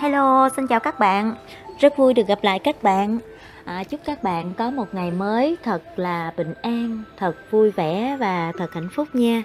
Hello, 0.00 0.48
xin 0.56 0.66
chào 0.66 0.80
các 0.80 0.98
bạn. 0.98 1.34
Rất 1.80 1.96
vui 1.96 2.14
được 2.14 2.26
gặp 2.26 2.38
lại 2.42 2.58
các 2.58 2.82
bạn. 2.82 3.18
À, 3.64 3.84
chúc 3.84 4.00
các 4.04 4.22
bạn 4.22 4.52
có 4.58 4.70
một 4.70 4.94
ngày 4.94 5.10
mới 5.10 5.56
thật 5.62 5.82
là 5.96 6.32
bình 6.36 6.54
an, 6.62 7.02
thật 7.16 7.36
vui 7.50 7.70
vẻ 7.70 8.16
và 8.20 8.52
thật 8.58 8.74
hạnh 8.74 8.88
phúc 8.92 9.08
nha. 9.12 9.42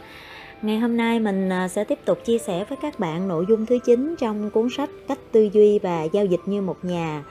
Ngày 0.61 0.79
hôm 0.79 0.97
nay 0.97 1.19
mình 1.19 1.49
à, 1.49 1.67
sẽ 1.67 1.83
tiếp 1.83 1.99
tục 2.05 2.25
chia 2.25 2.37
sẻ 2.37 2.65
với 2.69 2.77
các 2.81 2.99
bạn 2.99 3.27
nội 3.27 3.45
dung 3.49 3.65
thứ 3.65 3.79
9 3.85 4.15
trong 4.19 4.49
cuốn 4.49 4.67
sách 4.77 4.89
Cách 5.07 5.17
tư 5.31 5.49
duy 5.53 5.79
và 5.79 6.03
giao 6.03 6.25
dịch 6.25 6.41
như 6.45 6.61
một 6.61 6.77
nhà 6.85 7.23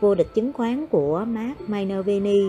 vô 0.00 0.14
địch 0.14 0.34
chứng 0.34 0.52
khoán 0.52 0.86
của 0.86 1.24
Mark 1.28 1.60
Minervini. 1.68 2.42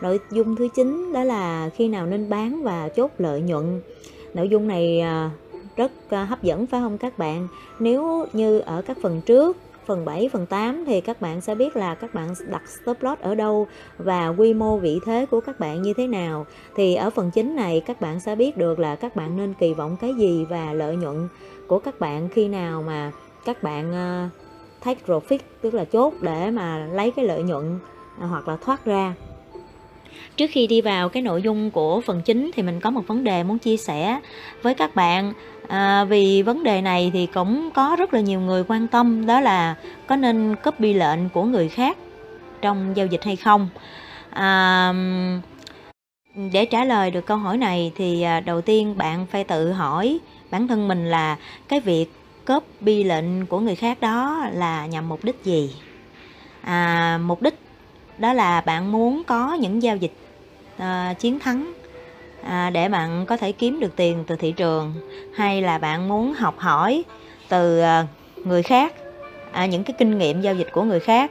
Nội 0.00 0.20
dung 0.30 0.56
thứ 0.56 0.68
9 0.74 1.12
đó 1.12 1.24
là 1.24 1.70
khi 1.76 1.88
nào 1.88 2.06
nên 2.06 2.28
bán 2.28 2.62
và 2.62 2.88
chốt 2.88 3.10
lợi 3.18 3.40
nhuận. 3.40 3.80
Nội 4.34 4.48
dung 4.48 4.68
này 4.68 5.00
à, 5.00 5.30
rất 5.76 5.92
à, 6.10 6.24
hấp 6.24 6.42
dẫn 6.42 6.66
phải 6.66 6.80
không 6.80 6.98
các 6.98 7.18
bạn? 7.18 7.48
Nếu 7.78 8.26
như 8.32 8.58
ở 8.58 8.82
các 8.82 8.96
phần 9.02 9.20
trước 9.20 9.56
phần 9.86 10.04
7, 10.04 10.28
phần 10.32 10.46
8 10.46 10.84
thì 10.86 11.00
các 11.00 11.20
bạn 11.20 11.40
sẽ 11.40 11.54
biết 11.54 11.76
là 11.76 11.94
các 11.94 12.14
bạn 12.14 12.34
đặt 12.50 12.62
stop 12.68 13.02
loss 13.02 13.22
ở 13.22 13.34
đâu 13.34 13.66
và 13.98 14.28
quy 14.28 14.54
mô 14.54 14.76
vị 14.76 15.00
thế 15.06 15.26
của 15.30 15.40
các 15.40 15.60
bạn 15.60 15.82
như 15.82 15.92
thế 15.96 16.06
nào. 16.06 16.46
Thì 16.76 16.94
ở 16.94 17.10
phần 17.10 17.30
9 17.30 17.56
này 17.56 17.82
các 17.86 18.00
bạn 18.00 18.20
sẽ 18.20 18.36
biết 18.36 18.56
được 18.56 18.78
là 18.78 18.96
các 18.96 19.16
bạn 19.16 19.36
nên 19.36 19.54
kỳ 19.54 19.74
vọng 19.74 19.96
cái 20.00 20.14
gì 20.14 20.44
và 20.48 20.72
lợi 20.72 20.96
nhuận 20.96 21.28
của 21.66 21.78
các 21.78 22.00
bạn 22.00 22.28
khi 22.28 22.48
nào 22.48 22.82
mà 22.82 23.12
các 23.44 23.62
bạn 23.62 23.92
ờ, 23.92 24.28
take 24.84 25.00
profit 25.06 25.38
tức 25.60 25.74
là 25.74 25.84
chốt 25.84 26.14
để 26.20 26.50
mà 26.50 26.86
lấy 26.92 27.10
cái 27.10 27.24
lợi 27.24 27.42
nhuận 27.42 27.78
à, 28.20 28.26
hoặc 28.26 28.48
là 28.48 28.56
thoát 28.56 28.84
ra. 28.84 29.14
Trước 30.36 30.46
khi 30.50 30.66
đi 30.66 30.80
vào 30.80 31.08
cái 31.08 31.22
nội 31.22 31.42
dung 31.42 31.70
của 31.70 32.00
phần 32.00 32.22
chính 32.24 32.50
thì 32.54 32.62
mình 32.62 32.80
có 32.80 32.90
một 32.90 33.02
vấn 33.06 33.24
đề 33.24 33.42
muốn 33.42 33.58
chia 33.58 33.76
sẻ 33.76 34.20
với 34.62 34.74
các 34.74 34.94
bạn 34.94 35.32
à, 35.68 36.04
vì 36.04 36.42
vấn 36.42 36.62
đề 36.62 36.80
này 36.80 37.10
thì 37.14 37.26
cũng 37.26 37.70
có 37.74 37.96
rất 37.98 38.14
là 38.14 38.20
nhiều 38.20 38.40
người 38.40 38.64
quan 38.68 38.86
tâm 38.86 39.26
đó 39.26 39.40
là 39.40 39.74
có 40.06 40.16
nên 40.16 40.56
copy 40.64 40.94
lệnh 40.94 41.28
của 41.28 41.44
người 41.44 41.68
khác 41.68 41.98
trong 42.62 42.96
giao 42.96 43.06
dịch 43.06 43.24
hay 43.24 43.36
không. 43.36 43.68
À, 44.30 44.92
để 46.52 46.66
trả 46.66 46.84
lời 46.84 47.10
được 47.10 47.26
câu 47.26 47.36
hỏi 47.36 47.56
này 47.56 47.92
thì 47.96 48.22
à, 48.22 48.40
đầu 48.40 48.60
tiên 48.60 48.96
bạn 48.96 49.26
phải 49.26 49.44
tự 49.44 49.72
hỏi 49.72 50.18
bản 50.50 50.68
thân 50.68 50.88
mình 50.88 51.10
là 51.10 51.36
cái 51.68 51.80
việc 51.80 52.06
copy 52.46 53.04
lệnh 53.04 53.46
của 53.46 53.60
người 53.60 53.76
khác 53.76 54.00
đó 54.00 54.46
là 54.52 54.86
nhằm 54.86 55.08
mục 55.08 55.24
đích 55.24 55.44
gì? 55.44 55.74
À, 56.62 57.18
mục 57.22 57.42
đích 57.42 57.54
đó 58.18 58.32
là 58.32 58.60
bạn 58.60 58.92
muốn 58.92 59.22
có 59.24 59.54
những 59.54 59.82
giao 59.82 59.96
dịch 59.96 60.14
uh, 60.76 61.18
chiến 61.18 61.38
thắng 61.38 61.72
à, 62.46 62.70
để 62.70 62.88
bạn 62.88 63.26
có 63.26 63.36
thể 63.36 63.52
kiếm 63.52 63.80
được 63.80 63.96
tiền 63.96 64.24
từ 64.26 64.36
thị 64.36 64.52
trường 64.52 64.94
hay 65.34 65.62
là 65.62 65.78
bạn 65.78 66.08
muốn 66.08 66.34
học 66.34 66.58
hỏi 66.58 67.04
từ 67.48 67.80
à, 67.80 68.06
người 68.44 68.62
khác 68.62 68.94
à, 69.52 69.66
những 69.66 69.84
cái 69.84 69.94
kinh 69.98 70.18
nghiệm 70.18 70.40
giao 70.40 70.54
dịch 70.54 70.68
của 70.72 70.82
người 70.82 71.00
khác. 71.00 71.30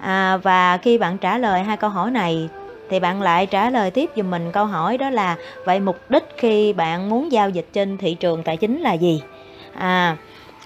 À, 0.00 0.36
và 0.36 0.76
khi 0.76 0.98
bạn 0.98 1.18
trả 1.18 1.38
lời 1.38 1.62
hai 1.62 1.76
câu 1.76 1.90
hỏi 1.90 2.10
này 2.10 2.48
thì 2.90 3.00
bạn 3.00 3.22
lại 3.22 3.46
trả 3.46 3.70
lời 3.70 3.90
tiếp 3.90 4.10
giùm 4.16 4.30
mình 4.30 4.52
câu 4.52 4.64
hỏi 4.64 4.98
đó 4.98 5.10
là 5.10 5.36
vậy 5.64 5.80
mục 5.80 5.96
đích 6.08 6.24
khi 6.36 6.72
bạn 6.72 7.10
muốn 7.10 7.32
giao 7.32 7.50
dịch 7.50 7.66
trên 7.72 7.96
thị 7.98 8.14
trường 8.14 8.42
tài 8.42 8.56
chính 8.56 8.80
là 8.80 8.92
gì? 8.92 9.22
À 9.74 10.16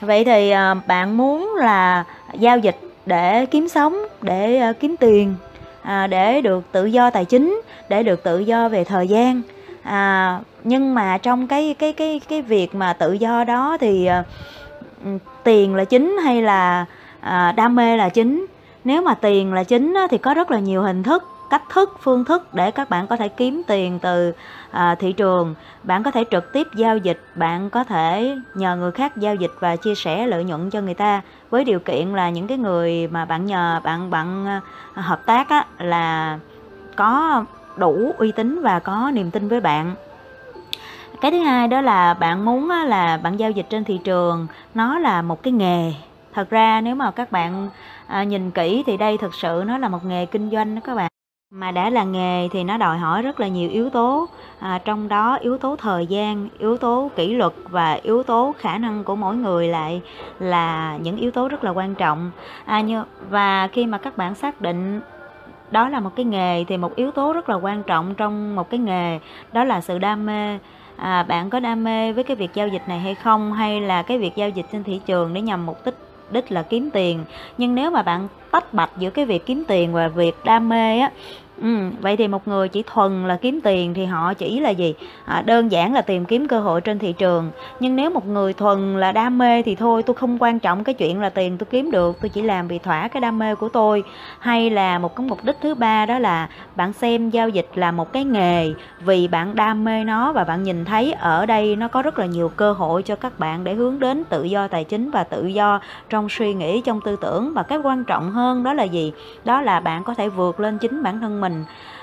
vậy 0.01 0.25
thì 0.25 0.51
à, 0.51 0.75
bạn 0.75 1.17
muốn 1.17 1.55
là 1.55 2.05
giao 2.39 2.59
dịch 2.59 2.77
để 3.07 3.47
kiếm 3.47 3.69
sống 3.69 3.97
để 4.23 4.57
à, 4.57 4.73
kiếm 4.73 4.97
tiền 5.01 5.35
à, 5.83 6.07
để 6.07 6.41
được 6.41 6.65
tự 6.73 6.85
do 6.85 7.11
tài 7.11 7.25
chính 7.25 7.63
để 7.89 8.03
được 8.03 8.23
tự 8.23 8.39
do 8.39 8.69
về 8.69 8.85
thời 8.85 9.09
gian 9.09 9.43
à, 9.85 10.41
nhưng 10.65 10.95
mà 10.95 11.19
trong 11.19 11.47
cái 11.47 11.75
cái 11.79 11.93
cái 11.93 12.21
cái 12.29 12.43
việc 12.43 12.75
mà 12.75 12.93
tự 12.93 13.13
do 13.13 13.45
đó 13.45 13.77
thì 13.81 14.07
ờ, 14.07 14.23
ừ, 15.05 15.11
tiền 15.45 15.75
là 15.75 15.85
chính 15.85 16.17
hay 16.25 16.43
là 16.43 16.87
à, 17.21 17.53
đam 17.53 17.75
mê 17.75 17.97
là 17.97 18.09
chính? 18.09 18.47
Nếu 18.85 19.03
mà 19.03 19.15
tiền 19.15 19.53
là 19.53 19.65
chính 19.65 19.95
á, 19.95 20.07
thì 20.11 20.19
có 20.19 20.35
rất 20.35 20.51
là 20.51 20.59
nhiều 20.59 20.83
hình 20.83 21.03
thức 21.03 21.25
cách 21.51 21.63
thức 21.69 21.97
phương 22.01 22.25
thức 22.25 22.55
để 22.55 22.71
các 22.71 22.91
bạn 22.91 23.07
có 23.07 23.17
thể 23.17 23.29
kiếm 23.29 23.63
tiền 23.67 23.99
từ 23.99 24.33
à, 24.71 24.95
thị 24.95 25.13
trường. 25.13 25.55
Bạn 25.83 26.03
có 26.03 26.11
thể 26.11 26.25
trực 26.31 26.53
tiếp 26.53 26.67
giao 26.75 26.97
dịch 26.97 27.21
bạn 27.35 27.71
có 27.71 27.85
thể 27.85 28.37
nhờ 28.55 28.77
người 28.77 28.93
khác 28.93 29.17
giao 29.17 29.35
dịch 29.35 29.53
và 29.61 29.77
chia 29.77 29.95
sẻ 29.95 30.27
lợi 30.27 30.45
nhuận 30.45 30.71
cho 30.71 30.81
người 30.81 30.95
ta. 30.95 31.23
Với 31.51 31.65
điều 31.65 31.79
kiện 31.79 32.09
là 32.09 32.31
những 32.31 32.47
cái 32.47 32.59
người 32.59 33.09
mà 33.09 33.25
bạn 33.25 33.47
nhờ 33.47 33.81
bạn 33.85 34.11
bạn 34.11 34.47
ờ, 34.95 35.03
hợp 35.03 35.27
tác 35.27 35.49
á, 35.49 35.67
là 35.79 36.39
có 36.97 37.45
đủ 37.77 38.13
uy 38.19 38.33
tín 38.33 38.63
và 38.63 38.79
có 38.79 39.11
niềm 39.15 39.31
tin 39.31 39.49
với 39.49 39.61
bạn. 39.61 39.95
Cái 41.21 41.31
thứ 41.31 41.39
hai 41.39 41.69
đó 41.69 41.81
là 41.81 42.15
bạn 42.15 42.45
muốn 42.45 42.71
là 42.71 43.17
bạn 43.17 43.37
giao 43.37 43.51
dịch 43.51 43.67
trên 43.71 43.85
thị 43.85 44.01
trường 44.05 44.47
nó 44.75 44.99
là 44.99 45.23
một 45.23 45.43
cái 45.43 45.53
nghề. 45.53 45.93
Thật 46.35 46.51
ra 46.51 46.81
nếu 46.81 46.95
mà 46.95 47.11
các 47.11 47.33
bạn 47.33 47.69
à, 48.07 48.25
nhìn 48.25 48.51
kỹ 48.51 48.83
thì 48.87 48.97
đây 48.97 49.19
thực 49.19 49.35
sự 49.35 49.65
nó 49.67 49.79
là 49.79 49.89
một 49.89 50.05
nghề 50.05 50.27
kinh 50.27 50.51
doanh 50.51 50.75
đó 50.75 50.81
các 50.85 50.95
bạn. 50.95 51.11
Mà 51.55 51.71
đã 51.71 51.91
là 51.91 52.05
nghề 52.05 52.49
thì 52.49 52.65
nó 52.65 52.77
đòi 52.77 52.99
hỏi 52.99 53.23
rất 53.23 53.41
là 53.41 53.49
nhiều 53.49 53.71
yếu 53.71 53.91
tố 53.91 54.29
à, 54.59 54.81
trong 54.85 55.09
đó 55.09 55.39
yếu 55.41 55.59
tố 55.59 55.77
thời 55.77 56.07
gian 56.07 56.49
yếu 56.59 56.77
tố 56.77 57.11
kỷ 57.17 57.35
luật 57.35 57.53
và 57.71 57.93
yếu 57.93 58.23
tố 58.23 58.55
khả 58.59 58.79
năng 58.79 59.05
của 59.05 59.17
mỗi 59.17 59.37
người 59.37 59.69
lại 59.69 60.03
là 60.39 60.97
những 61.03 61.17
yếu 61.17 61.31
tố 61.31 61.49
rất 61.49 61.65
là 61.65 61.71
quan 61.71 61.95
trọng. 61.95 62.31
À, 62.65 62.81
như 62.81 63.03
và 63.31 63.69
khi 63.73 63.87
mà 63.87 63.99
các 63.99 64.17
bạn 64.17 64.35
xác 64.35 64.61
định 64.61 65.01
đó 65.71 65.89
là 65.89 66.01
một 66.01 66.11
cái 66.17 66.25
nghề 66.25 66.65
thì 66.65 66.77
một 66.77 66.97
yếu 66.97 67.11
tố 67.11 67.33
rất 67.33 67.49
là 67.49 67.55
quan 67.55 67.83
trọng 67.83 68.15
trong 68.15 68.57
một 68.57 68.71
cái 68.71 68.81
nghề. 68.81 69.19
Đó 69.53 69.65
là 69.65 69.81
sự 69.81 69.99
đam 69.99 70.27
mê. 70.27 70.59
À, 70.97 71.23
bạn 71.23 71.51
có 71.51 71.61
đam 71.61 71.85
mê 71.85 72.13
với 72.13 72.25
cái 72.25 72.37
việc 72.37 72.51
giao 72.55 72.69
dịch 72.69 72.83
này 72.89 72.99
hay 72.99 73.15
không? 73.15 73.53
Hay 73.53 73.81
là 73.81 74.03
cái 74.03 74.19
việc 74.19 74.37
giao 74.37 74.49
dịch 74.49 74.67
trên 74.73 74.85
thị 74.85 75.01
trường 75.07 75.35
để 75.35 75.41
nhằm 75.41 75.67
mục 75.67 75.79
đích 75.85 75.95
đích 76.31 76.53
là 76.53 76.63
kiếm 76.63 76.91
tiền? 76.91 77.25
Nhưng 77.59 77.75
nếu 77.75 77.91
mà 77.91 78.03
bạn 78.03 78.29
tách 78.51 78.75
bạch 78.75 78.91
giữa 78.99 79.11
cái 79.11 79.25
việc 79.25 79.47
kiếm 79.47 79.65
tiền 79.69 79.93
và 79.93 80.09
việc 80.09 80.35
đam 80.45 80.69
mê 80.69 80.99
á 80.99 81.11
Ừ, 81.63 81.69
vậy 82.01 82.17
thì 82.17 82.29
một 82.29 82.49
người 82.49 82.69
chỉ 82.69 82.83
thuần 82.87 83.29
là 83.29 83.37
kiếm 83.37 83.61
tiền 83.65 83.95
thì 83.95 84.05
họ 84.05 84.35
chỉ 84.35 84.61
là 84.61 84.71
gì? 84.71 84.95
À, 85.25 85.43
đơn 85.47 85.73
giản 85.73 85.95
là 85.95 86.03
tìm 86.03 86.25
kiếm 86.25 86.49
cơ 86.49 86.61
hội 86.61 86.81
trên 86.81 86.99
thị 86.99 87.13
trường. 87.13 87.51
Nhưng 87.81 87.97
nếu 87.97 88.11
một 88.11 88.27
người 88.27 88.53
thuần 88.53 89.01
là 89.01 89.13
đam 89.13 89.39
mê 89.39 89.63
thì 89.63 89.75
thôi, 89.75 90.03
tôi 90.03 90.17
không 90.17 90.39
quan 90.41 90.59
trọng 90.59 90.85
cái 90.85 90.95
chuyện 90.95 91.21
là 91.21 91.31
tiền 91.31 91.59
tôi 91.59 91.67
kiếm 91.71 91.91
được, 91.91 92.21
tôi 92.21 92.29
chỉ 92.29 92.43
làm 92.43 92.69
vì 92.69 92.79
thỏa 92.79 93.09
cái 93.09 93.21
đam 93.21 93.39
mê 93.39 93.55
của 93.55 93.69
tôi. 93.69 94.03
Hay 94.39 94.71
là 94.71 94.99
một 94.99 95.17
cái 95.17 95.27
mục 95.27 95.45
đích 95.45 95.57
thứ 95.61 95.75
ba 95.75 96.07
đó 96.07 96.19
là 96.19 96.49
bạn 96.77 96.93
xem 96.93 97.31
giao 97.31 97.49
dịch 97.49 97.69
là 97.75 97.91
một 97.91 98.13
cái 98.13 98.25
nghề 98.25 98.73
vì 99.01 99.29
bạn 99.29 99.55
đam 99.55 99.85
mê 99.85 100.05
nó 100.05 100.33
và 100.33 100.45
bạn 100.45 100.63
nhìn 100.63 100.85
thấy 100.85 101.13
ở 101.13 101.47
đây 101.47 101.77
nó 101.77 101.89
có 101.89 102.03
rất 102.03 102.19
là 102.19 102.27
nhiều 102.27 102.49
cơ 102.57 102.73
hội 102.73 103.03
cho 103.03 103.17
các 103.17 103.39
bạn 103.39 103.65
để 103.65 103.75
hướng 103.75 103.99
đến 103.99 104.25
tự 104.25 104.45
do 104.45 104.69
tài 104.69 104.85
chính 104.85 105.11
và 105.11 105.25
tự 105.25 105.47
do 105.47 105.81
trong 106.11 106.29
suy 106.29 106.55
nghĩ, 106.55 106.81
trong 106.81 107.01
tư 107.05 107.17
tưởng 107.21 107.53
và 107.55 107.63
cái 107.63 107.79
quan 107.79 108.05
trọng 108.05 108.31
hơn 108.31 108.65
đó 108.65 108.75
là 108.75 108.85
gì? 108.85 109.13
Đó 109.45 109.61
là 109.63 109.81
bạn 109.81 110.05
có 110.05 110.15
thể 110.15 110.29
vượt 110.29 110.61
lên 110.61 110.79
chính 110.79 111.03
bản 111.03 111.21
thân 111.21 111.41
mình 111.41 111.44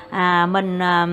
à, 0.09 0.45
mình 0.45 0.79
à, 0.79 1.07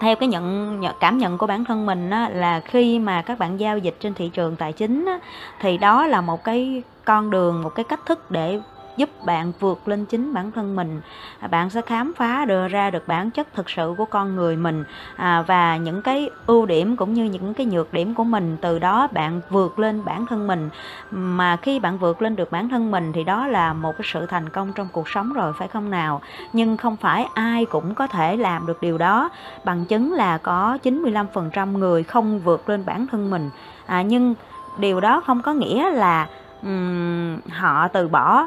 theo 0.00 0.16
cái 0.16 0.28
nhận 0.28 0.80
cảm 1.00 1.18
nhận 1.18 1.38
của 1.38 1.46
bản 1.46 1.64
thân 1.64 1.86
mình 1.86 2.10
á, 2.10 2.28
là 2.28 2.60
khi 2.60 2.98
mà 2.98 3.22
các 3.22 3.38
bạn 3.38 3.60
giao 3.60 3.78
dịch 3.78 3.96
trên 4.00 4.14
thị 4.14 4.28
trường 4.28 4.56
tài 4.56 4.72
chính 4.72 5.06
á, 5.06 5.18
thì 5.60 5.78
đó 5.78 6.06
là 6.06 6.20
một 6.20 6.44
cái 6.44 6.82
con 7.04 7.30
đường 7.30 7.62
một 7.62 7.74
cái 7.74 7.84
cách 7.84 8.00
thức 8.06 8.30
để 8.30 8.60
giúp 8.96 9.10
bạn 9.24 9.52
vượt 9.60 9.88
lên 9.88 10.06
chính 10.06 10.34
bản 10.34 10.52
thân 10.52 10.76
mình. 10.76 11.00
À, 11.40 11.48
bạn 11.48 11.70
sẽ 11.70 11.80
khám 11.80 12.12
phá 12.16 12.44
đưa 12.44 12.68
ra 12.68 12.90
được 12.90 13.08
bản 13.08 13.30
chất 13.30 13.54
thực 13.54 13.70
sự 13.70 13.94
của 13.98 14.04
con 14.04 14.36
người 14.36 14.56
mình. 14.56 14.84
À, 15.16 15.42
và 15.42 15.76
những 15.76 16.02
cái 16.02 16.30
ưu 16.46 16.66
điểm 16.66 16.96
cũng 16.96 17.14
như 17.14 17.24
những 17.24 17.54
cái 17.54 17.66
nhược 17.66 17.92
điểm 17.92 18.14
của 18.14 18.24
mình 18.24 18.56
từ 18.60 18.78
đó 18.78 19.08
bạn 19.12 19.40
vượt 19.50 19.78
lên 19.78 20.04
bản 20.04 20.26
thân 20.26 20.46
mình. 20.46 20.70
Mà 21.10 21.56
khi 21.56 21.78
bạn 21.78 21.98
vượt 21.98 22.22
lên 22.22 22.36
được 22.36 22.50
bản 22.50 22.68
thân 22.68 22.90
mình 22.90 23.12
thì 23.12 23.24
đó 23.24 23.46
là 23.46 23.72
một 23.72 23.92
cái 23.98 24.08
sự 24.12 24.26
thành 24.26 24.48
công 24.48 24.72
trong 24.72 24.88
cuộc 24.92 25.08
sống 25.08 25.32
rồi 25.32 25.52
phải 25.58 25.68
không 25.68 25.90
nào? 25.90 26.20
Nhưng 26.52 26.76
không 26.76 26.96
phải 26.96 27.28
ai 27.34 27.64
cũng 27.64 27.94
có 27.94 28.06
thể 28.06 28.36
làm 28.36 28.66
được 28.66 28.80
điều 28.80 28.98
đó. 28.98 29.30
Bằng 29.64 29.84
chứng 29.84 30.12
là 30.12 30.38
có 30.38 30.78
95% 30.82 31.78
người 31.78 32.02
không 32.02 32.40
vượt 32.40 32.68
lên 32.68 32.84
bản 32.86 33.06
thân 33.06 33.30
mình. 33.30 33.50
À, 33.86 34.02
nhưng 34.02 34.34
điều 34.78 35.00
đó 35.00 35.22
không 35.26 35.42
có 35.42 35.52
nghĩa 35.52 35.90
là 35.90 36.26
um, 36.62 37.38
họ 37.50 37.88
từ 37.88 38.08
bỏ 38.08 38.46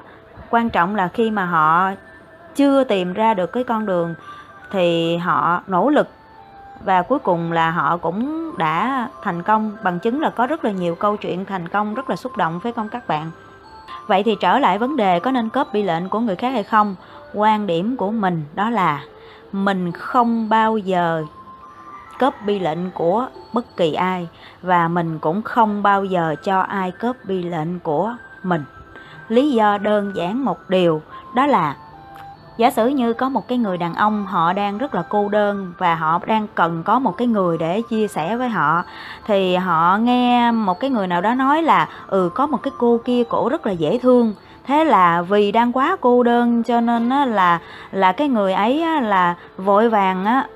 quan 0.50 0.70
trọng 0.70 0.96
là 0.96 1.08
khi 1.08 1.32
mà 1.32 1.46
họ 1.46 1.92
chưa 2.56 2.84
tìm 2.84 3.14
ra 3.14 3.34
được 3.34 3.52
cái 3.52 3.64
con 3.64 3.86
đường 3.86 4.16
thì 4.72 5.18
họ 5.18 5.62
nỗ 5.68 5.90
lực. 5.90 6.08
Và 6.86 7.02
cuối 7.02 7.20
cùng 7.20 7.52
là 7.52 7.72
họ 7.72 7.98
cũng 7.98 8.52
đã 8.58 9.08
thành 9.22 9.44
công 9.44 9.78
bằng 9.84 10.00
chứng 10.00 10.22
là 10.22 10.30
có 10.30 10.48
rất 10.48 10.66
là 10.66 10.72
nhiều 10.72 10.96
câu 10.96 11.18
chuyện 11.18 11.46
thành 11.46 11.68
công 11.68 11.94
rất 11.94 12.10
là 12.10 12.16
xúc 12.16 12.38
động 12.38 12.60
phải 12.60 12.72
không 12.72 12.90
các 12.90 13.08
bạn. 13.08 13.32
Vậy 14.08 14.24
thì 14.24 14.36
trở 14.40 14.60
lại 14.60 14.78
vấn 14.78 14.96
đề 14.96 15.20
có 15.20 15.32
nên 15.32 15.50
copy 15.50 15.84
lệnh 15.84 16.10
của 16.10 16.20
người 16.20 16.36
khác 16.36 16.50
hay 16.50 16.64
không? 16.64 16.96
Quan 17.34 17.68
điểm 17.68 17.98
của 17.98 18.12
mình 18.12 18.44
đó 18.56 18.70
là 18.70 19.04
mình 19.52 19.92
không 19.92 20.50
bao 20.50 20.78
giờ 20.78 21.26
copy 22.20 22.60
lệnh 22.60 22.92
của 22.92 23.28
bất 23.54 23.78
kỳ 23.78 23.94
ai 23.94 24.28
và 24.62 24.88
mình 24.88 25.20
cũng 25.20 25.42
không 25.42 25.84
bao 25.84 26.06
giờ 26.06 26.36
cho 26.44 26.60
ai 26.60 26.92
copy 26.92 27.44
lệnh 27.44 27.80
của 27.80 28.16
mình 28.44 28.64
lý 29.30 29.52
do 29.52 29.78
đơn 29.78 30.12
giản 30.16 30.46
một 30.46 30.70
điều, 30.70 31.02
đó 31.36 31.46
là 31.46 31.76
giả 32.58 32.72
sử 32.72 32.88
như 32.88 33.14
có 33.14 33.30
một 33.30 33.48
cái 33.48 33.58
người 33.58 33.78
đàn 33.78 33.96
ông, 33.96 34.26
họ 34.26 34.54
đang 34.54 34.78
rất 34.78 34.96
là 34.96 35.04
cô 35.10 35.30
đơn 35.30 35.74
và 35.78 35.96
họ 35.96 36.20
đang 36.26 36.48
cần 36.56 36.84
có 36.84 37.00
một 37.00 37.18
cái 37.18 37.28
người 37.28 37.58
để 37.58 37.82
chia 37.82 38.08
sẻ 38.08 38.38
với 38.38 38.50
họ, 38.50 38.84
thì 39.26 39.56
họ 39.56 39.98
nghe 39.98 40.52
một 40.52 40.80
cái 40.80 40.90
người 40.90 41.08
nào 41.08 41.22
đó 41.22 41.34
nói 41.34 41.64
là 41.64 41.88
ừ 42.08 42.30
có 42.36 42.48
một 42.48 42.64
cái 42.64 42.72
cô 42.78 43.00
kia 43.06 43.24
cổ 43.24 43.50
rất 43.50 43.66
là 43.66 43.72
dễ 43.72 44.00
thương. 44.00 44.34
Thế 44.68 44.84
là 44.84 45.22
vì 45.22 45.52
đang 45.52 45.72
quá 45.72 45.98
cô 46.02 46.24
đơn 46.24 46.64
cho 46.64 46.82
nên 46.82 47.10
là 47.10 47.60
là 47.92 48.12
cái 48.12 48.30
người 48.30 48.54
ấy 48.54 48.86
là 49.02 49.36
vội 49.58 49.90
vàng 49.90 50.26
á 50.26 50.48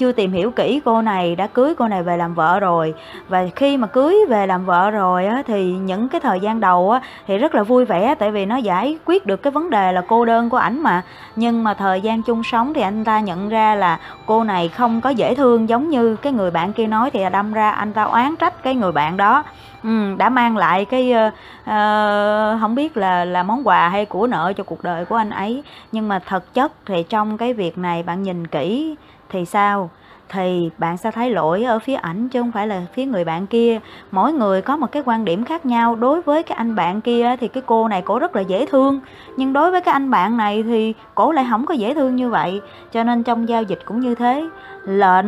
chưa 0.00 0.12
tìm 0.12 0.32
hiểu 0.32 0.50
kỹ 0.50 0.80
cô 0.84 1.02
này 1.02 1.36
đã 1.36 1.46
cưới 1.46 1.74
cô 1.78 1.88
này 1.88 2.02
về 2.02 2.16
làm 2.16 2.34
vợ 2.34 2.60
rồi. 2.60 2.94
Và 3.28 3.46
khi 3.56 3.76
mà 3.76 3.86
cưới 3.86 4.16
về 4.28 4.46
làm 4.46 4.64
vợ 4.64 4.90
rồi 4.90 5.26
á, 5.26 5.42
thì 5.46 5.72
những 5.72 6.08
cái 6.08 6.20
thời 6.20 6.40
gian 6.40 6.60
đầu 6.60 6.90
á, 6.90 7.00
thì 7.26 7.38
rất 7.38 7.54
là 7.54 7.62
vui 7.62 7.84
vẻ 7.84 8.14
tại 8.14 8.30
vì 8.30 8.46
nó 8.46 8.56
giải 8.56 8.98
quyết 9.04 9.26
được 9.26 9.42
cái 9.42 9.50
vấn 9.50 9.70
đề 9.70 9.92
là 9.92 10.02
cô 10.08 10.24
đơn 10.24 10.50
của 10.50 10.56
ảnh 10.56 10.82
mà. 10.82 11.02
Nhưng 11.36 11.64
mà 11.64 11.74
thời 11.74 12.00
gian 12.00 12.22
chung 12.22 12.42
sống 12.44 12.74
thì 12.74 12.80
anh 12.80 13.04
ta 13.04 13.20
nhận 13.20 13.48
ra 13.48 13.74
là 13.74 13.98
cô 14.26 14.44
này 14.44 14.68
không 14.68 15.00
có 15.00 15.10
dễ 15.10 15.34
thương 15.34 15.68
giống 15.68 15.90
như 15.90 16.16
cái 16.16 16.32
người 16.32 16.50
bạn 16.50 16.72
kia 16.72 16.86
nói 16.86 17.10
thì 17.10 17.20
đâm 17.32 17.52
ra 17.52 17.70
anh 17.70 17.92
ta 17.92 18.02
oán 18.02 18.36
trách 18.36 18.62
cái 18.62 18.74
người 18.74 18.92
bạn 18.92 19.16
đó. 19.16 19.44
Ừ, 19.82 20.14
đã 20.18 20.28
mang 20.28 20.56
lại 20.56 20.84
cái 20.84 21.12
uh, 21.12 21.32
uh, 21.60 22.60
không 22.60 22.74
biết 22.74 22.96
là 22.96 23.24
là 23.24 23.42
món 23.42 23.68
quà 23.68 23.88
hay 23.88 24.04
của 24.04 24.26
nợ 24.26 24.52
cho 24.56 24.64
cuộc 24.64 24.82
đời 24.82 25.04
của 25.04 25.16
anh 25.16 25.30
ấy. 25.30 25.62
Nhưng 25.92 26.08
mà 26.08 26.18
thực 26.18 26.54
chất 26.54 26.72
thì 26.86 27.02
trong 27.02 27.38
cái 27.38 27.54
việc 27.54 27.78
này 27.78 28.02
bạn 28.02 28.22
nhìn 28.22 28.46
kỹ 28.46 28.96
thì 29.30 29.44
sao? 29.44 29.90
Thì 30.28 30.70
bạn 30.78 30.96
sẽ 30.96 31.10
thấy 31.10 31.30
lỗi 31.30 31.64
ở 31.64 31.78
phía 31.78 31.94
ảnh 31.94 32.28
chứ 32.28 32.40
không 32.40 32.52
phải 32.52 32.66
là 32.66 32.82
phía 32.94 33.04
người 33.04 33.24
bạn 33.24 33.46
kia. 33.46 33.80
Mỗi 34.10 34.32
người 34.32 34.62
có 34.62 34.76
một 34.76 34.92
cái 34.92 35.02
quan 35.06 35.24
điểm 35.24 35.44
khác 35.44 35.66
nhau. 35.66 35.96
Đối 35.96 36.22
với 36.22 36.42
cái 36.42 36.56
anh 36.56 36.74
bạn 36.74 37.00
kia 37.00 37.36
thì 37.40 37.48
cái 37.48 37.62
cô 37.66 37.88
này 37.88 38.02
cổ 38.02 38.18
rất 38.18 38.36
là 38.36 38.42
dễ 38.42 38.66
thương. 38.66 39.00
Nhưng 39.36 39.52
đối 39.52 39.70
với 39.70 39.80
cái 39.80 39.92
anh 39.92 40.10
bạn 40.10 40.36
này 40.36 40.62
thì 40.62 40.94
cổ 41.14 41.32
lại 41.32 41.46
không 41.50 41.66
có 41.66 41.74
dễ 41.74 41.94
thương 41.94 42.16
như 42.16 42.30
vậy. 42.30 42.60
Cho 42.92 43.04
nên 43.04 43.22
trong 43.22 43.48
giao 43.48 43.62
dịch 43.62 43.78
cũng 43.84 44.00
như 44.00 44.14
thế. 44.14 44.48
Lệnh 44.84 45.26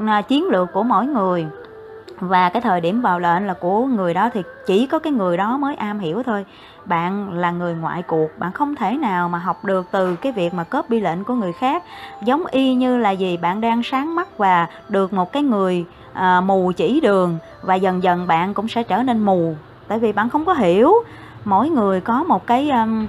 là 0.00 0.22
chiến 0.22 0.48
lược 0.48 0.72
của 0.72 0.82
mỗi 0.82 1.06
người. 1.06 1.46
Và 2.20 2.48
cái 2.48 2.62
thời 2.62 2.80
điểm 2.80 3.00
vào 3.00 3.20
lệnh 3.20 3.46
là 3.46 3.54
của 3.54 3.84
người 3.84 4.14
đó 4.14 4.30
thì 4.32 4.42
chỉ 4.66 4.86
có 4.86 4.98
cái 4.98 5.12
người 5.12 5.36
đó 5.36 5.56
mới 5.56 5.74
am 5.74 5.98
hiểu 5.98 6.22
thôi 6.22 6.44
bạn 6.86 7.32
là 7.32 7.50
người 7.50 7.74
ngoại 7.74 8.02
cuộc 8.02 8.28
bạn 8.38 8.52
không 8.52 8.76
thể 8.76 8.96
nào 8.96 9.28
mà 9.28 9.38
học 9.38 9.64
được 9.64 9.86
từ 9.90 10.16
cái 10.16 10.32
việc 10.32 10.54
mà 10.54 10.64
copy 10.64 11.00
lệnh 11.00 11.24
của 11.24 11.34
người 11.34 11.52
khác. 11.52 11.84
Giống 12.22 12.46
y 12.46 12.74
như 12.74 12.96
là 12.96 13.10
gì? 13.10 13.36
Bạn 13.36 13.60
đang 13.60 13.82
sáng 13.82 14.14
mắt 14.14 14.38
và 14.38 14.66
được 14.88 15.12
một 15.12 15.32
cái 15.32 15.42
người 15.42 15.84
à, 16.12 16.40
mù 16.40 16.72
chỉ 16.76 17.00
đường 17.00 17.38
và 17.62 17.74
dần 17.74 18.02
dần 18.02 18.26
bạn 18.26 18.54
cũng 18.54 18.68
sẽ 18.68 18.82
trở 18.82 19.02
nên 19.02 19.18
mù. 19.18 19.54
Tại 19.88 19.98
vì 19.98 20.12
bạn 20.12 20.30
không 20.30 20.44
có 20.44 20.54
hiểu. 20.54 20.94
Mỗi 21.44 21.68
người 21.68 22.00
có 22.00 22.22
một 22.22 22.46
cái 22.46 22.70
um, 22.70 23.06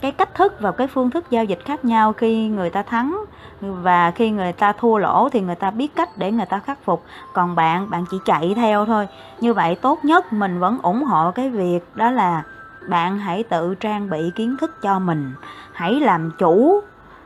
cái 0.00 0.12
cách 0.12 0.34
thức 0.34 0.60
và 0.60 0.72
cái 0.72 0.86
phương 0.86 1.10
thức 1.10 1.30
giao 1.30 1.44
dịch 1.44 1.58
khác 1.64 1.84
nhau 1.84 2.12
khi 2.12 2.48
người 2.48 2.70
ta 2.70 2.82
thắng 2.82 3.24
và 3.60 4.10
khi 4.10 4.30
người 4.30 4.52
ta 4.52 4.72
thua 4.72 4.98
lỗ 4.98 5.28
thì 5.28 5.40
người 5.40 5.54
ta 5.54 5.70
biết 5.70 5.96
cách 5.96 6.18
để 6.18 6.32
người 6.32 6.46
ta 6.46 6.58
khắc 6.58 6.78
phục. 6.84 7.04
Còn 7.32 7.54
bạn 7.54 7.90
bạn 7.90 8.04
chỉ 8.10 8.16
chạy 8.24 8.52
theo 8.56 8.86
thôi. 8.86 9.08
Như 9.40 9.54
vậy 9.54 9.74
tốt 9.74 10.04
nhất 10.04 10.32
mình 10.32 10.60
vẫn 10.60 10.78
ủng 10.82 11.04
hộ 11.04 11.30
cái 11.30 11.50
việc 11.50 11.80
đó 11.94 12.10
là 12.10 12.42
bạn 12.88 13.18
hãy 13.18 13.42
tự 13.42 13.74
trang 13.74 14.10
bị 14.10 14.30
kiến 14.34 14.56
thức 14.60 14.82
cho 14.82 14.98
mình. 14.98 15.32
Hãy 15.72 16.00
làm 16.00 16.30
chủ 16.38 16.80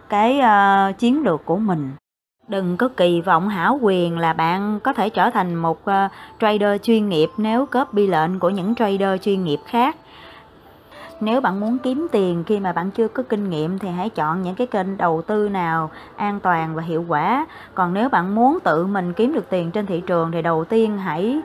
cái 0.09 0.41
uh, 0.41 0.99
chiến 0.99 1.23
lược 1.23 1.45
của 1.45 1.57
mình. 1.57 1.91
Đừng 2.49 2.77
có 2.77 2.89
kỳ 2.97 3.21
vọng 3.21 3.49
hảo 3.49 3.79
quyền 3.83 4.19
là 4.19 4.33
bạn 4.33 4.81
có 4.81 4.93
thể 4.93 5.11
trở 5.11 5.31
thành 5.31 5.55
một 5.55 5.79
uh, 5.81 6.11
trader 6.41 6.83
chuyên 6.83 7.09
nghiệp 7.09 7.29
nếu 7.37 7.67
copy 7.67 8.07
lệnh 8.07 8.39
của 8.39 8.51
những 8.51 8.75
trader 8.75 9.21
chuyên 9.23 9.45
nghiệp 9.45 9.61
khác. 9.67 9.97
Nếu 11.21 11.41
bạn 11.41 11.61
muốn 11.61 11.79
kiếm 11.79 12.07
tiền 12.13 12.45
khi 12.47 12.61
mà 12.61 12.73
bạn 12.73 12.91
chưa 12.91 13.09
có 13.09 13.23
kinh 13.23 13.51
nghiệm 13.51 13.79
thì 13.79 13.89
hãy 13.89 14.09
chọn 14.09 14.43
những 14.43 14.55
cái 14.55 14.67
kênh 14.67 14.97
đầu 14.97 15.23
tư 15.23 15.49
nào 15.49 15.91
an 16.17 16.41
toàn 16.41 16.75
và 16.75 16.83
hiệu 16.83 17.05
quả. 17.09 17.47
Còn 17.75 17.95
nếu 17.95 18.09
bạn 18.09 18.35
muốn 18.35 18.59
tự 18.65 18.87
mình 18.87 19.13
kiếm 19.13 19.33
được 19.33 19.51
tiền 19.51 19.71
trên 19.71 19.87
thị 19.87 20.03
trường 20.07 20.33
thì 20.33 20.43
đầu 20.43 20.65
tiên 20.65 20.99
hãy 20.99 21.41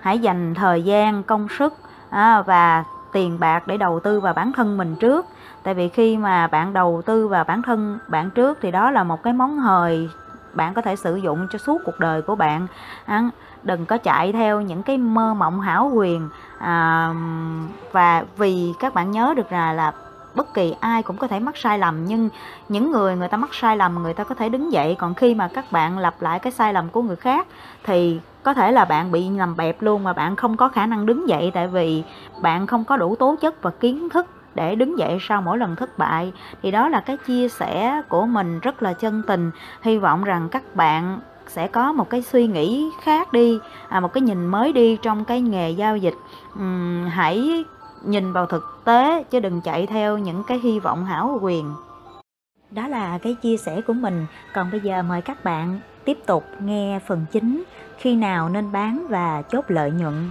hãy 0.00 0.18
dành 0.18 0.54
thời 0.54 0.82
gian 0.82 1.22
công 1.22 1.48
sức 1.58 1.74
à, 2.10 2.42
và 2.42 2.84
tiền 3.14 3.40
bạc 3.40 3.66
để 3.66 3.76
đầu 3.76 4.00
tư 4.00 4.20
vào 4.20 4.34
bản 4.34 4.52
thân 4.52 4.76
mình 4.76 4.96
trước. 4.96 5.26
Tại 5.62 5.74
vì 5.74 5.88
khi 5.88 6.16
mà 6.16 6.46
bạn 6.46 6.72
đầu 6.72 7.02
tư 7.06 7.28
vào 7.28 7.44
bản 7.44 7.62
thân 7.62 7.98
bạn 8.08 8.30
trước 8.30 8.58
thì 8.62 8.70
đó 8.70 8.90
là 8.90 9.04
một 9.04 9.22
cái 9.22 9.32
món 9.32 9.58
hời 9.58 10.08
bạn 10.52 10.74
có 10.74 10.82
thể 10.82 10.96
sử 10.96 11.16
dụng 11.16 11.46
cho 11.50 11.58
suốt 11.58 11.80
cuộc 11.84 12.00
đời 12.00 12.22
của 12.22 12.34
bạn. 12.34 12.66
À, 13.04 13.30
đừng 13.62 13.86
có 13.86 13.98
chạy 13.98 14.32
theo 14.32 14.60
những 14.60 14.82
cái 14.82 14.98
mơ 14.98 15.34
mộng 15.34 15.60
hảo 15.60 15.88
huyền. 15.88 16.28
À, 16.58 17.14
và 17.92 18.24
vì 18.36 18.72
các 18.80 18.94
bạn 18.94 19.10
nhớ 19.10 19.34
được 19.36 19.52
là 19.52 19.72
là 19.72 19.92
bất 20.34 20.54
kỳ 20.54 20.74
ai 20.80 21.02
cũng 21.02 21.16
có 21.16 21.28
thể 21.28 21.40
mắc 21.40 21.56
sai 21.56 21.78
lầm 21.78 22.04
nhưng 22.04 22.28
những 22.68 22.90
người 22.92 23.16
người 23.16 23.28
ta 23.28 23.36
mắc 23.36 23.50
sai 23.52 23.76
lầm 23.76 24.02
người 24.02 24.14
ta 24.14 24.24
có 24.24 24.34
thể 24.34 24.48
đứng 24.48 24.72
dậy. 24.72 24.96
Còn 24.98 25.14
khi 25.14 25.34
mà 25.34 25.48
các 25.48 25.72
bạn 25.72 25.98
lặp 25.98 26.22
lại 26.22 26.38
cái 26.38 26.52
sai 26.52 26.72
lầm 26.72 26.88
của 26.88 27.02
người 27.02 27.16
khác 27.16 27.46
thì 27.84 28.20
có 28.44 28.54
thể 28.54 28.72
là 28.72 28.84
bạn 28.84 29.12
bị 29.12 29.30
làm 29.30 29.56
bẹp 29.56 29.82
luôn 29.82 30.04
mà 30.04 30.12
bạn 30.12 30.36
không 30.36 30.56
có 30.56 30.68
khả 30.68 30.86
năng 30.86 31.06
đứng 31.06 31.28
dậy 31.28 31.50
tại 31.54 31.68
vì 31.68 32.02
bạn 32.42 32.66
không 32.66 32.84
có 32.84 32.96
đủ 32.96 33.16
tố 33.16 33.36
chất 33.40 33.62
và 33.62 33.70
kiến 33.70 34.08
thức 34.08 34.26
để 34.54 34.74
đứng 34.74 34.98
dậy 34.98 35.18
sau 35.20 35.42
mỗi 35.42 35.58
lần 35.58 35.76
thất 35.76 35.98
bại. 35.98 36.32
Thì 36.62 36.70
đó 36.70 36.88
là 36.88 37.00
cái 37.00 37.16
chia 37.16 37.48
sẻ 37.48 38.02
của 38.08 38.26
mình 38.26 38.60
rất 38.60 38.82
là 38.82 38.92
chân 38.92 39.22
tình. 39.26 39.50
Hy 39.82 39.98
vọng 39.98 40.24
rằng 40.24 40.48
các 40.48 40.76
bạn 40.76 41.20
sẽ 41.46 41.66
có 41.68 41.92
một 41.92 42.10
cái 42.10 42.22
suy 42.22 42.46
nghĩ 42.46 42.90
khác 43.02 43.32
đi 43.32 43.58
à, 43.88 44.00
một 44.00 44.12
cái 44.12 44.20
nhìn 44.22 44.46
mới 44.46 44.72
đi 44.72 44.98
trong 45.02 45.24
cái 45.24 45.40
nghề 45.40 45.70
giao 45.70 45.96
dịch. 45.96 46.14
Uhm, 46.58 47.06
hãy 47.06 47.64
nhìn 48.04 48.32
vào 48.32 48.46
thực 48.46 48.80
tế 48.84 49.22
chứ 49.22 49.40
đừng 49.40 49.60
chạy 49.60 49.86
theo 49.86 50.18
những 50.18 50.44
cái 50.44 50.58
hy 50.58 50.80
vọng 50.80 51.04
hảo 51.04 51.38
quyền 51.42 51.74
đó 52.70 52.88
là 52.88 53.18
cái 53.18 53.34
chia 53.34 53.56
sẻ 53.56 53.80
của 53.80 53.92
mình. 53.92 54.26
Còn 54.54 54.70
bây 54.70 54.80
giờ 54.80 55.02
mời 55.02 55.22
các 55.22 55.44
bạn 55.44 55.80
tiếp 56.04 56.18
tục 56.26 56.44
nghe 56.60 56.98
phần 57.06 57.26
chính 57.32 57.64
khi 57.98 58.16
nào 58.16 58.48
nên 58.48 58.72
bán 58.72 59.06
và 59.08 59.42
chốt 59.48 59.64
lợi 59.68 59.90
nhuận. 59.90 60.30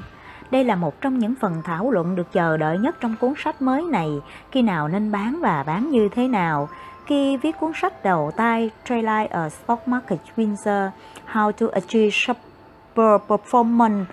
Đây 0.51 0.63
là 0.63 0.75
một 0.75 1.01
trong 1.01 1.19
những 1.19 1.35
phần 1.41 1.61
thảo 1.63 1.91
luận 1.91 2.15
được 2.15 2.31
chờ 2.31 2.57
đợi 2.57 2.77
nhất 2.77 2.95
trong 2.99 3.15
cuốn 3.19 3.33
sách 3.37 3.61
mới 3.61 3.81
này. 3.81 4.09
Khi 4.51 4.61
nào 4.61 4.87
nên 4.87 5.11
bán 5.11 5.39
và 5.41 5.63
bán 5.63 5.89
như 5.89 6.09
thế 6.15 6.27
nào? 6.27 6.69
Khi 7.05 7.37
viết 7.37 7.59
cuốn 7.59 7.71
sách 7.75 8.03
đầu 8.03 8.31
tay, 8.37 8.69
Trailer 8.85 9.29
ở 9.29 9.43
a 9.45 9.49
Stock 9.49 9.87
Market 9.87 10.19
Winner 10.35 10.89
How 11.33 11.51
to 11.51 11.65
Achieve 11.71 12.09
Super 12.11 13.21
Performance 13.27 14.03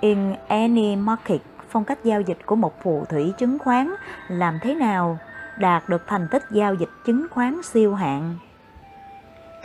in 0.00 0.34
Any 0.48 0.96
Market, 0.96 1.40
phong 1.70 1.84
cách 1.84 2.04
giao 2.04 2.20
dịch 2.20 2.38
của 2.46 2.56
một 2.56 2.82
phù 2.82 3.04
thủy 3.08 3.32
chứng 3.38 3.58
khoán, 3.58 3.94
làm 4.28 4.58
thế 4.62 4.74
nào 4.74 5.18
đạt 5.58 5.88
được 5.88 6.02
thành 6.06 6.28
tích 6.30 6.42
giao 6.50 6.74
dịch 6.74 6.90
chứng 7.06 7.26
khoán 7.30 7.62
siêu 7.62 7.94
hạng? 7.94 8.34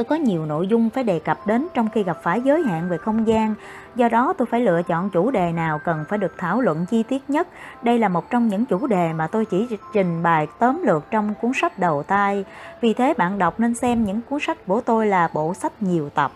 Tôi 0.02 0.06
có 0.06 0.16
nhiều 0.16 0.46
nội 0.46 0.68
dung 0.68 0.90
phải 0.90 1.04
đề 1.04 1.20
cập 1.20 1.48
đến 1.48 1.68
trong 1.74 1.90
khi 1.90 2.04
gặp 2.04 2.18
phải 2.24 2.42
giới 2.42 2.64
hạn 2.64 2.90
về 2.90 2.98
không 2.98 3.28
gian. 3.28 3.56
Do 3.96 4.10
đó 4.10 4.34
tôi 4.38 4.46
phải 4.52 4.62
lựa 4.62 4.82
chọn 4.84 5.10
chủ 5.10 5.32
đề 5.32 5.52
nào 5.52 5.80
cần 5.86 6.06
phải 6.10 6.20
được 6.20 6.34
thảo 6.38 6.62
luận 6.62 6.86
chi 6.86 7.04
tiết 7.04 7.30
nhất. 7.30 7.48
Đây 7.82 8.00
là 8.00 8.10
một 8.10 8.30
trong 8.30 8.48
những 8.48 8.66
chủ 8.66 8.88
đề 8.88 9.14
mà 9.14 9.28
tôi 9.28 9.46
chỉ 9.46 9.68
trình 9.94 10.24
bày 10.24 10.48
tóm 10.60 10.84
lược 10.84 11.12
trong 11.12 11.34
cuốn 11.42 11.52
sách 11.62 11.80
đầu 11.80 12.04
tay. 12.04 12.46
Vì 12.82 12.94
thế 12.94 13.14
bạn 13.18 13.38
đọc 13.38 13.60
nên 13.60 13.74
xem 13.74 14.06
những 14.06 14.22
cuốn 14.30 14.40
sách 14.40 14.58
của 14.68 14.82
tôi 14.82 15.08
là 15.08 15.30
bộ 15.34 15.54
sách 15.54 15.84
nhiều 15.84 16.10
tập. 16.10 16.32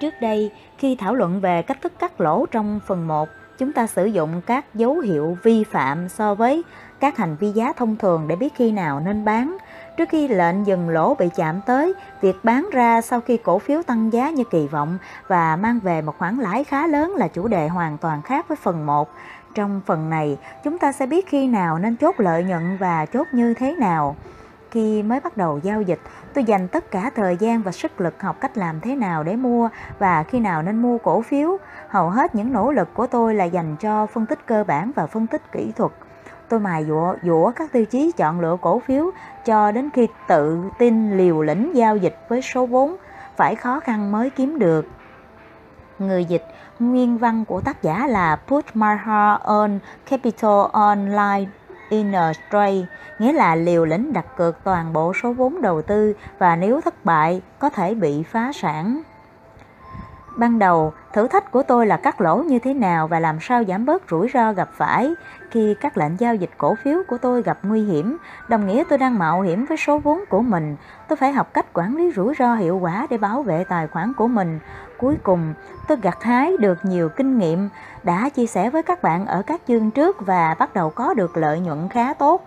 Trước 0.00 0.14
đây, 0.20 0.50
khi 0.78 0.96
thảo 0.96 1.14
luận 1.14 1.40
về 1.40 1.62
cách 1.62 1.82
thức 1.82 1.92
cắt 1.98 2.20
lỗ 2.20 2.46
trong 2.46 2.80
phần 2.86 3.08
1 3.08 3.28
chúng 3.58 3.72
ta 3.72 3.86
sử 3.86 4.06
dụng 4.06 4.40
các 4.46 4.74
dấu 4.74 4.98
hiệu 4.98 5.38
vi 5.42 5.64
phạm 5.64 6.08
so 6.08 6.34
với 6.34 6.62
các 7.00 7.16
hành 7.16 7.36
vi 7.40 7.50
giá 7.50 7.72
thông 7.72 7.96
thường 7.96 8.28
để 8.28 8.36
biết 8.36 8.54
khi 8.56 8.72
nào 8.72 9.00
nên 9.00 9.24
bán. 9.24 9.56
Trước 9.96 10.08
khi 10.08 10.28
lệnh 10.28 10.66
dừng 10.66 10.88
lỗ 10.88 11.14
bị 11.14 11.28
chạm 11.36 11.60
tới, 11.66 11.94
việc 12.20 12.36
bán 12.42 12.68
ra 12.72 13.00
sau 13.00 13.20
khi 13.20 13.36
cổ 13.36 13.58
phiếu 13.58 13.82
tăng 13.82 14.12
giá 14.12 14.30
như 14.30 14.44
kỳ 14.44 14.66
vọng 14.66 14.98
và 15.28 15.56
mang 15.56 15.78
về 15.82 16.02
một 16.02 16.18
khoản 16.18 16.36
lãi 16.36 16.64
khá 16.64 16.86
lớn 16.86 17.14
là 17.16 17.28
chủ 17.28 17.48
đề 17.48 17.68
hoàn 17.68 17.98
toàn 17.98 18.22
khác 18.22 18.48
với 18.48 18.56
phần 18.56 18.86
1. 18.86 19.10
Trong 19.54 19.80
phần 19.86 20.10
này, 20.10 20.38
chúng 20.64 20.78
ta 20.78 20.92
sẽ 20.92 21.06
biết 21.06 21.28
khi 21.28 21.48
nào 21.48 21.78
nên 21.78 21.96
chốt 21.96 22.14
lợi 22.18 22.44
nhuận 22.44 22.76
và 22.76 23.06
chốt 23.06 23.26
như 23.32 23.54
thế 23.54 23.76
nào. 23.78 24.16
Khi 24.70 25.02
mới 25.02 25.20
bắt 25.20 25.36
đầu 25.36 25.60
giao 25.62 25.82
dịch, 25.82 26.00
tôi 26.34 26.44
dành 26.44 26.68
tất 26.68 26.90
cả 26.90 27.10
thời 27.14 27.36
gian 27.36 27.62
và 27.62 27.72
sức 27.72 28.00
lực 28.00 28.22
học 28.22 28.36
cách 28.40 28.58
làm 28.58 28.80
thế 28.80 28.96
nào 28.96 29.22
để 29.22 29.36
mua 29.36 29.68
và 29.98 30.22
khi 30.22 30.40
nào 30.40 30.62
nên 30.62 30.82
mua 30.82 30.98
cổ 30.98 31.22
phiếu. 31.22 31.56
Hầu 31.88 32.10
hết 32.10 32.34
những 32.34 32.52
nỗ 32.52 32.72
lực 32.72 32.94
của 32.94 33.06
tôi 33.06 33.34
là 33.34 33.44
dành 33.44 33.76
cho 33.76 34.06
phân 34.06 34.26
tích 34.26 34.46
cơ 34.46 34.64
bản 34.64 34.90
và 34.94 35.06
phân 35.06 35.26
tích 35.26 35.52
kỹ 35.52 35.72
thuật 35.76 35.92
tôi 36.52 36.60
mài 36.60 36.84
dũa, 36.84 37.14
dũa 37.22 37.52
các 37.56 37.72
tiêu 37.72 37.84
chí 37.84 38.12
chọn 38.16 38.40
lựa 38.40 38.56
cổ 38.60 38.78
phiếu 38.78 39.10
cho 39.44 39.72
đến 39.72 39.90
khi 39.94 40.08
tự 40.28 40.62
tin 40.78 41.16
liều 41.16 41.42
lĩnh 41.42 41.70
giao 41.74 41.96
dịch 41.96 42.16
với 42.28 42.42
số 42.42 42.66
vốn 42.66 42.96
phải 43.36 43.54
khó 43.54 43.80
khăn 43.80 44.12
mới 44.12 44.30
kiếm 44.30 44.58
được. 44.58 44.86
Người 45.98 46.24
dịch 46.24 46.44
nguyên 46.78 47.18
văn 47.18 47.44
của 47.44 47.60
tác 47.60 47.82
giả 47.82 48.06
là 48.06 48.36
Put 48.36 48.64
my 48.74 48.88
heart 49.04 49.42
on 49.42 49.78
capital 50.10 50.60
online 50.72 51.44
in 51.88 52.12
a 52.12 52.32
trade, 52.52 52.86
nghĩa 53.18 53.32
là 53.32 53.54
liều 53.54 53.84
lĩnh 53.84 54.12
đặt 54.12 54.26
cược 54.36 54.64
toàn 54.64 54.92
bộ 54.92 55.12
số 55.22 55.32
vốn 55.32 55.62
đầu 55.62 55.82
tư 55.82 56.14
và 56.38 56.56
nếu 56.56 56.80
thất 56.80 57.04
bại 57.04 57.42
có 57.58 57.70
thể 57.70 57.94
bị 57.94 58.22
phá 58.22 58.50
sản. 58.54 59.02
Ban 60.36 60.58
đầu, 60.58 60.92
thử 61.12 61.28
thách 61.28 61.50
của 61.50 61.62
tôi 61.62 61.86
là 61.86 61.96
cắt 61.96 62.20
lỗ 62.20 62.36
như 62.36 62.58
thế 62.58 62.74
nào 62.74 63.08
và 63.08 63.20
làm 63.20 63.38
sao 63.40 63.64
giảm 63.64 63.86
bớt 63.86 64.02
rủi 64.10 64.28
ro 64.34 64.52
gặp 64.52 64.68
phải. 64.72 65.14
Khi 65.50 65.74
các 65.80 65.98
lệnh 65.98 66.20
giao 66.20 66.34
dịch 66.34 66.50
cổ 66.58 66.74
phiếu 66.74 66.98
của 67.08 67.18
tôi 67.18 67.42
gặp 67.42 67.58
nguy 67.62 67.84
hiểm, 67.84 68.16
đồng 68.48 68.66
nghĩa 68.66 68.84
tôi 68.88 68.98
đang 68.98 69.18
mạo 69.18 69.40
hiểm 69.40 69.66
với 69.66 69.76
số 69.76 69.98
vốn 69.98 70.24
của 70.28 70.42
mình. 70.42 70.76
Tôi 71.08 71.16
phải 71.16 71.32
học 71.32 71.54
cách 71.54 71.66
quản 71.72 71.96
lý 71.96 72.12
rủi 72.16 72.34
ro 72.38 72.54
hiệu 72.54 72.78
quả 72.78 73.06
để 73.10 73.18
bảo 73.18 73.42
vệ 73.42 73.64
tài 73.64 73.86
khoản 73.86 74.12
của 74.16 74.28
mình. 74.28 74.60
Cuối 74.98 75.16
cùng, 75.22 75.54
tôi 75.88 75.98
gặt 76.02 76.22
hái 76.22 76.56
được 76.56 76.78
nhiều 76.82 77.08
kinh 77.08 77.38
nghiệm, 77.38 77.68
đã 78.02 78.28
chia 78.28 78.46
sẻ 78.46 78.70
với 78.70 78.82
các 78.82 79.02
bạn 79.02 79.26
ở 79.26 79.42
các 79.46 79.60
chương 79.68 79.90
trước 79.90 80.26
và 80.26 80.56
bắt 80.58 80.74
đầu 80.74 80.90
có 80.90 81.14
được 81.14 81.36
lợi 81.36 81.60
nhuận 81.60 81.88
khá 81.88 82.14
tốt. 82.14 82.46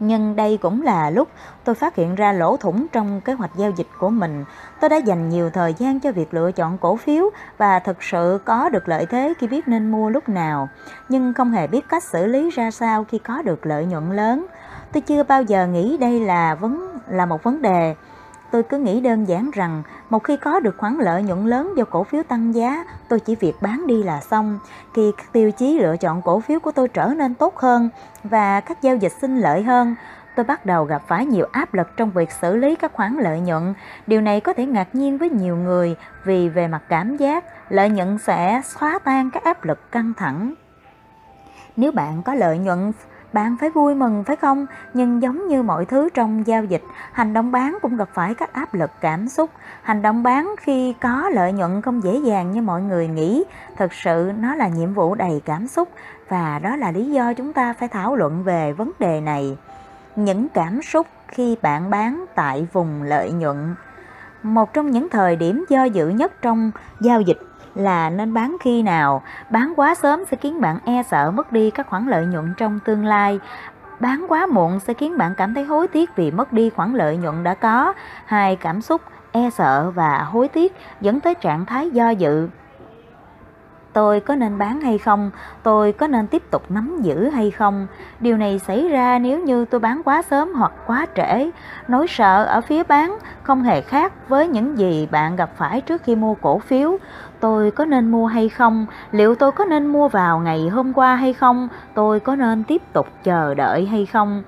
Nhưng 0.00 0.36
đây 0.36 0.58
cũng 0.62 0.82
là 0.82 1.10
lúc 1.10 1.28
tôi 1.64 1.74
phát 1.74 1.94
hiện 1.94 2.14
ra 2.14 2.32
lỗ 2.32 2.56
thủng 2.56 2.86
trong 2.92 3.20
kế 3.20 3.32
hoạch 3.32 3.50
giao 3.56 3.70
dịch 3.70 3.86
của 3.98 4.10
mình. 4.10 4.44
Tôi 4.80 4.90
đã 4.90 4.96
dành 4.96 5.28
nhiều 5.28 5.50
thời 5.50 5.74
gian 5.78 6.00
cho 6.00 6.12
việc 6.12 6.34
lựa 6.34 6.52
chọn 6.52 6.78
cổ 6.78 6.96
phiếu 6.96 7.30
và 7.58 7.78
thực 7.78 8.02
sự 8.02 8.38
có 8.44 8.68
được 8.68 8.88
lợi 8.88 9.06
thế 9.06 9.34
khi 9.38 9.46
biết 9.46 9.68
nên 9.68 9.90
mua 9.90 10.10
lúc 10.10 10.28
nào, 10.28 10.68
nhưng 11.08 11.34
không 11.34 11.52
hề 11.52 11.66
biết 11.66 11.88
cách 11.88 12.02
xử 12.02 12.26
lý 12.26 12.50
ra 12.50 12.70
sao 12.70 13.04
khi 13.04 13.18
có 13.18 13.42
được 13.42 13.66
lợi 13.66 13.86
nhuận 13.86 14.16
lớn. 14.16 14.46
Tôi 14.92 15.00
chưa 15.00 15.22
bao 15.22 15.42
giờ 15.42 15.66
nghĩ 15.66 15.96
đây 15.96 16.20
là 16.20 16.54
vấn 16.54 16.98
là 17.08 17.26
một 17.26 17.42
vấn 17.42 17.62
đề 17.62 17.94
Tôi 18.50 18.62
cứ 18.62 18.78
nghĩ 18.78 19.00
đơn 19.00 19.24
giản 19.24 19.50
rằng 19.50 19.82
một 20.10 20.24
khi 20.24 20.36
có 20.36 20.60
được 20.60 20.76
khoản 20.78 20.96
lợi 20.98 21.22
nhuận 21.22 21.46
lớn 21.46 21.72
do 21.76 21.84
cổ 21.84 22.04
phiếu 22.04 22.22
tăng 22.22 22.54
giá, 22.54 22.84
tôi 23.08 23.20
chỉ 23.20 23.34
việc 23.34 23.54
bán 23.60 23.86
đi 23.86 24.02
là 24.02 24.20
xong. 24.20 24.58
Khi 24.94 25.12
các 25.16 25.32
tiêu 25.32 25.50
chí 25.50 25.78
lựa 25.78 25.96
chọn 25.96 26.22
cổ 26.22 26.40
phiếu 26.40 26.60
của 26.60 26.72
tôi 26.72 26.88
trở 26.88 27.06
nên 27.06 27.34
tốt 27.34 27.56
hơn 27.56 27.88
và 28.24 28.60
các 28.60 28.82
giao 28.82 28.96
dịch 28.96 29.12
sinh 29.20 29.40
lợi 29.40 29.62
hơn, 29.62 29.94
tôi 30.36 30.44
bắt 30.44 30.66
đầu 30.66 30.84
gặp 30.84 31.02
phải 31.08 31.26
nhiều 31.26 31.46
áp 31.52 31.74
lực 31.74 31.96
trong 31.96 32.10
việc 32.10 32.32
xử 32.32 32.56
lý 32.56 32.76
các 32.76 32.92
khoản 32.92 33.16
lợi 33.20 33.40
nhuận. 33.40 33.74
Điều 34.06 34.20
này 34.20 34.40
có 34.40 34.52
thể 34.52 34.66
ngạc 34.66 34.94
nhiên 34.94 35.18
với 35.18 35.30
nhiều 35.30 35.56
người 35.56 35.96
vì 36.24 36.48
về 36.48 36.68
mặt 36.68 36.82
cảm 36.88 37.16
giác, 37.16 37.44
lợi 37.68 37.90
nhuận 37.90 38.18
sẽ 38.18 38.60
xóa 38.64 38.98
tan 39.04 39.30
các 39.30 39.44
áp 39.44 39.64
lực 39.64 39.92
căng 39.92 40.12
thẳng. 40.16 40.54
Nếu 41.76 41.92
bạn 41.92 42.22
có 42.22 42.34
lợi 42.34 42.58
nhuận 42.58 42.92
bạn 43.32 43.56
phải 43.60 43.70
vui 43.70 43.94
mừng 43.94 44.24
phải 44.24 44.36
không? 44.36 44.66
Nhưng 44.94 45.22
giống 45.22 45.48
như 45.48 45.62
mọi 45.62 45.84
thứ 45.84 46.08
trong 46.14 46.46
giao 46.46 46.64
dịch, 46.64 46.82
hành 47.12 47.32
động 47.32 47.52
bán 47.52 47.78
cũng 47.82 47.96
gặp 47.96 48.08
phải 48.14 48.34
các 48.34 48.52
áp 48.52 48.74
lực 48.74 48.90
cảm 49.00 49.28
xúc. 49.28 49.50
Hành 49.82 50.02
động 50.02 50.22
bán 50.22 50.54
khi 50.60 50.94
có 51.00 51.30
lợi 51.32 51.52
nhuận 51.52 51.82
không 51.82 52.02
dễ 52.02 52.18
dàng 52.18 52.52
như 52.52 52.62
mọi 52.62 52.82
người 52.82 53.08
nghĩ. 53.08 53.44
Thực 53.76 53.92
sự 53.92 54.32
nó 54.38 54.54
là 54.54 54.68
nhiệm 54.68 54.94
vụ 54.94 55.14
đầy 55.14 55.42
cảm 55.44 55.66
xúc 55.66 55.88
và 56.28 56.58
đó 56.58 56.76
là 56.76 56.90
lý 56.90 57.10
do 57.10 57.32
chúng 57.32 57.52
ta 57.52 57.72
phải 57.72 57.88
thảo 57.88 58.16
luận 58.16 58.42
về 58.44 58.72
vấn 58.72 58.92
đề 58.98 59.20
này. 59.20 59.56
Những 60.16 60.48
cảm 60.48 60.82
xúc 60.82 61.06
khi 61.28 61.56
bạn 61.62 61.90
bán 61.90 62.24
tại 62.34 62.66
vùng 62.72 63.02
lợi 63.02 63.32
nhuận 63.32 63.74
một 64.42 64.72
trong 64.72 64.90
những 64.90 65.08
thời 65.10 65.36
điểm 65.36 65.64
do 65.68 65.84
dự 65.84 66.08
nhất 66.08 66.32
trong 66.42 66.70
giao 67.00 67.20
dịch 67.20 67.38
là 67.74 68.10
nên 68.10 68.34
bán 68.34 68.56
khi 68.60 68.82
nào. 68.82 69.22
Bán 69.50 69.72
quá 69.76 69.94
sớm 69.94 70.24
sẽ 70.30 70.36
khiến 70.36 70.60
bạn 70.60 70.78
e 70.84 71.02
sợ 71.02 71.30
mất 71.30 71.52
đi 71.52 71.70
các 71.70 71.86
khoản 71.86 72.06
lợi 72.06 72.26
nhuận 72.26 72.54
trong 72.56 72.80
tương 72.84 73.04
lai. 73.04 73.40
Bán 74.00 74.26
quá 74.28 74.46
muộn 74.46 74.80
sẽ 74.80 74.94
khiến 74.94 75.18
bạn 75.18 75.34
cảm 75.34 75.54
thấy 75.54 75.64
hối 75.64 75.88
tiếc 75.88 76.16
vì 76.16 76.30
mất 76.30 76.52
đi 76.52 76.70
khoản 76.70 76.94
lợi 76.94 77.16
nhuận 77.16 77.42
đã 77.42 77.54
có. 77.54 77.92
Hai 78.26 78.56
cảm 78.56 78.80
xúc 78.80 79.00
e 79.32 79.50
sợ 79.50 79.90
và 79.90 80.18
hối 80.18 80.48
tiếc 80.48 80.76
dẫn 81.00 81.20
tới 81.20 81.34
trạng 81.34 81.66
thái 81.66 81.90
do 81.90 82.10
dự 82.10 82.48
tôi 83.96 84.20
có 84.20 84.34
nên 84.34 84.58
bán 84.58 84.80
hay 84.80 84.98
không, 84.98 85.30
tôi 85.62 85.92
có 85.92 86.06
nên 86.06 86.26
tiếp 86.26 86.42
tục 86.50 86.62
nắm 86.68 86.98
giữ 87.02 87.28
hay 87.28 87.50
không. 87.50 87.86
Điều 88.20 88.36
này 88.36 88.58
xảy 88.58 88.88
ra 88.88 89.18
nếu 89.18 89.40
như 89.40 89.64
tôi 89.64 89.80
bán 89.80 90.02
quá 90.04 90.22
sớm 90.22 90.52
hoặc 90.54 90.72
quá 90.86 91.06
trễ. 91.14 91.50
Nỗi 91.88 92.06
sợ 92.08 92.44
ở 92.44 92.60
phía 92.60 92.82
bán 92.82 93.18
không 93.42 93.62
hề 93.62 93.80
khác 93.80 94.28
với 94.28 94.48
những 94.48 94.78
gì 94.78 95.08
bạn 95.10 95.36
gặp 95.36 95.50
phải 95.56 95.80
trước 95.80 96.02
khi 96.02 96.14
mua 96.14 96.34
cổ 96.34 96.58
phiếu. 96.58 96.98
Tôi 97.40 97.70
có 97.70 97.84
nên 97.84 98.10
mua 98.10 98.26
hay 98.26 98.48
không? 98.48 98.86
Liệu 99.12 99.34
tôi 99.34 99.52
có 99.52 99.64
nên 99.64 99.86
mua 99.86 100.08
vào 100.08 100.38
ngày 100.38 100.68
hôm 100.68 100.92
qua 100.92 101.14
hay 101.14 101.32
không? 101.32 101.68
Tôi 101.94 102.20
có 102.20 102.36
nên 102.36 102.64
tiếp 102.64 102.82
tục 102.92 103.06
chờ 103.22 103.54
đợi 103.54 103.86
hay 103.86 104.06
không? 104.06 104.42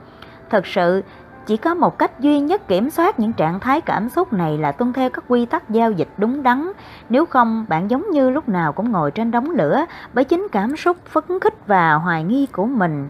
Thật 0.50 0.66
sự, 0.66 1.02
chỉ 1.48 1.56
có 1.56 1.74
một 1.74 1.98
cách 1.98 2.20
duy 2.20 2.40
nhất 2.40 2.68
kiểm 2.68 2.90
soát 2.90 3.20
những 3.20 3.32
trạng 3.32 3.60
thái 3.60 3.80
cảm 3.80 4.08
xúc 4.08 4.32
này 4.32 4.58
là 4.58 4.72
tuân 4.72 4.92
theo 4.92 5.10
các 5.10 5.24
quy 5.28 5.46
tắc 5.46 5.70
giao 5.70 5.92
dịch 5.92 6.08
đúng 6.16 6.42
đắn. 6.42 6.72
Nếu 7.08 7.26
không, 7.26 7.66
bạn 7.68 7.90
giống 7.90 8.10
như 8.10 8.30
lúc 8.30 8.48
nào 8.48 8.72
cũng 8.72 8.92
ngồi 8.92 9.10
trên 9.10 9.30
đống 9.30 9.50
lửa 9.50 9.84
bởi 10.12 10.24
chính 10.24 10.46
cảm 10.52 10.76
xúc 10.76 10.96
phấn 11.06 11.40
khích 11.40 11.66
và 11.66 11.94
hoài 11.94 12.24
nghi 12.24 12.46
của 12.52 12.66
mình. 12.66 13.08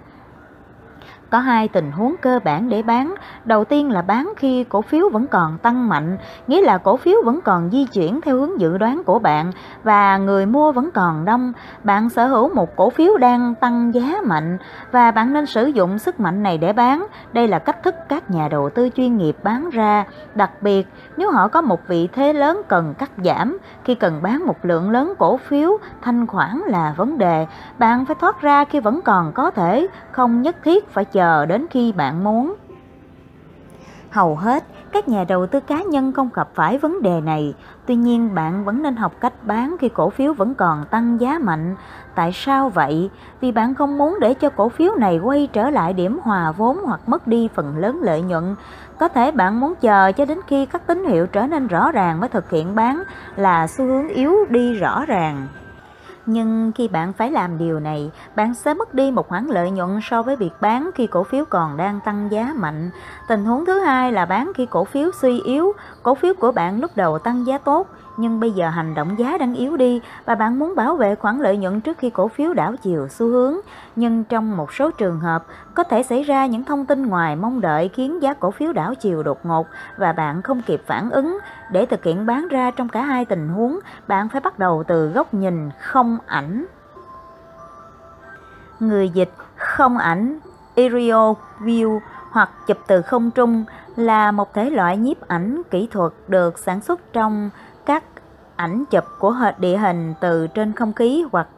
Có 1.31 1.39
hai 1.39 1.69
tình 1.69 1.93
huống 1.93 2.17
cơ 2.17 2.39
bản 2.45 2.69
để 2.69 2.83
bán. 2.83 3.15
Đầu 3.45 3.65
tiên 3.65 3.91
là 3.91 4.03
bán 4.03 4.33
khi 4.37 4.65
cổ 4.65 4.83
phiếu 4.83 5.09
vẫn 5.09 5.27
còn 5.27 5.59
tăng 5.59 5.89
mạnh, 5.89 6.19
nghĩa 6.47 6.63
là 6.63 6.79
cổ 6.79 6.97
phiếu 6.97 7.17
vẫn 7.25 7.41
còn 7.41 7.71
di 7.71 7.85
chuyển 7.85 8.21
theo 8.21 8.37
hướng 8.37 8.61
dự 8.61 8.79
đoán 8.79 9.03
của 9.05 9.19
bạn 9.19 9.53
và 9.85 10.17
người 10.17 10.47
mua 10.47 10.73
vẫn 10.73 10.91
còn 10.95 11.25
đông. 11.25 11.53
Bạn 11.85 12.09
sở 12.09 12.27
hữu 12.27 12.55
một 12.55 12.77
cổ 12.77 12.91
phiếu 12.91 13.17
đang 13.17 13.55
tăng 13.55 13.95
giá 13.95 14.17
mạnh 14.25 14.59
và 14.93 15.11
bạn 15.11 15.33
nên 15.33 15.47
sử 15.47 15.67
dụng 15.67 15.99
sức 15.99 16.21
mạnh 16.21 16.43
này 16.43 16.59
để 16.59 16.73
bán. 16.73 17.07
Đây 17.33 17.49
là 17.49 17.59
cách 17.59 17.83
thức 17.83 17.95
các 18.09 18.31
nhà 18.31 18.49
đầu 18.49 18.71
tư 18.71 18.89
chuyên 18.97 19.17
nghiệp 19.17 19.37
bán 19.43 19.71
ra, 19.71 20.05
đặc 20.35 20.51
biệt 20.63 20.87
nếu 21.17 21.31
họ 21.31 21.49
có 21.49 21.61
một 21.61 21.89
vị 21.89 22.09
thế 22.13 22.33
lớn 22.33 22.63
cần 22.69 22.95
cắt 22.99 23.11
giảm. 23.25 23.59
Khi 23.85 23.95
cần 23.95 24.23
bán 24.23 24.47
một 24.47 24.65
lượng 24.65 24.91
lớn 24.91 25.15
cổ 25.19 25.37
phiếu, 25.37 25.79
thanh 26.03 26.27
khoản 26.27 26.63
là 26.67 26.95
vấn 26.97 27.19
đề. 27.19 27.47
Bạn 27.79 28.05
phải 28.05 28.17
thoát 28.21 28.41
ra 28.41 28.65
khi 28.65 28.81
vẫn 28.81 29.01
còn 29.05 29.33
có 29.33 29.51
thể, 29.51 29.87
không 30.13 30.43
nhất 30.43 30.57
thiết 30.65 30.89
phải 30.91 31.05
chờ 31.05 31.18
đến 31.49 31.67
khi 31.71 31.93
bạn 31.93 32.25
muốn. 32.25 32.55
Hầu 34.11 34.37
hết, 34.37 34.65
các 34.93 35.09
nhà 35.09 35.25
đầu 35.29 35.47
tư 35.47 35.61
cá 35.61 35.83
nhân 35.83 36.13
không 36.13 36.29
gặp 36.35 36.49
phải 36.55 36.79
vấn 36.79 37.03
đề 37.03 37.21
này, 37.21 37.55
tuy 37.87 37.95
nhiên 37.95 38.35
bạn 38.35 38.65
vẫn 38.65 38.83
nên 38.83 38.97
học 38.97 39.13
cách 39.21 39.33
bán 39.43 39.77
khi 39.81 39.89
cổ 39.89 40.11
phiếu 40.11 40.33
vẫn 40.33 40.55
còn 40.55 40.85
tăng 40.91 41.21
giá 41.21 41.39
mạnh. 41.39 41.75
Tại 42.15 42.33
sao 42.33 42.69
vậy? 42.69 43.11
Vì 43.41 43.53
bạn 43.53 43.75
không 43.75 43.99
muốn 43.99 44.19
để 44.21 44.35
cho 44.35 44.51
cổ 44.51 44.69
phiếu 44.69 44.95
này 44.95 45.19
quay 45.19 45.49
trở 45.53 45.71
lại 45.71 45.93
điểm 45.93 46.19
hòa 46.23 46.53
vốn 46.53 46.79
hoặc 46.85 47.01
mất 47.07 47.27
đi 47.27 47.49
phần 47.55 47.79
lớn 47.79 48.01
lợi 48.03 48.23
nhuận. 48.23 48.55
Có 48.99 49.09
thể 49.09 49.31
bạn 49.31 49.61
muốn 49.61 49.75
chờ 49.81 50.13
cho 50.13 50.25
đến 50.25 50.39
khi 50.47 50.67
các 50.67 50.87
tín 50.87 51.05
hiệu 51.05 51.27
trở 51.27 51.47
nên 51.47 51.67
rõ 51.67 51.93
ràng 51.93 52.21
mới 52.21 52.29
thực 52.29 52.51
hiện 52.51 52.75
bán 52.75 53.03
là 53.37 53.67
xu 53.67 53.85
hướng 53.85 54.09
yếu 54.09 54.35
đi 54.49 54.75
rõ 54.75 55.05
ràng. 55.05 55.47
Nhưng 56.31 56.73
khi 56.75 56.89
bạn 56.89 57.13
phải 57.13 57.31
làm 57.31 57.59
điều 57.59 57.81
này, 57.81 58.11
bạn 58.37 58.55
sẽ 58.55 58.75
mất 58.75 58.95
đi 58.95 59.11
một 59.11 59.29
khoản 59.29 59.47
lợi 59.47 59.71
nhuận 59.71 60.01
so 60.03 60.23
với 60.23 60.37
việc 60.37 60.53
bán 60.61 60.91
khi 60.95 61.07
cổ 61.07 61.25
phiếu 61.25 61.45
còn 61.45 61.77
đang 61.77 62.01
tăng 62.05 62.29
giá 62.31 62.53
mạnh. 62.57 62.91
Tình 63.29 63.45
huống 63.45 63.65
thứ 63.67 63.79
hai 63.79 64.13
là 64.13 64.25
bán 64.25 64.53
khi 64.55 64.67
cổ 64.67 64.85
phiếu 64.85 65.11
suy 65.21 65.41
yếu, 65.41 65.73
cổ 66.03 66.15
phiếu 66.15 66.35
của 66.35 66.53
bạn 66.53 66.81
lúc 66.81 66.91
đầu 66.97 67.19
tăng 67.19 67.47
giá 67.47 67.59
tốt, 67.59 67.87
nhưng 68.19 68.41
bây 68.41 68.51
giờ 68.51 68.69
hành 68.69 68.95
động 68.95 69.19
giá 69.19 69.39
đang 69.39 69.55
yếu 69.55 69.77
đi 69.77 70.01
và 70.25 70.35
bạn 70.35 70.59
muốn 70.59 70.75
bảo 70.75 70.97
vệ 70.97 71.15
khoản 71.15 71.39
lợi 71.39 71.57
nhuận 71.57 71.81
trước 71.81 71.99
khi 71.99 72.11
cổ 72.11 72.29
phiếu 72.29 72.55
đảo 72.55 72.75
chiều 72.83 73.09
xu 73.09 73.27
hướng. 73.27 73.57
Nhưng 73.97 74.25
trong 74.25 74.57
một 74.57 74.73
số 74.73 74.91
trường 74.91 75.21
hợp, 75.21 75.45
có 75.75 75.83
thể 75.83 76.03
xảy 76.03 76.23
ra 76.23 76.47
những 76.47 76.65
thông 76.65 76.87
tin 76.87 77.07
ngoài 77.07 77.37
mong 77.37 77.61
đợi 77.61 77.89
khiến 77.89 78.23
giá 78.23 78.35
cổ 78.35 78.51
phiếu 78.51 78.73
đảo 78.73 78.95
chiều 78.95 79.23
đột 79.23 79.47
ngột 79.47 79.67
và 79.97 80.13
bạn 80.13 80.43
không 80.43 80.63
kịp 80.63 80.83
phản 80.87 81.11
ứng. 81.11 81.39
Để 81.73 81.87
thực 81.87 82.05
hiện 82.05 82.27
bán 82.27 82.49
ra 82.49 82.71
trong 82.71 82.89
cả 82.89 83.03
hai 83.03 83.25
tình 83.25 83.49
huống, 83.49 83.79
bạn 84.09 84.29
phải 84.29 84.41
bắt 84.41 84.59
đầu 84.59 84.85
từ 84.89 85.09
góc 85.09 85.35
nhìn 85.35 85.71
không 85.81 86.19
ảnh. 86.27 86.67
Người 88.81 89.09
dịch 89.09 89.33
không 89.57 89.99
ảnh 89.99 90.39
aerial 90.77 91.33
view 91.61 92.01
hoặc 92.31 92.51
chụp 92.67 92.79
từ 92.87 93.03
không 93.03 93.31
trung 93.31 93.65
là 93.97 94.33
một 94.33 94.55
thể 94.55 94.71
loại 94.71 94.97
nhiếp 94.97 95.29
ảnh 95.29 95.63
kỹ 95.71 95.89
thuật 95.91 96.13
được 96.29 96.59
sản 96.59 96.81
xuất 96.81 97.13
trong 97.13 97.51
ảnh 98.59 98.85
chụp 98.91 99.05
của 99.19 99.35
địa 99.59 99.77
hình 99.77 100.15
từ 100.21 100.47
trên 100.47 100.73
không 100.73 100.93
khí 100.93 101.25
hoặc 101.33 101.49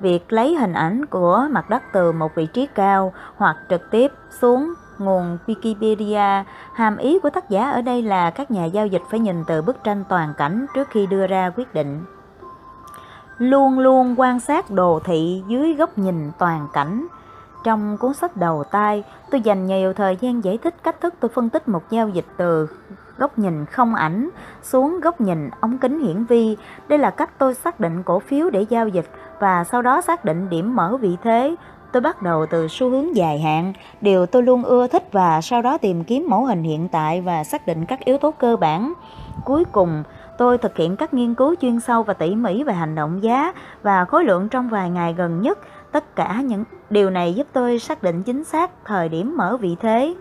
việc 0.00 0.32
lấy 0.32 0.56
hình 0.56 0.72
ảnh 0.72 1.06
của 1.06 1.46
mặt 1.50 1.70
đất 1.70 1.82
từ 1.92 2.12
một 2.12 2.34
vị 2.34 2.46
trí 2.46 2.66
cao 2.74 3.12
hoặc 3.36 3.56
trực 3.70 3.90
tiếp 3.90 4.12
xuống 4.40 4.74
nguồn 4.98 5.38
Wikipedia. 5.46 6.44
Hàm 6.74 6.96
ý 6.96 7.18
của 7.18 7.30
tác 7.30 7.50
giả 7.50 7.70
ở 7.70 7.82
đây 7.82 8.02
là 8.02 8.30
các 8.30 8.50
nhà 8.50 8.64
giao 8.64 8.86
dịch 8.86 9.02
phải 9.10 9.20
nhìn 9.20 9.44
từ 9.46 9.62
bức 9.62 9.84
tranh 9.84 10.04
toàn 10.08 10.34
cảnh 10.36 10.66
trước 10.74 10.88
khi 10.90 11.06
đưa 11.06 11.26
ra 11.26 11.50
quyết 11.56 11.74
định. 11.74 12.04
Luôn 13.38 13.78
luôn 13.78 14.14
quan 14.20 14.40
sát 14.40 14.70
đồ 14.70 15.00
thị 15.04 15.42
dưới 15.48 15.74
góc 15.74 15.98
nhìn 15.98 16.30
toàn 16.38 16.68
cảnh. 16.72 17.06
Trong 17.64 17.96
cuốn 17.96 18.14
sách 18.14 18.36
đầu 18.36 18.64
tay, 18.64 19.04
tôi 19.30 19.40
dành 19.40 19.66
nhiều 19.66 19.92
thời 19.92 20.16
gian 20.20 20.44
giải 20.44 20.58
thích 20.58 20.74
cách 20.82 21.00
thức 21.00 21.14
tôi 21.20 21.28
phân 21.28 21.50
tích 21.50 21.68
một 21.68 21.90
giao 21.90 22.08
dịch 22.08 22.26
từ 22.36 22.68
góc 23.18 23.38
nhìn 23.38 23.66
không 23.66 23.94
ảnh 23.94 24.30
xuống 24.62 25.00
góc 25.00 25.20
nhìn 25.20 25.50
ống 25.60 25.78
kính 25.78 26.00
hiển 26.00 26.24
vi. 26.24 26.56
Đây 26.88 26.98
là 26.98 27.10
cách 27.10 27.30
tôi 27.38 27.54
xác 27.54 27.80
định 27.80 28.02
cổ 28.02 28.18
phiếu 28.18 28.50
để 28.50 28.66
giao 28.68 28.88
dịch 28.88 29.10
và 29.40 29.64
sau 29.64 29.82
đó 29.82 30.00
xác 30.00 30.24
định 30.24 30.48
điểm 30.50 30.76
mở 30.76 30.96
vị 30.96 31.16
thế. 31.22 31.56
Tôi 31.92 32.00
bắt 32.00 32.22
đầu 32.22 32.46
từ 32.46 32.68
xu 32.68 32.90
hướng 32.90 33.16
dài 33.16 33.38
hạn, 33.38 33.72
điều 34.00 34.26
tôi 34.26 34.42
luôn 34.42 34.64
ưa 34.64 34.86
thích 34.86 35.08
và 35.12 35.40
sau 35.40 35.62
đó 35.62 35.78
tìm 35.78 36.04
kiếm 36.04 36.26
mẫu 36.28 36.44
hình 36.44 36.62
hiện 36.62 36.88
tại 36.88 37.20
và 37.20 37.44
xác 37.44 37.66
định 37.66 37.86
các 37.86 38.00
yếu 38.04 38.18
tố 38.18 38.30
cơ 38.30 38.56
bản. 38.56 38.92
Cuối 39.44 39.64
cùng, 39.64 40.02
tôi 40.38 40.58
thực 40.58 40.76
hiện 40.76 40.96
các 40.96 41.14
nghiên 41.14 41.34
cứu 41.34 41.54
chuyên 41.60 41.80
sâu 41.80 42.02
và 42.02 42.14
tỉ 42.14 42.34
mỉ 42.34 42.62
về 42.62 42.74
hành 42.74 42.94
động 42.94 43.22
giá 43.22 43.52
và 43.82 44.04
khối 44.04 44.24
lượng 44.24 44.48
trong 44.48 44.68
vài 44.68 44.90
ngày 44.90 45.14
gần 45.14 45.40
nhất. 45.42 45.58
Tất 45.92 46.16
cả 46.16 46.40
những 46.44 46.64
điều 46.90 47.10
này 47.10 47.34
giúp 47.34 47.46
tôi 47.52 47.78
xác 47.78 48.02
định 48.02 48.22
chính 48.22 48.44
xác 48.44 48.70
thời 48.84 49.08
điểm 49.08 49.36
mở 49.36 49.56
vị 49.56 49.76
thế. 49.80 50.14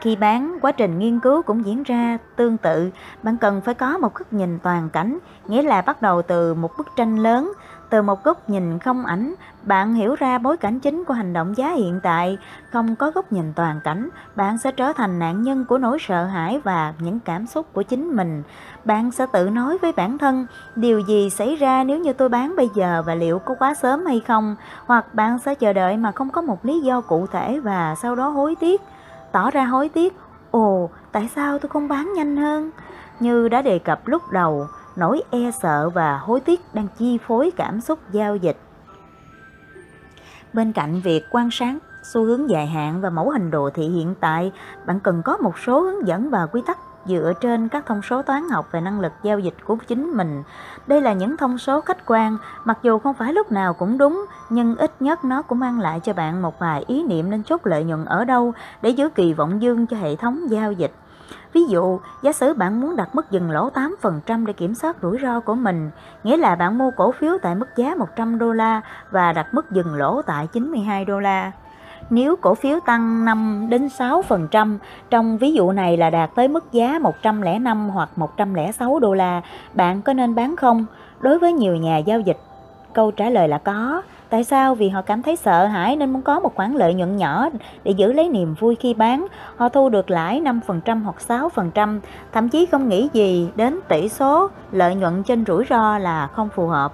Khi 0.00 0.16
bán, 0.16 0.58
quá 0.62 0.72
trình 0.72 0.98
nghiên 0.98 1.20
cứu 1.20 1.42
cũng 1.42 1.66
diễn 1.66 1.82
ra 1.82 2.18
tương 2.36 2.56
tự. 2.56 2.90
Bạn 3.22 3.36
cần 3.36 3.60
phải 3.60 3.74
có 3.74 3.98
một 3.98 4.14
góc 4.14 4.32
nhìn 4.32 4.58
toàn 4.58 4.90
cảnh, 4.90 5.18
nghĩa 5.46 5.62
là 5.62 5.82
bắt 5.82 6.02
đầu 6.02 6.22
từ 6.22 6.54
một 6.54 6.70
bức 6.78 6.86
tranh 6.96 7.18
lớn, 7.18 7.52
từ 7.90 8.02
một 8.02 8.24
góc 8.24 8.50
nhìn 8.50 8.78
không 8.78 9.06
ảnh, 9.06 9.34
bạn 9.62 9.94
hiểu 9.94 10.14
ra 10.14 10.38
bối 10.38 10.56
cảnh 10.56 10.80
chính 10.80 11.04
của 11.04 11.14
hành 11.14 11.32
động 11.32 11.56
giá 11.56 11.72
hiện 11.72 12.00
tại, 12.02 12.38
không 12.70 12.96
có 12.96 13.10
góc 13.10 13.32
nhìn 13.32 13.52
toàn 13.56 13.80
cảnh, 13.84 14.08
bạn 14.36 14.58
sẽ 14.58 14.72
trở 14.72 14.92
thành 14.92 15.18
nạn 15.18 15.42
nhân 15.42 15.64
của 15.64 15.78
nỗi 15.78 15.98
sợ 16.00 16.24
hãi 16.24 16.60
và 16.64 16.94
những 16.98 17.20
cảm 17.20 17.46
xúc 17.46 17.66
của 17.72 17.82
chính 17.82 18.16
mình. 18.16 18.42
Bạn 18.84 19.10
sẽ 19.10 19.26
tự 19.32 19.50
nói 19.50 19.78
với 19.78 19.92
bản 19.92 20.18
thân, 20.18 20.46
điều 20.76 21.00
gì 21.00 21.30
xảy 21.30 21.56
ra 21.56 21.84
nếu 21.84 21.98
như 21.98 22.12
tôi 22.12 22.28
bán 22.28 22.56
bây 22.56 22.68
giờ 22.74 23.02
và 23.06 23.14
liệu 23.14 23.38
có 23.38 23.54
quá 23.58 23.74
sớm 23.74 24.06
hay 24.06 24.20
không? 24.20 24.56
Hoặc 24.86 25.14
bạn 25.14 25.38
sẽ 25.38 25.54
chờ 25.54 25.72
đợi 25.72 25.96
mà 25.96 26.12
không 26.12 26.30
có 26.30 26.42
một 26.42 26.64
lý 26.64 26.80
do 26.80 27.00
cụ 27.00 27.26
thể 27.26 27.60
và 27.60 27.94
sau 28.02 28.14
đó 28.14 28.28
hối 28.28 28.54
tiếc, 28.60 28.82
tỏ 29.38 29.50
ra 29.50 29.64
hối 29.64 29.88
tiếc, 29.88 30.16
ồ, 30.50 30.90
tại 31.12 31.30
sao 31.34 31.58
tôi 31.58 31.68
không 31.68 31.88
bán 31.88 32.12
nhanh 32.16 32.36
hơn? 32.36 32.70
Như 33.20 33.48
đã 33.48 33.62
đề 33.62 33.78
cập 33.78 34.06
lúc 34.08 34.22
đầu, 34.32 34.66
nỗi 34.96 35.22
e 35.30 35.50
sợ 35.62 35.90
và 35.90 36.18
hối 36.18 36.40
tiếc 36.40 36.60
đang 36.74 36.86
chi 36.98 37.18
phối 37.26 37.50
cảm 37.56 37.80
xúc 37.80 37.98
giao 38.12 38.36
dịch. 38.36 38.56
Bên 40.52 40.72
cạnh 40.72 41.00
việc 41.00 41.24
quan 41.30 41.50
sát 41.50 41.74
xu 42.12 42.24
hướng 42.24 42.50
dài 42.50 42.66
hạn 42.66 43.00
và 43.00 43.10
mẫu 43.10 43.30
hình 43.30 43.50
đồ 43.50 43.70
thị 43.70 43.88
hiện 43.88 44.14
tại, 44.20 44.52
bạn 44.86 45.00
cần 45.00 45.22
có 45.24 45.36
một 45.36 45.58
số 45.58 45.80
hướng 45.80 46.06
dẫn 46.06 46.30
và 46.30 46.46
quy 46.46 46.62
tắc 46.66 46.78
dựa 47.06 47.32
trên 47.40 47.68
các 47.68 47.86
thông 47.86 48.02
số 48.02 48.22
toán 48.22 48.48
học 48.48 48.68
về 48.72 48.80
năng 48.80 49.00
lực 49.00 49.12
giao 49.22 49.38
dịch 49.38 49.54
của 49.64 49.76
chính 49.86 50.06
mình. 50.16 50.42
Đây 50.86 51.00
là 51.00 51.12
những 51.12 51.36
thông 51.36 51.58
số 51.58 51.80
khách 51.80 52.06
quan, 52.06 52.38
mặc 52.64 52.78
dù 52.82 52.98
không 52.98 53.14
phải 53.14 53.32
lúc 53.32 53.52
nào 53.52 53.74
cũng 53.74 53.98
đúng, 53.98 54.26
nhưng 54.50 54.76
ít 54.76 55.02
nhất 55.02 55.24
nó 55.24 55.42
cũng 55.42 55.58
mang 55.58 55.80
lại 55.80 56.00
cho 56.00 56.12
bạn 56.12 56.42
một 56.42 56.58
vài 56.58 56.84
ý 56.86 57.02
niệm 57.02 57.30
nên 57.30 57.42
chốt 57.42 57.66
lợi 57.66 57.84
nhuận 57.84 58.04
ở 58.04 58.24
đâu 58.24 58.52
để 58.82 58.90
giữ 58.90 59.08
kỳ 59.08 59.32
vọng 59.32 59.62
dương 59.62 59.86
cho 59.86 59.96
hệ 59.96 60.16
thống 60.16 60.50
giao 60.50 60.72
dịch. 60.72 60.92
Ví 61.52 61.64
dụ, 61.64 62.00
giả 62.22 62.32
sử 62.32 62.54
bạn 62.54 62.80
muốn 62.80 62.96
đặt 62.96 63.14
mức 63.14 63.30
dừng 63.30 63.50
lỗ 63.50 63.70
8% 63.70 64.46
để 64.46 64.52
kiểm 64.52 64.74
soát 64.74 64.96
rủi 65.02 65.18
ro 65.22 65.40
của 65.40 65.54
mình, 65.54 65.90
nghĩa 66.24 66.36
là 66.36 66.54
bạn 66.54 66.78
mua 66.78 66.90
cổ 66.90 67.12
phiếu 67.12 67.38
tại 67.42 67.54
mức 67.54 67.76
giá 67.76 67.94
100 67.94 68.38
đô 68.38 68.52
la 68.52 68.80
và 69.10 69.32
đặt 69.32 69.54
mức 69.54 69.70
dừng 69.70 69.94
lỗ 69.94 70.22
tại 70.22 70.46
92 70.46 71.04
đô 71.04 71.20
la. 71.20 71.52
Nếu 72.10 72.36
cổ 72.36 72.54
phiếu 72.54 72.80
tăng 72.80 73.24
5 73.24 73.66
đến 73.68 73.86
6%, 73.86 74.78
trong 75.10 75.38
ví 75.38 75.52
dụ 75.52 75.72
này 75.72 75.96
là 75.96 76.10
đạt 76.10 76.34
tới 76.34 76.48
mức 76.48 76.72
giá 76.72 76.98
105 76.98 77.88
hoặc 77.88 78.08
106 78.16 78.98
đô 78.98 79.14
la, 79.14 79.42
bạn 79.74 80.02
có 80.02 80.12
nên 80.12 80.34
bán 80.34 80.56
không? 80.56 80.86
Đối 81.20 81.38
với 81.38 81.52
nhiều 81.52 81.76
nhà 81.76 81.98
giao 81.98 82.20
dịch, 82.20 82.38
câu 82.92 83.10
trả 83.10 83.30
lời 83.30 83.48
là 83.48 83.58
có. 83.58 84.02
Tại 84.30 84.44
sao? 84.44 84.74
Vì 84.74 84.88
họ 84.88 85.02
cảm 85.02 85.22
thấy 85.22 85.36
sợ 85.36 85.66
hãi 85.66 85.96
nên 85.96 86.12
muốn 86.12 86.22
có 86.22 86.40
một 86.40 86.54
khoản 86.54 86.74
lợi 86.74 86.94
nhuận 86.94 87.16
nhỏ 87.16 87.48
để 87.84 87.90
giữ 87.90 88.12
lấy 88.12 88.28
niềm 88.28 88.54
vui 88.60 88.74
khi 88.74 88.94
bán. 88.94 89.26
Họ 89.56 89.68
thu 89.68 89.88
được 89.88 90.10
lãi 90.10 90.40
5% 90.40 91.02
hoặc 91.02 91.16
6%, 91.28 92.00
thậm 92.32 92.48
chí 92.48 92.66
không 92.66 92.88
nghĩ 92.88 93.08
gì 93.12 93.50
đến 93.56 93.78
tỷ 93.88 94.08
số 94.08 94.48
lợi 94.72 94.94
nhuận 94.94 95.22
trên 95.22 95.44
rủi 95.46 95.64
ro 95.70 95.98
là 95.98 96.26
không 96.26 96.48
phù 96.48 96.66
hợp. 96.66 96.92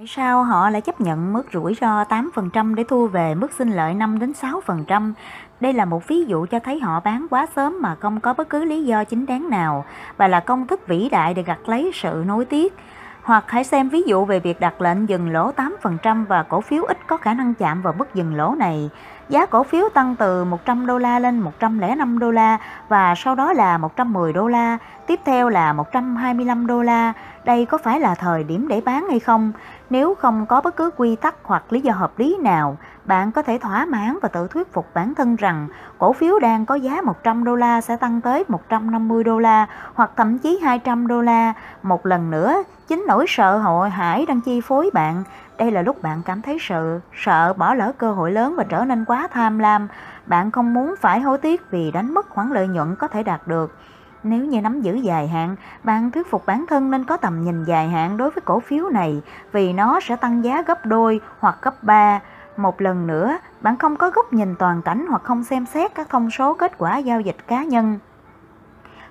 Tại 0.00 0.06
sao 0.06 0.44
họ 0.44 0.70
lại 0.70 0.80
chấp 0.80 1.00
nhận 1.00 1.32
mức 1.32 1.42
rủi 1.52 1.74
ro 1.80 2.04
8% 2.04 2.74
để 2.74 2.84
thu 2.88 3.06
về 3.06 3.34
mức 3.34 3.52
sinh 3.52 3.70
lợi 3.70 3.94
5 3.94 4.18
đến 4.18 4.32
6%? 4.32 5.12
Đây 5.60 5.72
là 5.72 5.84
một 5.84 6.08
ví 6.08 6.24
dụ 6.24 6.46
cho 6.50 6.58
thấy 6.58 6.80
họ 6.80 7.00
bán 7.00 7.26
quá 7.30 7.46
sớm 7.56 7.76
mà 7.82 7.94
không 7.94 8.20
có 8.20 8.34
bất 8.34 8.48
cứ 8.48 8.64
lý 8.64 8.84
do 8.84 9.04
chính 9.04 9.26
đáng 9.26 9.50
nào 9.50 9.84
và 10.16 10.28
là 10.28 10.40
công 10.40 10.66
thức 10.66 10.86
vĩ 10.86 11.08
đại 11.08 11.34
để 11.34 11.42
gặt 11.42 11.68
lấy 11.68 11.90
sự 11.94 12.24
nối 12.26 12.44
tiếc. 12.44 12.74
Hoặc 13.22 13.44
hãy 13.46 13.64
xem 13.64 13.88
ví 13.88 14.02
dụ 14.02 14.24
về 14.24 14.40
việc 14.40 14.60
đặt 14.60 14.80
lệnh 14.80 15.08
dừng 15.08 15.32
lỗ 15.32 15.52
8% 16.02 16.26
và 16.26 16.42
cổ 16.42 16.60
phiếu 16.60 16.84
ít 16.84 16.98
có 17.06 17.16
khả 17.16 17.34
năng 17.34 17.54
chạm 17.54 17.82
vào 17.82 17.94
mức 17.98 18.14
dừng 18.14 18.34
lỗ 18.34 18.54
này. 18.54 18.90
Giá 19.28 19.46
cổ 19.46 19.62
phiếu 19.62 19.88
tăng 19.94 20.16
từ 20.16 20.44
100 20.44 20.86
đô 20.86 20.98
la 20.98 21.18
lên 21.18 21.40
105 21.40 22.18
đô 22.18 22.30
la 22.30 22.58
và 22.88 23.14
sau 23.14 23.34
đó 23.34 23.52
là 23.52 23.78
110 23.78 24.32
đô 24.32 24.48
la, 24.48 24.78
tiếp 25.06 25.20
theo 25.24 25.48
là 25.48 25.72
125 25.72 26.66
đô 26.66 26.82
la. 26.82 27.12
Đây 27.44 27.66
có 27.66 27.78
phải 27.78 28.00
là 28.00 28.14
thời 28.14 28.44
điểm 28.44 28.68
để 28.68 28.80
bán 28.80 29.06
hay 29.08 29.20
không? 29.20 29.52
Nếu 29.90 30.14
không 30.14 30.46
có 30.46 30.60
bất 30.60 30.76
cứ 30.76 30.90
quy 30.96 31.16
tắc 31.16 31.34
hoặc 31.42 31.72
lý 31.72 31.80
do 31.80 31.92
hợp 31.92 32.18
lý 32.18 32.36
nào, 32.40 32.76
bạn 33.04 33.32
có 33.32 33.42
thể 33.42 33.58
thỏa 33.58 33.86
mãn 33.86 34.18
và 34.22 34.28
tự 34.28 34.48
thuyết 34.48 34.72
phục 34.72 34.86
bản 34.94 35.14
thân 35.14 35.36
rằng 35.36 35.68
cổ 35.98 36.12
phiếu 36.12 36.38
đang 36.38 36.66
có 36.66 36.74
giá 36.74 37.00
100 37.00 37.44
đô 37.44 37.54
la 37.54 37.80
sẽ 37.80 37.96
tăng 37.96 38.20
tới 38.20 38.44
150 38.48 39.24
đô 39.24 39.38
la 39.38 39.66
hoặc 39.94 40.10
thậm 40.16 40.38
chí 40.38 40.58
200 40.62 41.06
đô 41.06 41.20
la. 41.20 41.54
Một 41.82 42.06
lần 42.06 42.30
nữa, 42.30 42.62
chính 42.88 43.04
nỗi 43.08 43.24
sợ 43.28 43.58
hội 43.58 43.90
hải 43.90 44.26
đang 44.26 44.40
chi 44.40 44.60
phối 44.60 44.90
bạn. 44.94 45.22
Đây 45.58 45.70
là 45.70 45.82
lúc 45.82 46.02
bạn 46.02 46.22
cảm 46.24 46.42
thấy 46.42 46.56
sợ, 46.60 47.00
sợ 47.14 47.52
bỏ 47.52 47.74
lỡ 47.74 47.92
cơ 47.98 48.12
hội 48.12 48.32
lớn 48.32 48.54
và 48.56 48.64
trở 48.64 48.84
nên 48.84 49.04
quá 49.04 49.28
tham 49.32 49.58
lam. 49.58 49.88
Bạn 50.26 50.50
không 50.50 50.74
muốn 50.74 50.94
phải 51.00 51.20
hối 51.20 51.38
tiếc 51.38 51.70
vì 51.70 51.90
đánh 51.90 52.14
mất 52.14 52.28
khoản 52.30 52.50
lợi 52.50 52.68
nhuận 52.68 52.96
có 52.96 53.08
thể 53.08 53.22
đạt 53.22 53.46
được. 53.46 53.76
Nếu 54.22 54.44
như 54.44 54.60
nắm 54.60 54.80
giữ 54.80 54.94
dài 54.94 55.28
hạn, 55.28 55.56
bạn 55.84 56.10
thuyết 56.10 56.30
phục 56.30 56.46
bản 56.46 56.64
thân 56.68 56.90
nên 56.90 57.04
có 57.04 57.16
tầm 57.16 57.44
nhìn 57.44 57.64
dài 57.64 57.88
hạn 57.88 58.16
đối 58.16 58.30
với 58.30 58.42
cổ 58.44 58.60
phiếu 58.60 58.88
này 58.88 59.22
vì 59.52 59.72
nó 59.72 60.00
sẽ 60.00 60.16
tăng 60.16 60.44
giá 60.44 60.62
gấp 60.62 60.86
đôi 60.86 61.20
hoặc 61.38 61.58
gấp 61.62 61.82
ba. 61.82 62.20
Một 62.56 62.80
lần 62.80 63.06
nữa, 63.06 63.38
bạn 63.60 63.76
không 63.76 63.96
có 63.96 64.10
góc 64.10 64.32
nhìn 64.32 64.54
toàn 64.58 64.82
cảnh 64.82 65.06
hoặc 65.08 65.22
không 65.24 65.44
xem 65.44 65.66
xét 65.66 65.94
các 65.94 66.08
thông 66.08 66.30
số 66.30 66.54
kết 66.54 66.78
quả 66.78 66.98
giao 66.98 67.20
dịch 67.20 67.36
cá 67.46 67.64
nhân. 67.64 67.98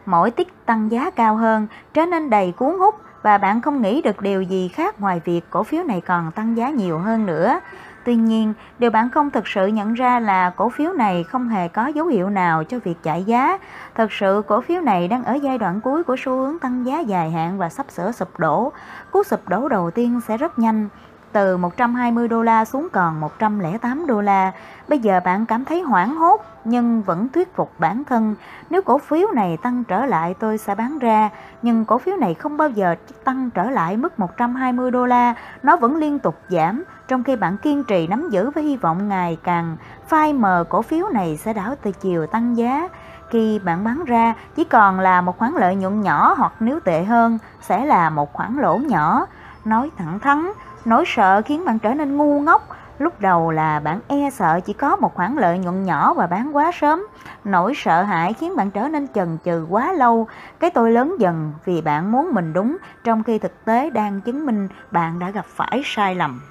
Mỗi 0.05 0.31
tích 0.31 0.65
tăng 0.65 0.91
giá 0.91 1.09
cao 1.09 1.35
hơn, 1.35 1.67
trở 1.93 2.05
nên 2.05 2.29
đầy 2.29 2.51
cuốn 2.51 2.79
hút 2.79 2.95
và 3.21 3.37
bạn 3.37 3.61
không 3.61 3.81
nghĩ 3.81 4.01
được 4.01 4.21
điều 4.21 4.41
gì 4.41 4.67
khác 4.67 5.01
ngoài 5.01 5.21
việc 5.25 5.41
cổ 5.49 5.63
phiếu 5.63 5.83
này 5.83 6.01
còn 6.01 6.31
tăng 6.31 6.57
giá 6.57 6.69
nhiều 6.69 6.99
hơn 6.99 7.25
nữa. 7.25 7.59
Tuy 8.05 8.15
nhiên, 8.15 8.53
điều 8.79 8.91
bạn 8.91 9.09
không 9.09 9.29
thực 9.29 9.47
sự 9.47 9.67
nhận 9.67 9.93
ra 9.93 10.19
là 10.19 10.49
cổ 10.49 10.69
phiếu 10.69 10.93
này 10.93 11.23
không 11.23 11.49
hề 11.49 11.67
có 11.67 11.87
dấu 11.87 12.05
hiệu 12.05 12.29
nào 12.29 12.63
cho 12.63 12.79
việc 12.79 12.97
chạy 13.03 13.23
giá. 13.23 13.57
Thực 13.95 14.11
sự, 14.11 14.41
cổ 14.47 14.61
phiếu 14.61 14.81
này 14.81 15.07
đang 15.07 15.23
ở 15.23 15.33
giai 15.33 15.57
đoạn 15.57 15.81
cuối 15.81 16.03
của 16.03 16.15
xu 16.19 16.31
hướng 16.31 16.59
tăng 16.59 16.85
giá 16.85 16.99
dài 16.99 17.31
hạn 17.31 17.57
và 17.57 17.69
sắp 17.69 17.85
sửa 17.89 18.11
sụp 18.11 18.39
đổ. 18.39 18.71
Cú 19.11 19.23
sụp 19.23 19.49
đổ 19.49 19.69
đầu 19.69 19.91
tiên 19.91 20.21
sẽ 20.27 20.37
rất 20.37 20.59
nhanh 20.59 20.89
từ 21.31 21.57
120 21.57 22.27
đô 22.27 22.43
la 22.43 22.65
xuống 22.65 22.87
còn 22.91 23.19
108 23.19 24.07
đô 24.07 24.21
la. 24.21 24.51
Bây 24.87 24.99
giờ 24.99 25.19
bạn 25.25 25.45
cảm 25.45 25.65
thấy 25.65 25.81
hoảng 25.81 26.15
hốt 26.15 26.45
nhưng 26.63 27.01
vẫn 27.01 27.29
thuyết 27.29 27.55
phục 27.55 27.79
bản 27.79 28.03
thân, 28.03 28.35
nếu 28.69 28.81
cổ 28.81 28.97
phiếu 28.97 29.27
này 29.33 29.57
tăng 29.57 29.83
trở 29.83 30.05
lại 30.05 30.35
tôi 30.39 30.57
sẽ 30.57 30.75
bán 30.75 30.99
ra, 30.99 31.29
nhưng 31.61 31.85
cổ 31.85 31.97
phiếu 31.97 32.17
này 32.17 32.33
không 32.33 32.57
bao 32.57 32.69
giờ 32.69 32.95
tăng 33.23 33.49
trở 33.49 33.69
lại 33.69 33.97
mức 33.97 34.19
120 34.19 34.91
đô 34.91 35.05
la, 35.05 35.33
nó 35.63 35.75
vẫn 35.77 35.95
liên 35.95 36.19
tục 36.19 36.35
giảm, 36.49 36.83
trong 37.07 37.23
khi 37.23 37.35
bạn 37.35 37.57
kiên 37.57 37.83
trì 37.83 38.07
nắm 38.07 38.29
giữ 38.29 38.49
với 38.49 38.63
hy 38.63 38.77
vọng 38.77 39.09
ngày 39.09 39.37
càng 39.43 39.77
phai 40.07 40.33
mờ 40.33 40.63
cổ 40.69 40.81
phiếu 40.81 41.09
này 41.09 41.37
sẽ 41.37 41.53
đảo 41.53 41.75
từ 41.81 41.91
chiều 41.91 42.25
tăng 42.27 42.57
giá. 42.57 42.89
Khi 43.29 43.59
bạn 43.59 43.83
bán 43.83 44.05
ra 44.05 44.33
chỉ 44.55 44.63
còn 44.63 44.99
là 44.99 45.21
một 45.21 45.37
khoản 45.37 45.53
lợi 45.55 45.75
nhuận 45.75 46.01
nhỏ 46.01 46.35
hoặc 46.37 46.53
nếu 46.59 46.79
tệ 46.79 47.03
hơn 47.03 47.37
sẽ 47.61 47.85
là 47.85 48.09
một 48.09 48.33
khoản 48.33 48.57
lỗ 48.57 48.77
nhỏ. 48.77 49.25
Nói 49.65 49.91
thẳng 49.97 50.19
thắn, 50.19 50.51
Nỗi 50.85 51.03
sợ 51.07 51.41
khiến 51.45 51.65
bạn 51.65 51.79
trở 51.79 51.93
nên 51.93 52.17
ngu 52.17 52.39
ngốc. 52.39 52.67
Lúc 52.99 53.21
đầu 53.21 53.51
là 53.51 53.79
bạn 53.79 53.99
e 54.07 54.29
sợ 54.29 54.59
chỉ 54.65 54.73
có 54.73 54.95
một 54.95 55.15
khoản 55.15 55.35
lợi 55.35 55.57
nhuận 55.57 55.83
nhỏ 55.83 56.13
và 56.13 56.27
bán 56.27 56.55
quá 56.55 56.71
sớm. 56.73 57.07
Nỗi 57.43 57.73
sợ 57.75 58.03
hãi 58.03 58.33
khiến 58.33 58.55
bạn 58.55 58.71
trở 58.71 58.87
nên 58.87 59.07
chần 59.15 59.37
chừ 59.45 59.65
quá 59.69 59.93
lâu. 59.93 60.27
Cái 60.59 60.69
tôi 60.69 60.91
lớn 60.91 61.15
dần 61.19 61.53
vì 61.65 61.81
bạn 61.81 62.11
muốn 62.11 62.33
mình 62.33 62.53
đúng, 62.53 62.77
trong 63.03 63.23
khi 63.23 63.39
thực 63.39 63.65
tế 63.65 63.89
đang 63.89 64.21
chứng 64.21 64.45
minh 64.45 64.67
bạn 64.91 65.19
đã 65.19 65.31
gặp 65.31 65.45
phải 65.45 65.81
sai 65.85 66.15
lầm. 66.15 66.41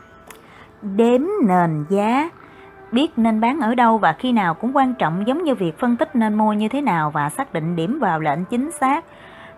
Đếm 0.83 1.23
nền 1.47 1.85
giá 1.89 2.31
Biết 2.93 3.13
nên 3.17 3.41
bán 3.41 3.61
ở 3.61 3.75
đâu 3.75 3.99
và 3.99 4.13
khi 4.13 4.33
nào 4.33 4.55
cũng 4.55 4.77
quan 4.77 4.95
trọng 4.95 5.27
giống 5.27 5.45
như 5.45 5.55
việc 5.55 5.79
phân 5.79 5.97
tích 5.97 6.17
nên 6.17 6.35
mua 6.35 6.53
như 6.53 6.69
thế 6.69 6.81
nào 6.81 7.11
và 7.11 7.29
xác 7.29 7.53
định 7.53 7.77
điểm 7.77 7.99
vào 7.99 8.21
lệnh 8.21 8.45
chính 8.45 8.71
xác. 8.71 9.05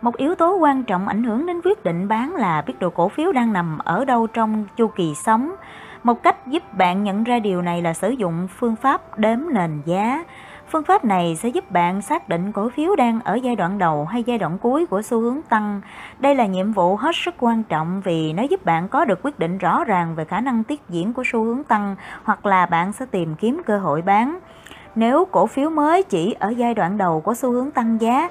Một 0.02 0.16
yếu 0.16 0.34
tố 0.34 0.56
quan 0.56 0.82
trọng 0.82 1.08
ảnh 1.08 1.24
hưởng 1.24 1.46
đến 1.46 1.60
quyết 1.64 1.84
định 1.84 2.08
bán 2.08 2.34
là 2.34 2.62
biết 2.62 2.74
độ 2.78 2.90
cổ 2.90 3.08
phiếu 3.08 3.32
đang 3.32 3.52
nằm 3.52 3.78
ở 3.78 4.04
đâu 4.04 4.26
trong 4.26 4.64
chu 4.76 4.86
kỳ 4.86 5.14
sống. 5.14 5.54
Một 6.02 6.22
cách 6.22 6.46
giúp 6.46 6.62
bạn 6.74 7.04
nhận 7.04 7.24
ra 7.24 7.38
điều 7.38 7.62
này 7.62 7.82
là 7.82 7.94
sử 7.94 8.10
dụng 8.10 8.48
phương 8.58 8.76
pháp 8.76 9.18
đếm 9.18 9.38
nền 9.52 9.82
giá. 9.84 10.24
Phương 10.70 10.84
pháp 10.84 11.04
này 11.04 11.36
sẽ 11.36 11.48
giúp 11.48 11.70
bạn 11.70 12.02
xác 12.02 12.28
định 12.28 12.52
cổ 12.52 12.68
phiếu 12.68 12.96
đang 12.96 13.20
ở 13.24 13.34
giai 13.34 13.56
đoạn 13.56 13.78
đầu 13.78 14.04
hay 14.04 14.22
giai 14.22 14.38
đoạn 14.38 14.58
cuối 14.58 14.86
của 14.86 15.02
xu 15.02 15.20
hướng 15.20 15.42
tăng. 15.42 15.80
Đây 16.18 16.34
là 16.34 16.46
nhiệm 16.46 16.72
vụ 16.72 16.96
hết 16.96 17.16
sức 17.16 17.34
quan 17.38 17.62
trọng 17.62 18.00
vì 18.04 18.32
nó 18.32 18.42
giúp 18.42 18.64
bạn 18.64 18.88
có 18.88 19.04
được 19.04 19.18
quyết 19.22 19.38
định 19.38 19.58
rõ 19.58 19.84
ràng 19.84 20.14
về 20.14 20.24
khả 20.24 20.40
năng 20.40 20.64
tiếp 20.64 20.80
diễn 20.88 21.12
của 21.12 21.22
xu 21.32 21.44
hướng 21.44 21.64
tăng 21.64 21.96
hoặc 22.24 22.46
là 22.46 22.66
bạn 22.66 22.92
sẽ 22.92 23.06
tìm 23.06 23.34
kiếm 23.34 23.62
cơ 23.66 23.78
hội 23.78 24.02
bán. 24.02 24.38
Nếu 24.94 25.24
cổ 25.24 25.46
phiếu 25.46 25.70
mới 25.70 26.02
chỉ 26.02 26.36
ở 26.38 26.48
giai 26.48 26.74
đoạn 26.74 26.98
đầu 26.98 27.20
của 27.20 27.34
xu 27.34 27.52
hướng 27.52 27.70
tăng 27.70 28.00
giá, 28.00 28.28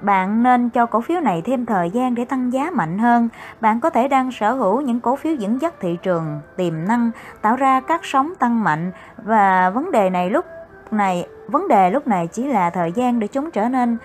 bạn 0.00 0.42
nên 0.42 0.70
cho 0.70 0.86
cổ 0.86 1.00
phiếu 1.00 1.20
này 1.20 1.42
thêm 1.42 1.66
thời 1.66 1.90
gian 1.90 2.14
để 2.14 2.24
tăng 2.24 2.52
giá 2.52 2.70
mạnh 2.72 2.98
hơn. 2.98 3.28
Bạn 3.60 3.80
có 3.80 3.90
thể 3.90 4.08
đang 4.08 4.32
sở 4.32 4.52
hữu 4.52 4.80
những 4.80 5.00
cổ 5.00 5.16
phiếu 5.16 5.34
dẫn 5.34 5.60
dắt 5.60 5.74
thị 5.80 5.98
trường, 6.02 6.40
tiềm 6.56 6.74
năng, 6.88 7.10
tạo 7.42 7.56
ra 7.56 7.80
các 7.80 8.00
sóng 8.04 8.32
tăng 8.38 8.64
mạnh 8.64 8.92
và 9.16 9.70
vấn 9.70 9.92
đề 9.92 10.10
này 10.10 10.30
lúc 10.30 10.44
này 10.90 11.26
vấn 11.48 11.68
đề 11.68 11.90
lúc 11.90 12.08
này 12.08 12.26
chỉ 12.26 12.46
là 12.46 12.70
thời 12.70 12.92
gian 12.92 13.20
để 13.20 13.26
chúng 13.26 13.50
trở 13.50 13.68
nên 13.68 13.96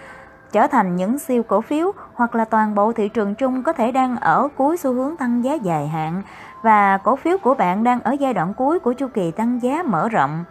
trở 0.51 0.67
thành 0.67 0.95
những 0.95 1.19
siêu 1.19 1.43
cổ 1.43 1.61
phiếu 1.61 1.91
hoặc 2.13 2.35
là 2.35 2.45
toàn 2.45 2.75
bộ 2.75 2.93
thị 2.93 3.09
trường 3.09 3.35
chung 3.35 3.63
có 3.63 3.73
thể 3.73 3.91
đang 3.91 4.17
ở 4.17 4.47
cuối 4.57 4.77
xu 4.77 4.93
hướng 4.93 5.17
tăng 5.17 5.43
giá 5.43 5.53
dài 5.53 5.87
hạn 5.87 6.21
và 6.61 6.97
cổ 6.97 7.15
phiếu 7.15 7.37
của 7.37 7.53
bạn 7.53 7.83
đang 7.83 8.01
ở 8.01 8.11
giai 8.11 8.33
đoạn 8.33 8.53
cuối 8.53 8.79
của 8.79 8.93
chu 8.93 9.07
kỳ 9.07 9.31
tăng 9.31 9.61
giá 9.61 9.83
mở 9.83 10.09
rộng. 10.09 10.43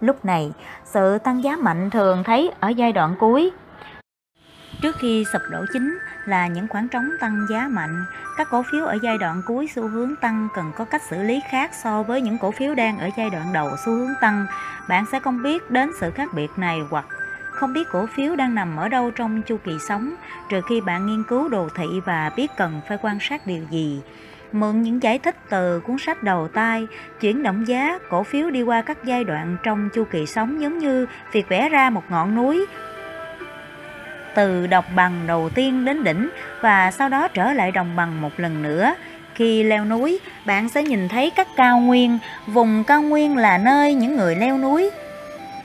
Lúc 0.00 0.24
này, 0.24 0.52
sự 0.84 1.18
tăng 1.18 1.44
giá 1.44 1.56
mạnh 1.56 1.90
thường 1.90 2.22
thấy 2.24 2.52
ở 2.60 2.68
giai 2.68 2.92
đoạn 2.92 3.14
cuối. 3.18 3.52
Trước 4.82 4.96
khi 4.98 5.24
sụp 5.32 5.42
đổ 5.50 5.64
chính 5.72 5.98
là 6.24 6.46
những 6.46 6.68
khoảng 6.68 6.88
trống 6.88 7.10
tăng 7.20 7.46
giá 7.50 7.68
mạnh, 7.68 8.04
các 8.36 8.48
cổ 8.50 8.62
phiếu 8.72 8.84
ở 8.84 8.98
giai 9.02 9.18
đoạn 9.18 9.42
cuối 9.46 9.68
xu 9.74 9.88
hướng 9.88 10.16
tăng 10.16 10.48
cần 10.54 10.72
có 10.76 10.84
cách 10.84 11.02
xử 11.10 11.22
lý 11.22 11.40
khác 11.50 11.70
so 11.82 12.02
với 12.02 12.20
những 12.20 12.38
cổ 12.38 12.50
phiếu 12.50 12.74
đang 12.74 12.98
ở 12.98 13.08
giai 13.16 13.30
đoạn 13.30 13.52
đầu 13.52 13.70
xu 13.84 13.92
hướng 13.92 14.12
tăng. 14.20 14.46
Bạn 14.88 15.04
sẽ 15.12 15.20
không 15.20 15.42
biết 15.42 15.70
đến 15.70 15.90
sự 16.00 16.10
khác 16.10 16.28
biệt 16.34 16.50
này 16.56 16.80
hoặc 16.90 17.06
không 17.50 17.72
biết 17.72 17.88
cổ 17.92 18.06
phiếu 18.06 18.36
đang 18.36 18.54
nằm 18.54 18.76
ở 18.76 18.88
đâu 18.88 19.10
trong 19.10 19.42
chu 19.42 19.56
kỳ 19.64 19.72
sống 19.88 20.14
trừ 20.48 20.60
khi 20.68 20.80
bạn 20.80 21.06
nghiên 21.06 21.22
cứu 21.24 21.48
đồ 21.48 21.68
thị 21.74 21.86
và 22.04 22.30
biết 22.36 22.50
cần 22.56 22.80
phải 22.88 22.98
quan 23.02 23.18
sát 23.20 23.46
điều 23.46 23.62
gì. 23.70 24.02
Mượn 24.52 24.82
những 24.82 25.02
giải 25.02 25.18
thích 25.18 25.36
từ 25.50 25.80
cuốn 25.80 25.96
sách 25.98 26.22
đầu 26.22 26.48
tay, 26.48 26.86
chuyển 27.20 27.42
động 27.42 27.68
giá 27.68 27.98
cổ 28.10 28.22
phiếu 28.22 28.50
đi 28.50 28.62
qua 28.62 28.82
các 28.82 29.04
giai 29.04 29.24
đoạn 29.24 29.56
trong 29.62 29.88
chu 29.94 30.04
kỳ 30.04 30.26
sống 30.26 30.60
giống 30.60 30.78
như 30.78 31.06
việc 31.32 31.48
vẽ 31.48 31.68
ra 31.68 31.90
một 31.90 32.02
ngọn 32.08 32.34
núi 32.34 32.66
từ 34.38 34.66
đồng 34.66 34.84
bằng 34.94 35.26
đầu 35.26 35.50
tiên 35.54 35.84
đến 35.84 36.04
đỉnh 36.04 36.28
và 36.60 36.90
sau 36.90 37.08
đó 37.08 37.28
trở 37.28 37.52
lại 37.52 37.72
đồng 37.72 37.96
bằng 37.96 38.20
một 38.20 38.40
lần 38.40 38.62
nữa. 38.62 38.94
Khi 39.34 39.62
leo 39.62 39.84
núi, 39.84 40.20
bạn 40.46 40.68
sẽ 40.68 40.82
nhìn 40.82 41.08
thấy 41.08 41.30
các 41.30 41.48
cao 41.56 41.80
nguyên. 41.80 42.18
Vùng 42.46 42.84
cao 42.84 43.02
nguyên 43.02 43.36
là 43.36 43.58
nơi 43.58 43.94
những 43.94 44.16
người 44.16 44.36
leo 44.36 44.58
núi 44.58 44.90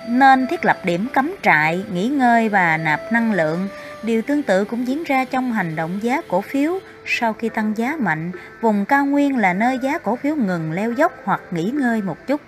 nên 0.07 0.47
thiết 0.47 0.65
lập 0.65 0.77
điểm 0.83 1.07
cắm 1.13 1.35
trại, 1.41 1.83
nghỉ 1.93 2.07
ngơi 2.07 2.49
và 2.49 2.77
nạp 2.77 2.99
năng 3.11 3.33
lượng. 3.33 3.67
Điều 4.03 4.21
tương 4.21 4.43
tự 4.43 4.65
cũng 4.65 4.87
diễn 4.87 5.03
ra 5.03 5.25
trong 5.25 5.51
hành 5.51 5.75
động 5.75 5.99
giá 6.01 6.21
cổ 6.27 6.41
phiếu. 6.41 6.79
Sau 7.05 7.33
khi 7.33 7.49
tăng 7.49 7.73
giá 7.77 7.95
mạnh, 7.99 8.31
vùng 8.61 8.85
cao 8.85 9.05
nguyên 9.05 9.37
là 9.37 9.53
nơi 9.53 9.79
giá 9.83 9.97
cổ 9.97 10.15
phiếu 10.15 10.35
ngừng 10.35 10.71
leo 10.71 10.91
dốc 10.91 11.11
hoặc 11.23 11.41
nghỉ 11.51 11.63
ngơi 11.63 12.01
một 12.01 12.27
chút. 12.27 12.41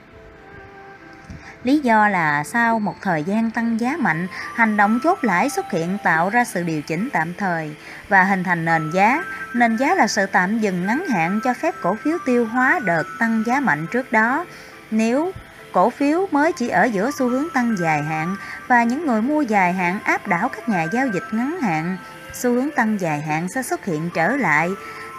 Lý 1.66 1.80
do 1.80 2.08
là 2.08 2.44
sau 2.44 2.80
một 2.80 2.96
thời 3.02 3.24
gian 3.24 3.52
tăng 3.52 3.80
giá 3.80 3.98
mạnh, 4.00 4.28
hành 4.56 4.78
động 4.78 5.00
chốt 5.04 5.20
lãi 5.22 5.50
xuất 5.50 5.72
hiện 5.72 5.98
tạo 6.04 6.30
ra 6.30 6.44
sự 6.46 6.64
điều 6.64 6.82
chỉnh 6.82 7.10
tạm 7.14 7.34
thời 7.38 7.76
và 8.10 8.24
hình 8.24 8.44
thành 8.44 8.66
nền 8.66 8.92
giá. 8.92 9.24
Nền 9.54 9.78
giá 9.78 9.96
là 9.96 10.08
sự 10.08 10.26
tạm 10.26 10.60
dừng 10.60 10.86
ngắn 10.86 11.06
hạn 11.08 11.40
cho 11.44 11.54
phép 11.54 11.76
cổ 11.82 11.96
phiếu 12.04 12.18
tiêu 12.26 12.46
hóa 12.46 12.80
đợt 12.86 13.04
tăng 13.20 13.44
giá 13.46 13.60
mạnh 13.60 13.88
trước 13.92 14.12
đó. 14.12 14.46
Nếu 14.92 15.32
cổ 15.74 15.90
phiếu 15.90 16.28
mới 16.32 16.52
chỉ 16.54 16.70
ở 16.70 16.84
giữa 16.84 17.12
xu 17.12 17.30
hướng 17.30 17.50
tăng 17.54 17.76
dài 17.80 18.04
hạn 18.04 18.36
và 18.68 18.84
những 18.84 19.06
người 19.06 19.22
mua 19.22 19.42
dài 19.42 19.74
hạn 19.74 20.00
áp 20.04 20.28
đảo 20.28 20.50
các 20.50 20.70
nhà 20.70 20.84
giao 20.84 21.08
dịch 21.08 21.26
ngắn 21.32 21.62
hạn, 21.62 21.98
xu 22.34 22.54
hướng 22.54 22.70
tăng 22.76 23.02
dài 23.02 23.22
hạn 23.22 23.48
sẽ 23.56 23.64
xuất 23.64 23.86
hiện 23.86 24.10
trở 24.14 24.36
lại. 24.36 24.70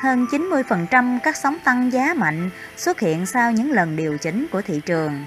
Hơn 0.02 0.26
90% 0.30 1.18
các 1.22 1.37
sóng 1.37 1.56
tăng 1.64 1.92
giá 1.92 2.14
mạnh 2.14 2.50
xuất 2.76 3.00
hiện 3.00 3.26
sau 3.26 3.52
những 3.52 3.70
lần 3.70 3.96
điều 3.96 4.18
chỉnh 4.18 4.46
của 4.52 4.62
thị 4.62 4.80
trường. 4.87 5.24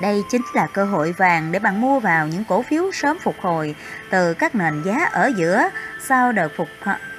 Đây 0.00 0.24
chính 0.30 0.42
là 0.54 0.66
cơ 0.66 0.84
hội 0.84 1.12
vàng 1.12 1.52
để 1.52 1.58
bạn 1.58 1.80
mua 1.80 2.00
vào 2.00 2.26
những 2.26 2.44
cổ 2.44 2.62
phiếu 2.62 2.92
sớm 2.92 3.18
phục 3.18 3.34
hồi 3.40 3.74
từ 4.10 4.34
các 4.34 4.54
nền 4.54 4.82
giá 4.82 5.08
ở 5.12 5.32
giữa, 5.36 5.68
sau 6.08 6.32
đợt 6.32 6.48
phục 6.56 6.68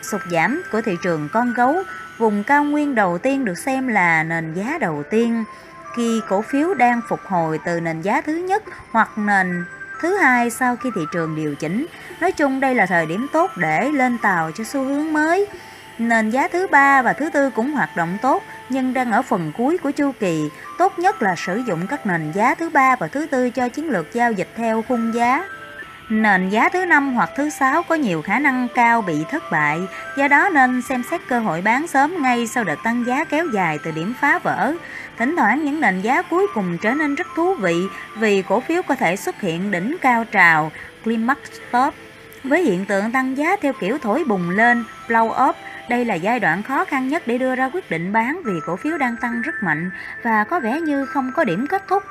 sụt 0.01 0.21
giảm 0.31 0.61
của 0.71 0.81
thị 0.81 0.97
trường 1.03 1.29
con 1.33 1.53
gấu. 1.53 1.75
Vùng 2.17 2.43
cao 2.43 2.63
nguyên 2.63 2.95
đầu 2.95 3.17
tiên 3.17 3.45
được 3.45 3.57
xem 3.57 3.87
là 3.87 4.23
nền 4.23 4.53
giá 4.53 4.77
đầu 4.77 5.03
tiên 5.09 5.43
khi 5.95 6.21
cổ 6.29 6.41
phiếu 6.41 6.73
đang 6.73 7.01
phục 7.09 7.19
hồi 7.25 7.59
từ 7.65 7.79
nền 7.79 8.01
giá 8.01 8.21
thứ 8.21 8.33
nhất 8.33 8.63
hoặc 8.91 9.09
nền 9.17 9.65
thứ 10.01 10.17
hai 10.17 10.49
sau 10.49 10.75
khi 10.75 10.89
thị 10.95 11.01
trường 11.11 11.35
điều 11.35 11.55
chỉnh. 11.55 11.85
Nói 12.21 12.31
chung 12.31 12.59
đây 12.59 12.75
là 12.75 12.85
thời 12.85 13.05
điểm 13.05 13.27
tốt 13.33 13.51
để 13.55 13.91
lên 13.91 14.17
tàu 14.17 14.51
cho 14.51 14.63
xu 14.63 14.83
hướng 14.83 15.13
mới. 15.13 15.47
Nền 15.97 16.29
giá 16.29 16.47
thứ 16.47 16.67
ba 16.67 17.01
và 17.01 17.13
thứ 17.13 17.29
tư 17.29 17.49
cũng 17.49 17.71
hoạt 17.71 17.89
động 17.95 18.17
tốt 18.21 18.43
nhưng 18.71 18.93
đang 18.93 19.11
ở 19.11 19.21
phần 19.21 19.51
cuối 19.57 19.77
của 19.77 19.91
chu 19.91 20.11
kỳ. 20.19 20.49
Tốt 20.77 20.99
nhất 20.99 21.21
là 21.21 21.35
sử 21.35 21.61
dụng 21.67 21.87
các 21.87 22.05
nền 22.05 22.31
giá 22.31 22.55
thứ 22.55 22.69
ba 22.69 22.95
và 22.95 23.07
thứ 23.07 23.25
tư 23.25 23.49
cho 23.49 23.69
chiến 23.69 23.89
lược 23.89 24.13
giao 24.13 24.31
dịch 24.31 24.49
theo 24.55 24.81
khung 24.87 25.13
giá. 25.13 25.43
Nền 26.09 26.49
giá 26.49 26.69
thứ 26.69 26.85
năm 26.85 27.13
hoặc 27.13 27.29
thứ 27.37 27.49
sáu 27.49 27.83
có 27.83 27.95
nhiều 27.95 28.21
khả 28.21 28.39
năng 28.39 28.67
cao 28.75 29.01
bị 29.01 29.23
thất 29.31 29.43
bại, 29.51 29.79
do 30.17 30.27
đó 30.27 30.49
nên 30.49 30.81
xem 30.81 31.03
xét 31.11 31.21
cơ 31.27 31.39
hội 31.39 31.61
bán 31.61 31.87
sớm 31.87 32.21
ngay 32.21 32.47
sau 32.47 32.63
đợt 32.63 32.79
tăng 32.83 33.05
giá 33.07 33.23
kéo 33.23 33.45
dài 33.53 33.79
từ 33.83 33.91
điểm 33.91 34.13
phá 34.21 34.39
vỡ. 34.39 34.73
Thỉnh 35.17 35.35
thoảng 35.37 35.65
những 35.65 35.81
nền 35.81 36.01
giá 36.01 36.21
cuối 36.21 36.47
cùng 36.53 36.77
trở 36.77 36.93
nên 36.93 37.15
rất 37.15 37.27
thú 37.35 37.53
vị 37.53 37.75
vì 38.15 38.41
cổ 38.41 38.59
phiếu 38.59 38.81
có 38.81 38.95
thể 38.95 39.15
xuất 39.15 39.41
hiện 39.41 39.71
đỉnh 39.71 39.95
cao 40.01 40.25
trào, 40.31 40.71
climax 41.03 41.37
top, 41.71 41.93
với 42.43 42.63
hiện 42.63 42.85
tượng 42.85 43.11
tăng 43.11 43.37
giá 43.37 43.55
theo 43.61 43.73
kiểu 43.73 43.97
thổi 43.97 44.23
bùng 44.27 44.49
lên, 44.49 44.83
blow 45.07 45.49
up, 45.49 45.55
đây 45.91 46.05
là 46.05 46.15
giai 46.15 46.39
đoạn 46.39 46.63
khó 46.63 46.85
khăn 46.85 47.07
nhất 47.07 47.23
để 47.25 47.37
đưa 47.37 47.55
ra 47.55 47.69
quyết 47.73 47.91
định 47.91 48.11
bán 48.11 48.41
vì 48.45 48.53
cổ 48.65 48.75
phiếu 48.75 48.97
đang 48.97 49.15
tăng 49.17 49.41
rất 49.41 49.55
mạnh 49.63 49.91
và 50.23 50.43
có 50.43 50.59
vẻ 50.59 50.81
như 50.81 51.05
không 51.05 51.31
có 51.35 51.43
điểm 51.43 51.67
kết 51.69 51.83
thúc. 51.87 52.03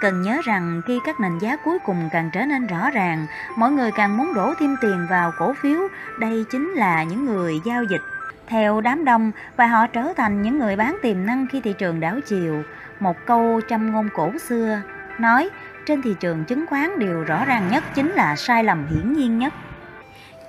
Cần 0.00 0.22
nhớ 0.22 0.40
rằng 0.44 0.80
khi 0.86 1.00
các 1.06 1.20
nền 1.20 1.38
giá 1.38 1.56
cuối 1.56 1.78
cùng 1.84 2.08
càng 2.12 2.30
trở 2.32 2.44
nên 2.44 2.66
rõ 2.66 2.90
ràng, 2.90 3.26
mọi 3.56 3.72
người 3.72 3.90
càng 3.96 4.16
muốn 4.16 4.34
đổ 4.34 4.54
thêm 4.60 4.76
tiền 4.80 5.06
vào 5.10 5.32
cổ 5.38 5.54
phiếu, 5.62 5.88
đây 6.18 6.44
chính 6.50 6.70
là 6.70 7.02
những 7.02 7.24
người 7.24 7.60
giao 7.64 7.84
dịch 7.84 8.02
theo 8.46 8.80
đám 8.80 9.04
đông 9.04 9.32
và 9.56 9.66
họ 9.66 9.86
trở 9.86 10.12
thành 10.16 10.42
những 10.42 10.58
người 10.58 10.76
bán 10.76 10.96
tiềm 11.02 11.26
năng 11.26 11.46
khi 11.46 11.60
thị 11.60 11.74
trường 11.78 12.00
đảo 12.00 12.18
chiều. 12.26 12.62
Một 13.00 13.16
câu 13.26 13.60
trăm 13.68 13.92
ngôn 13.92 14.08
cổ 14.14 14.32
xưa 14.38 14.80
nói 15.18 15.50
trên 15.86 16.02
thị 16.02 16.14
trường 16.20 16.44
chứng 16.44 16.66
khoán 16.66 16.98
điều 16.98 17.24
rõ 17.24 17.44
ràng 17.44 17.68
nhất 17.70 17.84
chính 17.94 18.10
là 18.10 18.36
sai 18.36 18.64
lầm 18.64 18.86
hiển 18.90 19.12
nhiên 19.12 19.38
nhất. 19.38 19.52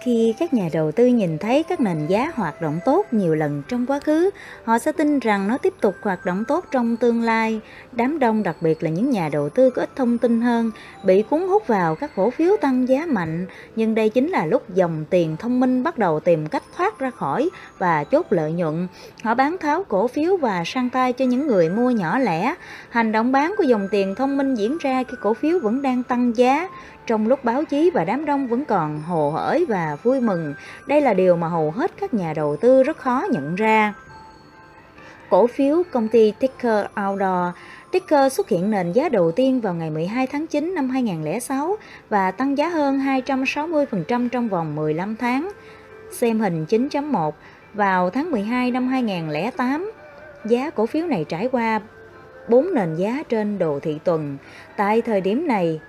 Khi 0.04 0.34
các 0.40 0.54
nhà 0.54 0.70
đầu 0.74 0.92
tư 0.92 1.06
nhìn 1.06 1.38
thấy 1.38 1.64
các 1.64 1.80
nền 1.80 2.08
giá 2.08 2.32
hoạt 2.36 2.62
động 2.62 2.80
tốt 2.86 3.06
nhiều 3.12 3.36
lần 3.36 3.64
trong 3.68 3.86
quá 3.86 4.00
khứ, 4.00 4.30
họ 4.64 4.80
sẽ 4.80 4.92
tin 4.92 5.20
rằng 5.20 5.48
nó 5.48 5.58
tiếp 5.58 5.74
tục 5.82 5.96
hoạt 6.02 6.26
động 6.26 6.44
tốt 6.48 6.66
trong 6.72 6.98
tương 6.98 7.22
lai. 7.22 7.60
Đám 7.92 8.20
đông 8.20 8.44
đặc 8.44 8.56
biệt 8.62 8.84
là 8.84 8.90
những 8.90 9.10
nhà 9.10 9.30
đầu 9.30 9.50
tư 9.50 9.70
có 9.70 9.82
ít 9.82 9.90
thông 9.96 10.18
tin 10.18 10.42
hơn, 10.42 10.72
bị 11.04 11.22
cuốn 11.22 11.48
hút 11.48 11.68
vào 11.68 11.96
các 11.96 12.12
cổ 12.16 12.30
phiếu 12.30 12.58
tăng 12.62 12.88
giá 12.88 13.06
mạnh, 13.06 13.46
nhưng 13.76 13.96
đây 13.96 14.10
chính 14.10 14.30
là 14.30 14.46
lúc 14.46 14.70
dòng 14.76 15.06
tiền 15.10 15.38
thông 15.40 15.60
minh 15.60 15.84
bắt 15.84 15.98
đầu 15.98 16.20
tìm 16.20 16.48
cách 16.48 16.64
thoát 16.78 17.00
ra 17.00 17.10
khỏi 17.10 17.50
và 17.78 18.04
chốt 18.04 18.26
lợi 18.30 18.52
nhuận. 18.52 18.88
Họ 19.24 19.36
bán 19.36 19.58
tháo 19.58 19.84
cổ 19.84 20.08
phiếu 20.08 20.38
và 20.38 20.64
sang 20.66 20.90
tay 20.90 21.14
cho 21.14 21.26
những 21.26 21.48
người 21.48 21.70
mua 21.70 21.92
nhỏ 21.92 22.20
lẻ. 22.20 22.56
Hành 22.90 23.12
động 23.12 23.32
bán 23.32 23.56
của 23.58 23.64
dòng 23.64 23.88
tiền 23.92 24.16
thông 24.16 24.38
minh 24.38 24.56
diễn 24.56 24.78
ra 24.78 25.04
khi 25.04 25.18
cổ 25.22 25.34
phiếu 25.34 25.60
vẫn 25.60 25.82
đang 25.82 26.04
tăng 26.04 26.38
giá, 26.38 26.68
trong 27.08 27.28
lúc 27.28 27.44
báo 27.44 27.66
chí 27.66 27.90
và 27.90 28.04
đám 28.04 28.26
đông 28.26 28.48
vẫn 28.48 28.66
còn 28.66 29.02
hồ 29.02 29.32
hởi 29.32 29.66
và 29.66 29.98
vui 30.04 30.22
mừng. 30.22 30.54
Đây 30.88 31.02
là 31.02 31.14
điều 31.14 31.36
mà 31.36 31.48
hầu 31.48 31.72
hết 31.72 31.92
các 32.00 32.14
nhà 32.14 32.34
đầu 32.34 32.58
tư 32.62 32.84
rất 32.84 32.98
khó 32.98 33.26
nhận 33.32 33.56
ra. 33.56 33.94
Cổ 35.30 35.48
phiếu 35.48 35.84
công 35.92 36.08
ty 36.08 36.32
Ticker 36.40 36.86
Outdoor 37.08 37.56
Ticker 37.94 38.34
xuất 38.34 38.50
hiện 38.50 38.72
nền 38.72 38.92
giá 38.92 39.10
đầu 39.10 39.32
tiên 39.32 39.62
vào 39.62 39.74
ngày 39.74 39.90
12 39.90 40.28
tháng 40.28 40.48
9 40.48 40.76
năm 40.76 40.90
2006 40.90 41.78
và 42.10 42.32
tăng 42.32 42.58
giá 42.58 42.70
hơn 42.70 43.00
260% 43.00 44.30
trong 44.30 44.50
vòng 44.50 44.76
15 44.76 45.16
tháng. 45.16 45.52
Xem 46.12 46.40
hình 46.40 46.66
9.1 46.70 47.32
vào 47.74 48.10
tháng 48.10 48.32
12 48.32 48.72
năm 48.72 48.88
2008, 48.88 49.92
giá 50.46 50.70
cổ 50.70 50.86
phiếu 50.86 51.08
này 51.08 51.26
trải 51.30 51.50
qua 51.52 51.80
4 52.50 52.74
nền 52.74 52.96
giá 52.96 53.24
trên 53.30 53.60
đồ 53.60 53.80
thị 53.80 54.00
tuần. 54.04 54.38
Tại 54.78 55.02
thời 55.02 55.22
điểm 55.22 55.48
này, 55.48 55.80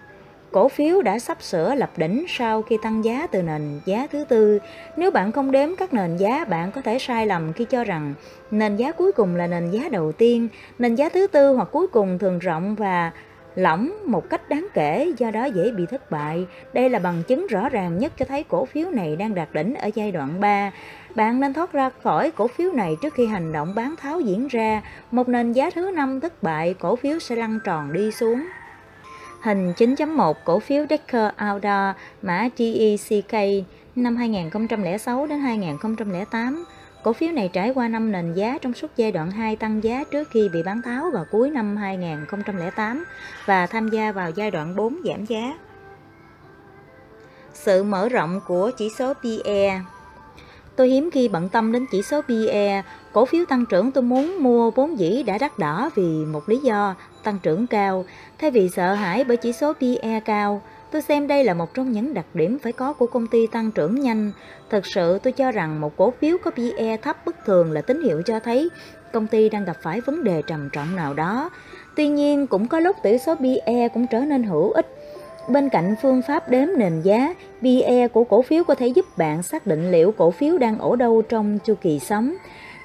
cổ 0.55 0.69
phiếu 0.69 1.03
đã 1.03 1.19
sắp 1.19 1.43
sửa 1.43 1.75
lập 1.75 1.91
đỉnh 1.97 2.25
sau 2.29 2.63
khi 2.63 2.79
tăng 2.83 3.05
giá 3.05 3.27
từ 3.27 3.43
nền 3.43 3.81
giá 3.85 4.07
thứ 4.13 4.25
tư. 4.29 4.59
Nếu 4.97 5.11
bạn 5.11 5.33
không 5.33 5.51
đếm 5.51 5.77
các 5.77 5.95
nền 5.95 6.17
giá, 6.17 6.45
bạn 6.45 6.73
có 6.73 6.81
thể 6.81 6.99
sai 6.99 7.27
lầm 7.27 7.53
khi 7.53 7.65
cho 7.65 7.85
rằng 7.85 8.15
nền 8.51 8.77
giá 8.77 8.93
cuối 8.93 9.13
cùng 9.13 9.37
là 9.37 9.47
nền 9.47 9.71
giá 9.71 9.89
đầu 9.89 10.13
tiên, 10.13 10.49
nền 10.79 10.95
giá 10.95 11.09
thứ 11.09 11.27
tư 11.27 11.53
hoặc 11.53 11.69
cuối 11.73 11.87
cùng 11.87 12.19
thường 12.19 12.39
rộng 12.39 12.75
và 12.75 13.11
lỏng 13.55 13.93
một 14.07 14.31
cách 14.31 14.49
đáng 14.49 14.67
kể, 14.75 15.13
do 15.19 15.31
đó 15.31 15.45
dễ 15.45 15.71
bị 15.71 15.87
thất 15.87 16.11
bại. 16.11 16.47
Đây 16.73 16.91
là 16.91 16.99
bằng 16.99 17.23
chứng 17.29 17.47
rõ 17.47 17.69
ràng 17.69 17.99
nhất 17.99 18.13
cho 18.19 18.25
thấy 18.25 18.45
cổ 18.49 18.65
phiếu 18.65 18.91
này 18.91 19.17
đang 19.17 19.35
đạt 19.35 19.49
đỉnh 19.53 19.75
ở 19.75 19.91
giai 19.95 20.13
đoạn 20.13 20.41
3. 20.41 20.71
Bạn 21.15 21.41
nên 21.41 21.53
thoát 21.53 21.73
ra 21.73 21.91
khỏi 22.03 22.31
cổ 22.31 22.49
phiếu 22.49 22.73
này 22.73 22.97
trước 23.03 23.15
khi 23.15 23.27
hành 23.27 23.53
động 23.53 23.75
bán 23.75 23.95
tháo 23.97 24.21
diễn 24.21 24.49
ra. 24.49 24.83
Một 25.11 25.29
nền 25.29 25.53
giá 25.53 25.71
thứ 25.71 25.91
năm 25.91 26.21
thất 26.21 26.43
bại, 26.43 26.75
cổ 26.79 26.97
phiếu 26.97 27.19
sẽ 27.19 27.37
lăn 27.37 27.59
tròn 27.65 27.93
đi 27.93 28.11
xuống. 28.11 28.45
Hình 29.45 29.73
9.1 29.73 30.33
cổ 30.45 30.59
phiếu 30.59 30.87
Decker 30.91 31.31
Outdoor 31.51 31.97
mã 32.23 32.49
DECK 32.59 33.65
năm 33.97 34.17
2006 34.17 35.27
đến 35.27 35.41
2008. 35.41 36.65
Cổ 37.03 37.13
phiếu 37.13 37.33
này 37.33 37.51
trải 37.53 37.71
qua 37.75 37.89
5 37.89 38.13
nền 38.13 38.35
giá 38.35 38.59
trong 38.63 38.75
suốt 38.75 38.91
giai 38.97 39.13
đoạn 39.13 39.31
2 39.31 39.57
tăng 39.57 39.85
giá 39.85 40.05
trước 40.11 40.29
khi 40.31 40.49
bị 40.49 40.63
bán 40.63 40.83
tháo 40.83 41.11
vào 41.11 41.25
cuối 41.31 41.51
năm 41.51 41.77
2008 41.77 43.05
và 43.47 43.67
tham 43.67 43.89
gia 43.89 44.13
vào 44.13 44.31
giai 44.31 44.51
đoạn 44.51 44.77
4 44.77 44.97
giảm 45.05 45.25
giá. 45.25 45.59
Sự 47.53 47.83
mở 47.83 48.09
rộng 48.09 48.41
của 48.47 48.71
chỉ 48.79 48.89
số 48.99 49.15
PE 49.15 49.81
Tôi 50.77 50.89
hiếm 50.89 51.11
khi 51.11 51.29
bận 51.29 51.49
tâm 51.49 51.73
đến 51.73 51.87
chỉ 51.91 52.03
số 52.03 52.21
PE, 52.23 52.83
cổ 53.13 53.25
phiếu 53.25 53.45
tăng 53.45 53.67
trưởng 53.67 53.93
tôi 53.93 54.03
muốn 54.03 54.43
mua 54.43 54.71
vốn 54.71 54.99
dĩ 54.99 55.23
đã 55.23 55.39
đắt 55.39 55.59
đỏ 55.59 55.91
vì 55.95 56.25
một 56.25 56.49
lý 56.49 56.59
do, 56.59 56.95
tăng 57.23 57.39
trưởng 57.43 57.67
cao. 57.67 58.05
Thay 58.45 58.51
vì 58.51 58.69
sợ 58.69 58.95
hãi 58.95 59.25
bởi 59.25 59.37
chỉ 59.37 59.53
số 59.53 59.73
PE 59.73 60.21
cao, 60.21 60.63
tôi 60.91 61.03
xem 61.03 61.27
đây 61.27 61.45
là 61.45 61.55
một 61.55 61.75
trong 61.75 61.93
những 61.93 62.15
đặc 62.15 62.27
điểm 62.35 62.59
phải 62.59 62.73
có 62.73 62.93
của 62.93 63.07
công 63.07 63.27
ty 63.27 63.47
tăng 63.47 63.71
trưởng 63.71 64.01
nhanh. 64.01 64.33
Thật 64.71 64.87
sự 64.87 65.19
tôi 65.19 65.33
cho 65.33 65.53
rằng 65.53 65.81
một 65.81 65.97
cổ 65.97 66.13
phiếu 66.21 66.37
có 66.45 66.51
PE 66.51 66.97
thấp 66.97 67.27
bất 67.27 67.45
thường 67.45 67.73
là 67.73 67.81
tín 67.81 68.03
hiệu 68.03 68.23
cho 68.23 68.41
thấy 68.41 68.69
công 69.13 69.27
ty 69.27 69.49
đang 69.49 69.65
gặp 69.65 69.77
phải 69.83 70.01
vấn 70.01 70.25
đề 70.25 70.43
trầm 70.47 70.69
trọng 70.73 70.97
nào 70.97 71.15
đó. 71.15 71.51
Tuy 71.97 72.09
nhiên, 72.09 72.47
cũng 72.47 72.69
có 72.69 72.81
lúc 72.81 72.97
tỷ 73.03 73.19
số 73.19 73.35
PE 73.35 73.89
cũng 73.89 74.07
trở 74.07 74.21
nên 74.21 74.43
hữu 74.43 74.71
ích. 74.71 74.87
Bên 75.49 75.69
cạnh 75.69 75.95
phương 76.03 76.23
pháp 76.29 76.49
đếm 76.49 76.69
nền 76.79 77.03
giá, 77.03 77.35
PE 77.63 78.09
của 78.09 78.25
cổ 78.25 78.43
phiếu 78.43 78.65
có 78.65 78.75
thể 78.75 78.87
giúp 78.87 79.05
bạn 79.19 79.43
xác 79.43 79.67
định 79.67 79.91
liệu 79.91 80.13
cổ 80.13 80.31
phiếu 80.31 80.59
đang 80.59 80.79
ở 80.79 80.97
đâu 80.97 81.23
trong 81.23 81.59
chu 81.59 81.75
kỳ 81.75 81.99
sống. 81.99 82.35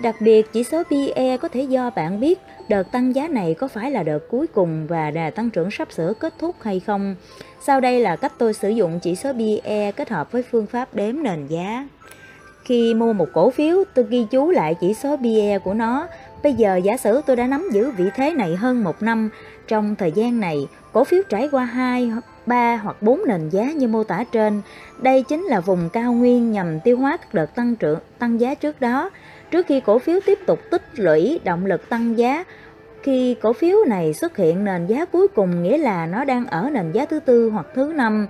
Đặc 0.02 0.16
biệt, 0.20 0.54
chỉ 0.54 0.64
số 0.64 0.84
PE 0.84 1.38
có 1.38 1.48
thể 1.48 1.62
do 1.62 1.90
bạn 1.90 2.20
biết 2.20 2.40
đợt 2.70 2.92
tăng 2.92 3.16
giá 3.16 3.28
này 3.28 3.54
có 3.54 3.68
phải 3.68 3.92
là 3.92 4.04
đợt 4.04 4.20
cuối 4.30 4.48
cùng 4.48 4.88
và 4.88 5.12
đà 5.12 5.30
tăng 5.30 5.50
trưởng 5.50 5.72
sắp 5.72 5.92
sửa 5.92 6.14
kết 6.20 6.34
thúc 6.40 6.56
hay 6.62 6.80
không. 6.80 7.16
Sau 7.62 7.80
đây 7.82 8.00
là 8.00 8.16
cách 8.16 8.34
tôi 8.38 8.54
sử 8.54 8.70
dụng 8.70 9.00
chỉ 9.00 9.16
số 9.16 9.34
PE 9.34 9.92
kết 9.92 10.10
hợp 10.10 10.32
với 10.32 10.44
phương 10.52 10.66
pháp 10.66 10.96
đếm 10.96 11.24
nền 11.24 11.48
giá. 11.48 11.88
Khi 12.64 12.94
mua 12.94 13.14
một 13.14 13.28
cổ 13.34 13.50
phiếu, 13.50 13.84
tôi 13.94 14.06
ghi 14.10 14.26
chú 14.32 14.52
lại 14.52 14.76
chỉ 14.82 14.94
số 14.94 15.18
PE 15.18 15.60
của 15.60 15.74
nó. 15.74 16.08
Bây 16.44 16.54
giờ 16.54 16.76
giả 16.84 16.98
sử 16.98 17.22
tôi 17.26 17.36
đã 17.36 17.48
nắm 17.48 17.70
giữ 17.72 17.92
vị 17.92 18.06
thế 18.16 18.32
này 18.32 18.56
hơn 18.56 18.84
một 18.84 19.02
năm. 19.02 19.30
Trong 19.68 19.96
thời 19.96 20.12
gian 20.12 20.40
này, 20.40 20.58
cổ 20.94 21.04
phiếu 21.04 21.22
trải 21.30 21.50
qua 21.52 21.66
2, 21.66 22.12
3 22.46 22.76
hoặc 22.76 23.02
4 23.02 23.22
nền 23.28 23.50
giá 23.50 23.64
như 23.64 23.88
mô 23.88 24.04
tả 24.04 24.24
trên. 24.32 24.62
Đây 25.02 25.24
chính 25.24 25.44
là 25.44 25.60
vùng 25.60 25.90
cao 25.90 26.14
nguyên 26.14 26.52
nhằm 26.52 26.80
tiêu 26.80 26.98
hóa 26.98 27.18
các 27.18 27.34
đợt 27.34 27.56
tăng 27.56 27.76
trưởng 27.76 28.00
tăng 28.20 28.40
giá 28.40 28.56
trước 28.56 28.82
đó. 28.82 29.10
Trước 29.52 29.66
khi 29.68 29.80
cổ 29.80 30.00
phiếu 30.00 30.20
tiếp 30.26 30.40
tục 30.46 30.60
tích 30.72 30.82
lũy 30.96 31.40
động 31.44 31.66
lực 31.66 31.90
tăng 31.90 32.18
giá, 32.18 32.44
khi 33.04 33.36
cổ 33.42 33.54
phiếu 33.54 33.78
này 33.88 34.14
xuất 34.14 34.38
hiện 34.38 34.64
nền 34.64 34.88
giá 34.88 35.06
cuối 35.06 35.28
cùng 35.28 35.64
nghĩa 35.64 35.78
là 35.78 36.06
nó 36.06 36.24
đang 36.24 36.46
ở 36.46 36.70
nền 36.74 36.92
giá 36.92 37.06
thứ 37.06 37.20
tư 37.20 37.50
hoặc 37.50 37.66
thứ 37.76 37.94
năm. 37.96 38.28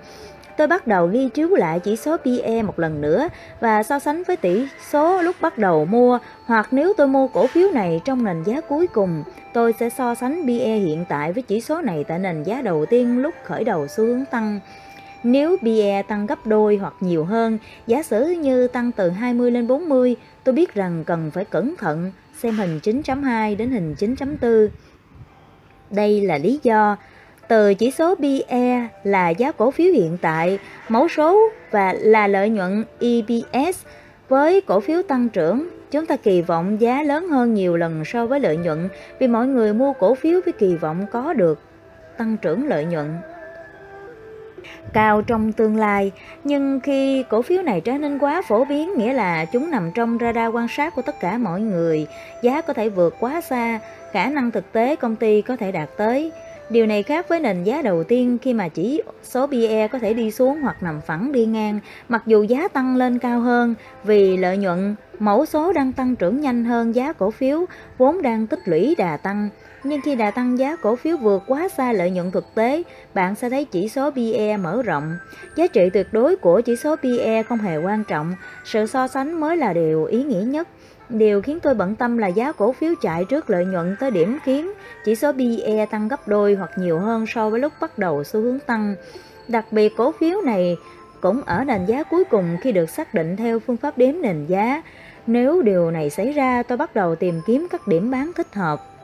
Tôi 0.58 0.68
bắt 0.68 0.88
đầu 0.88 1.08
ghi 1.08 1.30
chiếu 1.30 1.50
lại 1.50 1.80
chỉ 1.80 1.96
số 1.96 2.18
PE 2.18 2.62
một 2.62 2.80
lần 2.80 3.02
nữa 3.02 3.28
và 3.60 3.84
so 3.84 4.00
sánh 4.00 4.24
với 4.24 4.38
tỷ 4.38 4.68
số 4.92 5.22
lúc 5.22 5.36
bắt 5.42 5.58
đầu 5.58 5.86
mua 5.86 6.20
hoặc 6.46 6.68
nếu 6.72 6.94
tôi 6.98 7.08
mua 7.08 7.28
cổ 7.28 7.48
phiếu 7.48 7.72
này 7.72 8.02
trong 8.06 8.24
nền 8.24 8.44
giá 8.44 8.62
cuối 8.62 8.88
cùng, 8.88 9.24
tôi 9.54 9.74
sẽ 9.80 9.90
so 9.90 10.16
sánh 10.16 10.44
PE 10.48 10.76
hiện 10.76 11.06
tại 11.10 11.34
với 11.34 11.44
chỉ 11.44 11.62
số 11.62 11.82
này 11.82 12.04
tại 12.04 12.20
nền 12.20 12.44
giá 12.44 12.62
đầu 12.62 12.86
tiên 12.86 13.22
lúc 13.22 13.34
khởi 13.44 13.64
đầu 13.64 13.88
xu 13.88 14.06
hướng 14.06 14.26
tăng. 14.26 14.60
Nếu 15.24 15.58
BE 15.62 16.02
tăng 16.02 16.26
gấp 16.26 16.48
đôi 16.48 16.78
hoặc 16.78 16.94
nhiều 17.00 17.26
hơn, 17.26 17.58
giả 17.88 18.04
sử 18.04 18.26
như 18.26 18.68
tăng 18.68 18.92
từ 18.92 19.10
20 19.10 19.52
lên 19.52 19.68
40, 19.68 20.16
tôi 20.44 20.56
biết 20.56 20.74
rằng 20.74 21.04
cần 21.08 21.32
phải 21.32 21.46
cẩn 21.46 21.76
thận 21.78 22.12
xem 22.38 22.56
hình 22.56 22.80
9.2 22.84 23.58
đến 23.58 23.72
hình 23.72 23.96
9.4. 24.00 24.68
Đây 25.92 26.22
là 26.22 26.38
lý 26.38 26.60
do. 26.64 26.98
Từ 27.48 27.74
chỉ 27.74 27.92
số 27.92 28.16
PE 28.16 28.88
là 29.04 29.30
giá 29.30 29.52
cổ 29.52 29.72
phiếu 29.72 29.94
hiện 29.94 30.18
tại, 30.22 30.60
mẫu 30.90 31.08
số 31.08 31.50
và 31.72 31.94
là 31.94 32.28
lợi 32.28 32.50
nhuận 32.50 32.84
EPS 33.00 33.86
với 34.30 34.62
cổ 34.62 34.80
phiếu 34.80 35.02
tăng 35.04 35.30
trưởng, 35.30 35.68
chúng 35.92 36.06
ta 36.06 36.16
kỳ 36.18 36.42
vọng 36.42 36.82
giá 36.82 37.04
lớn 37.04 37.28
hơn 37.28 37.54
nhiều 37.54 37.78
lần 37.78 38.06
so 38.06 38.26
với 38.26 38.40
lợi 38.40 38.58
nhuận 38.58 38.90
vì 39.20 39.28
mọi 39.28 39.48
người 39.48 39.74
mua 39.74 39.94
cổ 39.94 40.16
phiếu 40.16 40.40
với 40.46 40.54
kỳ 40.54 40.76
vọng 40.76 41.06
có 41.12 41.34
được 41.34 41.60
tăng 42.18 42.38
trưởng 42.38 42.68
lợi 42.68 42.86
nhuận 42.86 43.18
cao 44.94 45.22
trong 45.22 45.52
tương 45.52 45.76
lai, 45.76 46.12
nhưng 46.44 46.80
khi 46.80 47.24
cổ 47.30 47.42
phiếu 47.42 47.62
này 47.62 47.82
trở 47.82 47.98
nên 47.98 48.20
quá 48.20 48.42
phổ 48.42 48.66
biến 48.66 48.94
nghĩa 48.98 49.14
là 49.14 49.46
chúng 49.46 49.72
nằm 49.72 49.92
trong 49.96 50.18
radar 50.22 50.56
quan 50.56 50.68
sát 50.68 50.96
của 50.96 51.02
tất 51.02 51.20
cả 51.20 51.38
mọi 51.38 51.62
người, 51.62 52.08
giá 52.42 52.62
có 52.62 52.74
thể 52.74 52.90
vượt 52.90 53.16
quá 53.20 53.42
xa 53.42 53.80
khả 54.12 54.30
năng 54.30 54.52
thực 54.52 54.72
tế 54.72 54.96
công 54.96 55.16
ty 55.16 55.42
có 55.42 55.56
thể 55.56 55.72
đạt 55.72 55.90
tới. 55.98 56.32
Điều 56.70 56.86
này 56.86 57.04
khác 57.04 57.30
với 57.30 57.40
nền 57.40 57.64
giá 57.64 57.82
đầu 57.82 58.04
tiên 58.04 58.38
khi 58.42 58.54
mà 58.54 58.68
chỉ 58.68 59.02
số 59.24 59.48
PE 59.48 59.88
có 59.88 60.00
thể 60.00 60.14
đi 60.14 60.32
xuống 60.32 60.62
hoặc 60.62 60.84
nằm 60.84 61.02
phẳng 61.02 61.32
đi 61.32 61.46
ngang, 61.46 61.80
mặc 62.10 62.24
dù 62.26 62.44
giá 62.44 62.68
tăng 62.68 62.96
lên 62.96 63.20
cao 63.20 63.40
hơn 63.40 63.76
vì 64.04 64.38
lợi 64.38 64.58
nhuận, 64.58 64.96
mẫu 65.20 65.46
số 65.46 65.74
đang 65.74 65.94
tăng 65.94 66.16
trưởng 66.16 66.42
nhanh 66.42 66.66
hơn 66.66 66.96
giá 66.96 67.14
cổ 67.14 67.32
phiếu 67.32 67.66
vốn 67.98 68.22
đang 68.22 68.48
tích 68.48 68.60
lũy 68.66 68.96
đà 68.98 69.18
tăng. 69.18 69.50
Nhưng 69.84 70.02
khi 70.02 70.16
đà 70.16 70.32
tăng 70.32 70.60
giá 70.60 70.76
cổ 70.76 70.96
phiếu 70.96 71.18
vượt 71.18 71.44
quá 71.48 71.68
xa 71.78 71.92
lợi 71.92 72.12
nhuận 72.12 72.32
thực 72.32 72.56
tế, 72.56 72.84
bạn 73.14 73.36
sẽ 73.36 73.50
thấy 73.50 73.66
chỉ 73.66 73.90
số 73.90 74.12
PE 74.12 74.58
mở 74.58 74.82
rộng. 74.82 75.18
Giá 75.56 75.68
trị 75.68 75.90
tuyệt 75.94 76.08
đối 76.12 76.36
của 76.36 76.62
chỉ 76.62 76.76
số 76.76 76.96
PE 76.96 77.44
không 77.44 77.58
hề 77.58 77.78
quan 77.78 78.04
trọng, 78.04 78.36
sự 78.66 78.86
so 78.86 79.08
sánh 79.08 79.40
mới 79.40 79.58
là 79.58 79.74
điều 79.74 80.06
ý 80.06 80.24
nghĩa 80.24 80.44
nhất. 80.48 80.68
Điều 81.10 81.42
khiến 81.42 81.60
tôi 81.60 81.74
bận 81.74 81.96
tâm 81.96 82.18
là 82.18 82.28
giá 82.28 82.52
cổ 82.52 82.72
phiếu 82.72 82.94
chạy 83.02 83.26
trước 83.26 83.50
lợi 83.50 83.66
nhuận 83.66 83.96
tới 84.00 84.12
điểm 84.12 84.38
khiến 84.44 84.72
chỉ 85.06 85.16
số 85.16 85.32
PE 85.32 85.86
tăng 85.86 86.08
gấp 86.08 86.28
đôi 86.28 86.56
hoặc 86.56 86.72
nhiều 86.76 87.00
hơn 87.00 87.26
so 87.28 87.50
với 87.50 87.60
lúc 87.60 87.74
bắt 87.82 87.98
đầu 87.98 88.24
xu 88.24 88.42
hướng 88.42 88.60
tăng. 88.60 88.96
Đặc 89.48 89.66
biệt 89.72 89.94
cổ 89.98 90.12
phiếu 90.12 90.42
này 90.42 90.78
cũng 91.22 91.42
ở 91.46 91.64
nền 91.64 91.86
giá 91.86 92.04
cuối 92.04 92.24
cùng 92.24 92.58
khi 92.62 92.72
được 92.72 92.90
xác 92.90 93.14
định 93.14 93.36
theo 93.36 93.60
phương 93.60 93.78
pháp 93.78 93.98
đếm 93.98 94.16
nền 94.22 94.46
giá. 94.46 94.82
Nếu 95.28 95.62
điều 95.62 95.92
này 95.92 96.10
xảy 96.10 96.32
ra, 96.32 96.64
tôi 96.64 96.78
bắt 96.78 96.96
đầu 96.96 97.16
tìm 97.16 97.42
kiếm 97.48 97.68
các 97.72 97.88
điểm 97.88 98.12
bán 98.12 98.32
thích 98.36 98.54
hợp. 98.54 98.99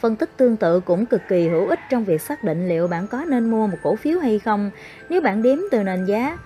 Phân 0.00 0.16
tích 0.16 0.30
tương 0.36 0.56
tự 0.56 0.80
cũng 0.80 1.06
cực 1.06 1.20
kỳ 1.28 1.48
hữu 1.48 1.68
ích 1.68 1.80
trong 1.90 2.04
việc 2.04 2.20
xác 2.20 2.44
định 2.44 2.68
liệu 2.68 2.88
bạn 2.88 3.06
có 3.06 3.24
nên 3.28 3.50
mua 3.50 3.66
một 3.66 3.78
cổ 3.82 3.96
phiếu 3.96 4.18
hay 4.18 4.38
không. 4.38 4.70
Nếu 5.08 5.20
bạn 5.20 5.42
đếm 5.42 5.58
từ 5.70 5.82
nền 5.82 6.04
giá, 6.04 6.38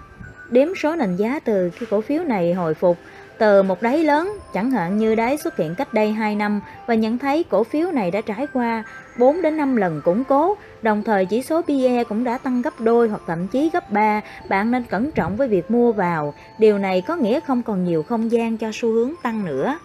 đếm 0.51 0.69
số 0.75 0.97
nền 0.97 1.17
giá 1.17 1.41
từ 1.45 1.71
khi 1.71 1.87
cổ 1.91 2.01
phiếu 2.01 2.25
này 2.25 2.53
hồi 2.53 2.75
phục 2.75 2.99
từ 3.39 3.63
một 3.63 3.83
đáy 3.83 4.05
lớn, 4.05 4.39
chẳng 4.55 4.71
hạn 4.71 4.99
như 4.99 5.15
đáy 5.15 5.37
xuất 5.37 5.57
hiện 5.57 5.75
cách 5.75 5.95
đây 5.95 6.13
2 6.13 6.35
năm 6.37 6.61
và 6.87 6.95
nhận 6.95 7.19
thấy 7.19 7.45
cổ 7.51 7.65
phiếu 7.65 7.91
này 7.91 8.11
đã 8.11 8.21
trải 8.21 8.47
qua 8.53 8.85
4 9.19 9.43
đến 9.43 9.57
5 9.57 9.77
lần 9.77 10.01
củng 10.05 10.25
cố, 10.25 10.57
đồng 10.83 11.03
thời 11.03 11.27
chỉ 11.27 11.43
số 11.43 11.63
PE 11.63 12.05
cũng 12.05 12.25
đã 12.25 12.39
tăng 12.39 12.63
gấp 12.63 12.81
đôi 12.81 13.09
hoặc 13.09 13.23
thậm 13.27 13.49
chí 13.49 13.71
gấp 13.73 13.91
3, 13.91 14.21
bạn 14.49 14.71
nên 14.71 14.83
cẩn 14.85 15.11
trọng 15.11 15.37
với 15.37 15.49
việc 15.49 15.71
mua 15.71 15.93
vào. 15.93 16.35
Điều 16.59 16.79
này 16.79 17.03
có 17.07 17.17
nghĩa 17.17 17.41
không 17.41 17.63
còn 17.63 17.85
nhiều 17.85 18.03
không 18.03 18.33
gian 18.33 18.59
cho 18.59 18.71
xu 18.73 18.89
hướng 18.89 19.13
tăng 19.23 19.45
nữa. 19.45 19.79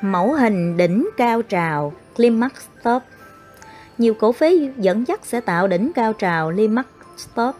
Mẫu 0.00 0.32
hình 0.32 0.76
đỉnh 0.76 1.08
cao 1.16 1.42
trào 1.42 1.92
Climax 2.20 2.52
Stop 2.80 3.02
Nhiều 3.98 4.14
cổ 4.14 4.32
phiếu 4.32 4.50
dẫn 4.76 5.04
dắt 5.08 5.20
sẽ 5.22 5.40
tạo 5.40 5.66
đỉnh 5.66 5.92
cao 5.94 6.12
trào 6.12 6.50
Climax 6.52 6.86
Stop 7.16 7.54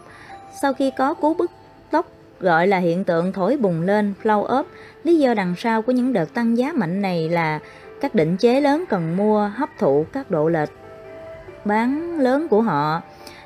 sau 0.61 0.73
khi 0.73 0.91
có 0.97 1.13
cú 1.13 1.33
bứt 1.33 1.51
tốc 1.91 2.11
gọi 2.39 2.67
là 2.67 2.77
hiện 2.77 3.03
tượng 3.03 3.33
thổi 3.33 3.57
bùng 3.57 3.81
lên 3.81 4.13
flow 4.23 4.59
up. 4.59 4.67
Lý 5.03 5.19
do 5.19 5.33
đằng 5.33 5.55
sau 5.57 5.81
của 5.81 5.91
những 5.91 6.13
đợt 6.13 6.33
tăng 6.33 6.57
giá 6.57 6.73
mạnh 6.75 7.01
này 7.01 7.29
là 7.29 7.59
các 8.01 8.15
định 8.15 8.37
chế 8.37 8.61
lớn 8.61 8.85
cần 8.89 9.17
mua 9.17 9.51
hấp 9.55 9.69
thụ 9.79 10.05
các 10.13 10.31
độ 10.31 10.49
lệch 10.49 10.69
bán 11.65 12.19
lớn 12.19 12.47
của 12.47 12.61
họ. 12.61 13.01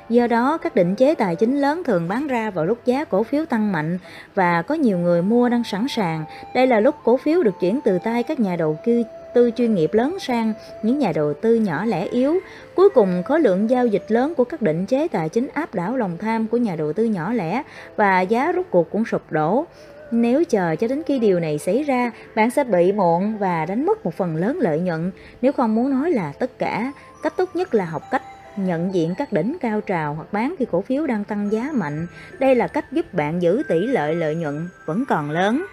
Do 0.08 0.26
đó, 0.26 0.58
các 0.58 0.74
định 0.74 0.94
chế 0.94 1.14
tài 1.14 1.36
chính 1.36 1.60
lớn 1.60 1.82
thường 1.84 2.08
bán 2.08 2.26
ra 2.26 2.50
vào 2.50 2.66
lúc 2.66 2.78
giá 2.84 3.04
cổ 3.04 3.22
phiếu 3.22 3.44
tăng 3.46 3.72
mạnh 3.72 3.98
và 4.34 4.62
có 4.62 4.74
nhiều 4.74 4.98
người 4.98 5.22
mua 5.22 5.48
đang 5.48 5.64
sẵn 5.64 5.86
sàng. 5.88 6.24
Đây 6.54 6.66
là 6.66 6.80
lúc 6.80 6.94
cổ 7.04 7.16
phiếu 7.16 7.42
được 7.42 7.54
chuyển 7.60 7.80
từ 7.84 7.98
tay 7.98 8.22
các 8.22 8.40
nhà 8.40 8.56
đầu 8.56 8.78
tư 8.86 9.02
tư 9.36 9.50
chuyên 9.56 9.74
nghiệp 9.74 9.94
lớn 9.94 10.16
sang 10.20 10.52
những 10.82 10.98
nhà 10.98 11.12
đầu 11.14 11.34
tư 11.34 11.54
nhỏ 11.54 11.84
lẻ 11.84 12.06
yếu. 12.06 12.38
Cuối 12.74 12.88
cùng, 12.90 13.22
khối 13.22 13.40
lượng 13.40 13.70
giao 13.70 13.86
dịch 13.86 14.04
lớn 14.08 14.34
của 14.36 14.44
các 14.44 14.62
định 14.62 14.86
chế 14.86 15.08
tài 15.08 15.28
chính 15.28 15.48
áp 15.54 15.74
đảo 15.74 15.96
lòng 15.96 16.16
tham 16.18 16.46
của 16.46 16.56
nhà 16.56 16.76
đầu 16.76 16.92
tư 16.92 17.04
nhỏ 17.04 17.32
lẻ 17.32 17.62
và 17.96 18.20
giá 18.20 18.52
rút 18.52 18.66
cuộc 18.70 18.90
cũng 18.90 19.04
sụp 19.04 19.22
đổ. 19.30 19.64
Nếu 20.10 20.44
chờ 20.44 20.76
cho 20.76 20.88
đến 20.88 21.02
khi 21.06 21.18
điều 21.18 21.40
này 21.40 21.58
xảy 21.58 21.82
ra, 21.82 22.10
bạn 22.34 22.50
sẽ 22.50 22.64
bị 22.64 22.92
muộn 22.92 23.38
và 23.38 23.66
đánh 23.66 23.86
mất 23.86 24.04
một 24.04 24.14
phần 24.14 24.36
lớn 24.36 24.58
lợi 24.60 24.80
nhuận. 24.80 25.10
Nếu 25.42 25.52
không 25.52 25.74
muốn 25.74 25.90
nói 25.90 26.10
là 26.10 26.32
tất 26.38 26.58
cả, 26.58 26.92
cách 27.22 27.36
tốt 27.36 27.50
nhất 27.54 27.74
là 27.74 27.84
học 27.84 28.02
cách 28.10 28.22
nhận 28.56 28.94
diện 28.94 29.14
các 29.18 29.32
đỉnh 29.32 29.56
cao 29.60 29.80
trào 29.80 30.14
hoặc 30.14 30.32
bán 30.32 30.54
khi 30.58 30.66
cổ 30.70 30.80
phiếu 30.80 31.06
đang 31.06 31.24
tăng 31.24 31.52
giá 31.52 31.70
mạnh. 31.72 32.06
Đây 32.38 32.54
là 32.54 32.68
cách 32.68 32.92
giúp 32.92 33.14
bạn 33.14 33.42
giữ 33.42 33.62
tỷ 33.68 33.86
lệ 33.86 34.14
lợi 34.14 34.34
nhuận 34.34 34.68
vẫn 34.86 35.04
còn 35.08 35.30
lớn. 35.30 35.66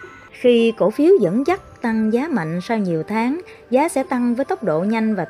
Khi 0.44 0.74
cổ 0.78 0.90
phiếu 0.90 1.12
dẫn 1.22 1.48
dắt 1.48 1.62
tăng 1.82 2.14
giá 2.14 2.28
mạnh 2.28 2.60
sau 2.62 2.78
nhiều 2.78 3.04
tháng, 3.04 3.42
giá 3.70 3.90
sẽ 3.90 4.04
tăng 4.04 4.36
với 4.36 4.46
tốc 4.46 4.64
độ 4.64 4.84
nhanh 4.84 5.16
và 5.16 5.26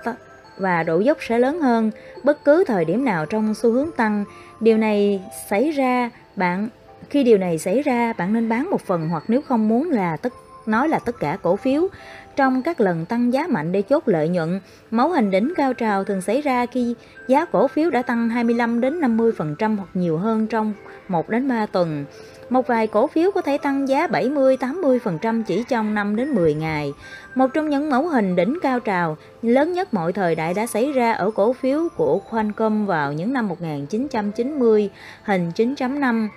và 0.58 0.84
độ 0.84 1.00
dốc 1.00 1.18
sẽ 1.22 1.40
lớn 1.40 1.62
hơn 1.62 1.92
bất 2.24 2.46
cứ 2.46 2.64
thời 2.68 2.86
điểm 2.86 3.06
nào 3.06 3.26
trong 3.26 3.54
xu 3.54 3.72
hướng 3.72 3.92
tăng. 3.98 4.26
Điều 4.60 4.78
này 4.78 5.22
xảy 5.50 5.72
ra 5.72 6.10
bạn 6.36 6.70
khi 7.10 7.24
điều 7.24 7.38
này 7.38 7.58
xảy 7.58 7.82
ra, 7.82 8.14
bạn 8.14 8.34
nên 8.34 8.50
bán 8.50 8.70
một 8.70 8.82
phần 8.82 9.10
hoặc 9.10 9.24
nếu 9.28 9.42
không 9.42 9.68
muốn 9.68 9.90
là 9.90 10.18
tất 10.18 10.34
nói 10.66 10.90
là 10.90 11.00
tất 11.00 11.20
cả 11.20 11.38
cổ 11.42 11.56
phiếu. 11.56 11.88
Trong 12.36 12.64
các 12.64 12.82
lần 12.82 13.06
tăng 13.06 13.34
giá 13.34 13.48
mạnh 13.50 13.72
để 13.72 13.82
chốt 13.82 14.04
lợi 14.06 14.30
nhuận, 14.30 14.60
Mẫu 14.92 15.10
hình 15.10 15.32
đỉnh 15.32 15.54
cao 15.58 15.74
trào 15.74 16.04
thường 16.04 16.22
xảy 16.22 16.42
ra 16.42 16.66
khi 16.66 16.96
giá 17.28 17.46
cổ 17.46 17.68
phiếu 17.68 17.90
đã 17.90 18.02
tăng 18.02 18.30
25 18.30 18.82
đến 18.82 19.02
50% 19.02 19.76
hoặc 19.78 19.90
nhiều 19.94 20.18
hơn 20.18 20.48
trong 20.48 20.74
1 21.08 21.30
đến 21.30 21.48
3 21.48 21.66
tuần. 21.66 22.06
Một 22.54 22.68
vài 22.68 22.88
cổ 22.88 23.08
phiếu 23.08 23.32
có 23.32 23.42
thể 23.42 23.58
tăng 23.58 23.88
giá 23.88 24.08
70-80% 24.08 25.44
chỉ 25.44 25.64
trong 25.70 25.94
5 25.94 26.16
đến 26.16 26.30
10 26.36 26.54
ngày. 26.54 26.94
Một 27.36 27.48
trong 27.54 27.70
những 27.70 27.90
mẫu 27.90 28.08
hình 28.08 28.36
đỉnh 28.36 28.58
cao 28.62 28.80
trào 28.80 29.18
lớn 29.42 29.74
nhất 29.74 29.94
mọi 29.94 30.14
thời 30.14 30.36
đại 30.36 30.54
đã 30.54 30.68
xảy 30.68 30.92
ra 30.92 31.14
ở 31.14 31.32
cổ 31.32 31.54
phiếu 31.54 31.88
của 31.98 32.20
Qualcomm 32.30 32.86
vào 32.86 33.14
những 33.14 33.34
năm 33.34 33.48
1990, 33.48 34.90
hình 35.24 35.52
9.5 35.56 36.28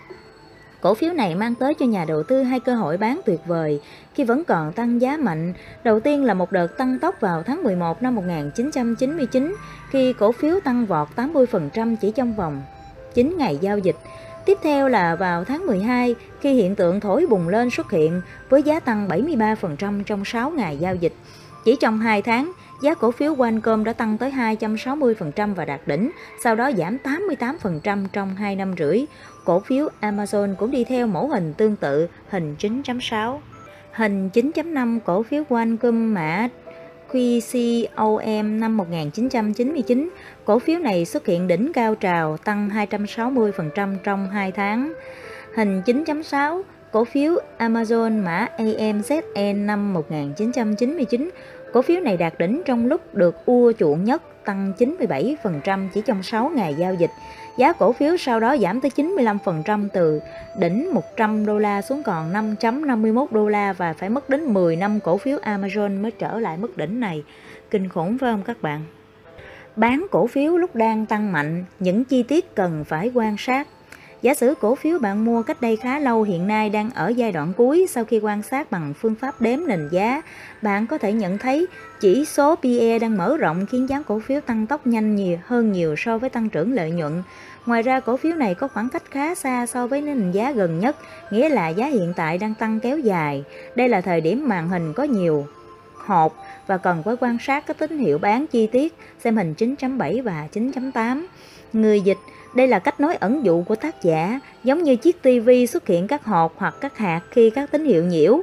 Cổ 0.80 0.94
phiếu 0.94 1.12
này 1.12 1.34
mang 1.34 1.54
tới 1.54 1.74
cho 1.74 1.86
nhà 1.86 2.04
đầu 2.04 2.22
tư 2.22 2.42
hai 2.42 2.60
cơ 2.60 2.74
hội 2.74 2.96
bán 2.96 3.20
tuyệt 3.26 3.40
vời 3.46 3.80
khi 4.14 4.24
vẫn 4.24 4.44
còn 4.44 4.72
tăng 4.72 5.00
giá 5.00 5.16
mạnh. 5.16 5.52
Đầu 5.84 6.00
tiên 6.00 6.24
là 6.24 6.34
một 6.34 6.52
đợt 6.52 6.78
tăng 6.78 6.98
tốc 6.98 7.20
vào 7.20 7.42
tháng 7.42 7.62
11 7.62 8.02
năm 8.02 8.14
1999 8.14 9.56
khi 9.90 10.12
cổ 10.12 10.32
phiếu 10.32 10.60
tăng 10.60 10.86
vọt 10.86 11.08
80% 11.16 11.96
chỉ 12.00 12.10
trong 12.10 12.34
vòng 12.34 12.62
9 13.14 13.34
ngày 13.38 13.58
giao 13.60 13.78
dịch. 13.78 13.96
Tiếp 14.46 14.58
theo 14.62 14.88
là 14.88 15.16
vào 15.16 15.44
tháng 15.44 15.66
12 15.66 16.14
khi 16.40 16.52
hiện 16.52 16.74
tượng 16.74 17.00
thổi 17.00 17.26
bùng 17.26 17.48
lên 17.48 17.70
xuất 17.70 17.90
hiện 17.90 18.22
với 18.48 18.62
giá 18.62 18.80
tăng 18.80 19.08
73% 19.08 20.02
trong 20.04 20.24
6 20.24 20.50
ngày 20.50 20.76
giao 20.76 20.94
dịch. 20.94 21.12
Chỉ 21.64 21.76
trong 21.80 21.98
2 21.98 22.22
tháng, 22.22 22.52
giá 22.82 22.94
cổ 22.94 23.10
phiếu 23.10 23.34
Qualcomm 23.34 23.84
đã 23.84 23.92
tăng 23.92 24.18
tới 24.18 24.30
260% 24.30 25.54
và 25.54 25.64
đạt 25.64 25.80
đỉnh, 25.86 26.10
sau 26.44 26.54
đó 26.54 26.70
giảm 26.76 26.98
88% 27.04 28.06
trong 28.12 28.34
2 28.34 28.56
năm 28.56 28.74
rưỡi. 28.78 29.04
Cổ 29.44 29.60
phiếu 29.60 29.88
Amazon 30.00 30.54
cũng 30.54 30.70
đi 30.70 30.84
theo 30.84 31.06
mẫu 31.06 31.28
hình 31.28 31.54
tương 31.54 31.76
tự, 31.76 32.08
hình 32.30 32.56
9.6. 32.58 33.38
Hình 33.92 34.30
9.5 34.34 35.00
cổ 35.00 35.22
phiếu 35.22 35.44
Qualcomm 35.44 36.14
mã 36.14 36.48
QCOM 37.12 38.58
năm 38.58 38.76
1999, 38.76 40.10
cổ 40.44 40.58
phiếu 40.58 40.78
này 40.78 41.04
xuất 41.04 41.26
hiện 41.26 41.46
đỉnh 41.48 41.72
cao 41.72 41.94
trào 41.94 42.36
tăng 42.36 42.68
260% 42.68 43.96
trong 44.04 44.30
2 44.30 44.52
tháng. 44.52 44.92
Hình 45.56 45.82
9.6 45.86 46.62
cổ 46.92 47.04
phiếu 47.04 47.36
Amazon 47.58 48.24
mã 48.24 48.48
AMZN 48.58 49.66
năm 49.66 49.92
1999, 49.92 51.30
cổ 51.72 51.82
phiếu 51.82 52.00
này 52.00 52.16
đạt 52.16 52.38
đỉnh 52.38 52.62
trong 52.64 52.86
lúc 52.86 53.14
được 53.14 53.46
ua 53.46 53.72
chuộng 53.78 54.04
nhất 54.04 54.22
tăng 54.44 54.72
97% 54.78 55.88
chỉ 55.94 56.00
trong 56.06 56.22
6 56.22 56.50
ngày 56.54 56.74
giao 56.74 56.94
dịch. 56.94 57.10
Giá 57.56 57.72
cổ 57.72 57.92
phiếu 57.92 58.16
sau 58.16 58.40
đó 58.40 58.56
giảm 58.56 58.80
tới 58.80 58.90
95% 58.96 59.88
từ 59.92 60.20
đỉnh 60.58 60.94
100 60.94 61.46
đô 61.46 61.58
la 61.58 61.82
xuống 61.82 62.02
còn 62.02 62.32
5.51 62.32 63.26
đô 63.30 63.48
la 63.48 63.72
và 63.72 63.92
phải 63.92 64.08
mất 64.08 64.30
đến 64.30 64.44
10 64.44 64.76
năm 64.76 65.00
cổ 65.00 65.16
phiếu 65.16 65.38
Amazon 65.38 66.02
mới 66.02 66.10
trở 66.10 66.38
lại 66.38 66.56
mức 66.56 66.76
đỉnh 66.76 67.00
này. 67.00 67.24
Kinh 67.70 67.88
khủng 67.88 68.18
phải 68.18 68.32
không 68.32 68.42
các 68.42 68.62
bạn? 68.62 68.80
Bán 69.76 70.06
cổ 70.10 70.26
phiếu 70.26 70.56
lúc 70.56 70.76
đang 70.76 71.06
tăng 71.06 71.32
mạnh, 71.32 71.64
những 71.80 72.04
chi 72.04 72.22
tiết 72.22 72.54
cần 72.54 72.84
phải 72.84 73.10
quan 73.14 73.36
sát. 73.38 73.68
Giả 74.22 74.34
sử 74.34 74.54
cổ 74.60 74.74
phiếu 74.74 74.98
bạn 74.98 75.24
mua 75.24 75.42
cách 75.42 75.60
đây 75.60 75.76
khá 75.76 75.98
lâu 75.98 76.22
hiện 76.22 76.46
nay 76.46 76.70
đang 76.70 76.90
ở 76.90 77.08
giai 77.08 77.32
đoạn 77.32 77.52
cuối 77.56 77.86
sau 77.90 78.04
khi 78.04 78.18
quan 78.18 78.42
sát 78.42 78.70
bằng 78.70 78.94
phương 79.00 79.14
pháp 79.14 79.40
đếm 79.40 79.58
nền 79.66 79.88
giá, 79.92 80.22
bạn 80.62 80.86
có 80.86 80.98
thể 80.98 81.12
nhận 81.12 81.38
thấy 81.38 81.66
chỉ 82.00 82.24
số 82.24 82.54
PE 82.56 82.98
đang 82.98 83.16
mở 83.16 83.36
rộng 83.36 83.66
khiến 83.66 83.88
giá 83.88 84.02
cổ 84.06 84.18
phiếu 84.18 84.40
tăng 84.40 84.66
tốc 84.66 84.86
nhanh 84.86 85.16
nhiều 85.16 85.38
hơn 85.46 85.72
nhiều 85.72 85.94
so 85.96 86.18
với 86.18 86.30
tăng 86.30 86.48
trưởng 86.48 86.72
lợi 86.72 86.90
nhuận. 86.90 87.22
Ngoài 87.66 87.82
ra 87.82 88.00
cổ 88.00 88.16
phiếu 88.16 88.34
này 88.34 88.54
có 88.54 88.68
khoảng 88.68 88.88
cách 88.88 89.10
khá 89.10 89.34
xa 89.34 89.66
so 89.66 89.86
với 89.86 90.02
nền 90.02 90.30
giá 90.30 90.52
gần 90.52 90.78
nhất, 90.78 90.96
nghĩa 91.30 91.48
là 91.48 91.68
giá 91.68 91.86
hiện 91.86 92.12
tại 92.16 92.38
đang 92.38 92.54
tăng 92.54 92.80
kéo 92.80 92.98
dài. 92.98 93.44
Đây 93.74 93.88
là 93.88 94.00
thời 94.00 94.20
điểm 94.20 94.48
màn 94.48 94.68
hình 94.68 94.92
có 94.92 95.02
nhiều 95.02 95.46
hộp 95.94 96.44
và 96.66 96.76
cần 96.76 97.02
phải 97.02 97.14
quan 97.20 97.38
sát 97.40 97.66
các 97.66 97.78
tín 97.78 97.98
hiệu 97.98 98.18
bán 98.18 98.46
chi 98.46 98.66
tiết, 98.66 98.94
xem 99.24 99.36
hình 99.36 99.54
9.7 99.58 100.22
và 100.22 100.48
9.8. 100.52 101.26
Người 101.72 102.00
dịch 102.00 102.18
đây 102.56 102.68
là 102.68 102.78
cách 102.78 103.00
nói 103.00 103.16
ẩn 103.16 103.44
dụ 103.44 103.62
của 103.62 103.76
tác 103.76 104.02
giả, 104.02 104.40
giống 104.64 104.82
như 104.82 104.96
chiếc 104.96 105.22
tivi 105.22 105.66
xuất 105.66 105.86
hiện 105.86 106.06
các 106.06 106.24
hột 106.24 106.52
hoặc 106.56 106.74
các 106.80 106.98
hạt 106.98 107.20
khi 107.30 107.50
các 107.50 107.70
tín 107.70 107.84
hiệu 107.84 108.04
nhiễu. 108.04 108.40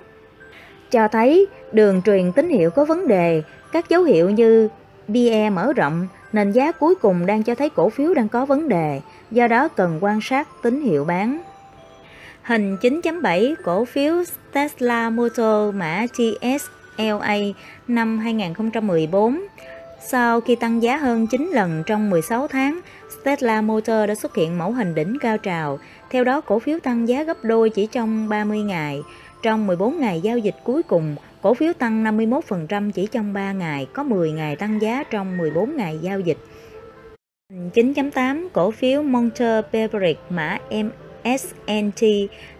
Cho 0.91 1.08
thấy 1.08 1.45
đường 1.71 2.02
truyền 2.06 2.32
tín 2.32 2.49
hiệu 2.49 2.69
có 2.69 2.86
vấn 2.86 3.08
đề, 3.08 3.41
các 3.71 3.89
dấu 3.89 4.04
hiệu 4.04 4.30
như 4.30 4.69
BE 5.08 5.49
mở 5.49 5.73
rộng, 5.73 6.08
nền 6.34 6.52
giá 6.52 6.71
cuối 6.71 6.95
cùng 6.95 7.26
đang 7.26 7.43
cho 7.43 7.56
thấy 7.56 7.69
cổ 7.69 7.89
phiếu 7.89 8.13
đang 8.13 8.30
có 8.30 8.45
vấn 8.45 8.69
đề, 8.69 9.02
do 9.32 9.47
đó 9.47 9.67
cần 9.67 9.97
quan 10.02 10.19
sát 10.21 10.47
tín 10.63 10.82
hiệu 10.82 11.06
bán. 11.06 11.41
Hình 12.43 12.78
9.7 12.82 13.56
cổ 13.63 13.86
phiếu 13.86 14.23
Tesla 14.52 15.10
Motor 15.10 15.76
mã 15.76 16.06
TSLA 16.13 17.38
năm 17.88 18.19
2014 18.19 19.41
sau 20.07 20.41
khi 20.41 20.55
tăng 20.55 20.83
giá 20.83 20.97
hơn 20.97 21.27
9 21.27 21.51
lần 21.53 21.83
trong 21.85 22.09
16 22.09 22.47
tháng, 22.47 22.79
Tesla 23.23 23.61
Motor 23.61 24.07
đã 24.07 24.15
xuất 24.15 24.35
hiện 24.35 24.57
mẫu 24.57 24.71
hình 24.71 24.95
đỉnh 24.95 25.17
cao 25.21 25.37
trào. 25.37 25.79
Theo 26.09 26.23
đó, 26.23 26.41
cổ 26.41 26.59
phiếu 26.59 26.79
tăng 26.79 27.07
giá 27.07 27.23
gấp 27.23 27.37
đôi 27.43 27.69
chỉ 27.69 27.87
trong 27.87 28.29
30 28.29 28.61
ngày. 28.61 29.01
Trong 29.43 29.67
14 29.67 29.99
ngày 29.99 30.21
giao 30.21 30.37
dịch 30.37 30.55
cuối 30.63 30.83
cùng, 30.83 31.15
cổ 31.41 31.53
phiếu 31.53 31.73
tăng 31.73 32.03
51% 32.03 32.91
chỉ 32.91 33.07
trong 33.11 33.33
3 33.33 33.51
ngày, 33.51 33.87
có 33.93 34.03
10 34.03 34.31
ngày 34.31 34.55
tăng 34.55 34.81
giá 34.81 35.03
trong 35.03 35.37
14 35.37 35.77
ngày 35.77 35.99
giao 36.01 36.19
dịch. 36.19 36.37
9.8 37.73 38.47
cổ 38.53 38.71
phiếu 38.71 39.03
Monter 39.03 39.65
Beverage 39.71 40.19
mã 40.29 40.57
MSNT 40.69 42.03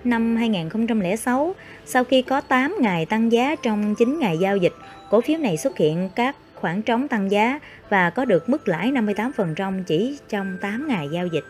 năm 0.04 0.36
2006 0.36 1.56
sau 1.86 2.04
khi 2.04 2.22
có 2.22 2.42
8 2.42 2.76
ngày 2.80 3.06
tăng 3.06 3.32
giá 3.32 3.56
trong 3.56 3.96
9 3.96 4.20
ngày 4.20 4.38
giao 4.38 4.58
dịch, 4.58 4.74
cổ 5.10 5.22
phiếu 5.22 5.38
này 5.38 5.58
xuất 5.58 5.78
hiện 5.78 6.10
các 6.16 6.36
khoảng 6.64 6.82
trống 6.82 7.08
tăng 7.08 7.32
giá 7.32 7.60
và 7.90 8.10
có 8.10 8.26
được 8.26 8.50
mức 8.50 8.68
lãi 8.68 8.92
58% 8.92 9.84
chỉ 9.84 10.20
trong 10.30 10.58
8 10.62 10.88
ngày 10.88 11.10
giao 11.12 11.28
dịch. 11.28 11.44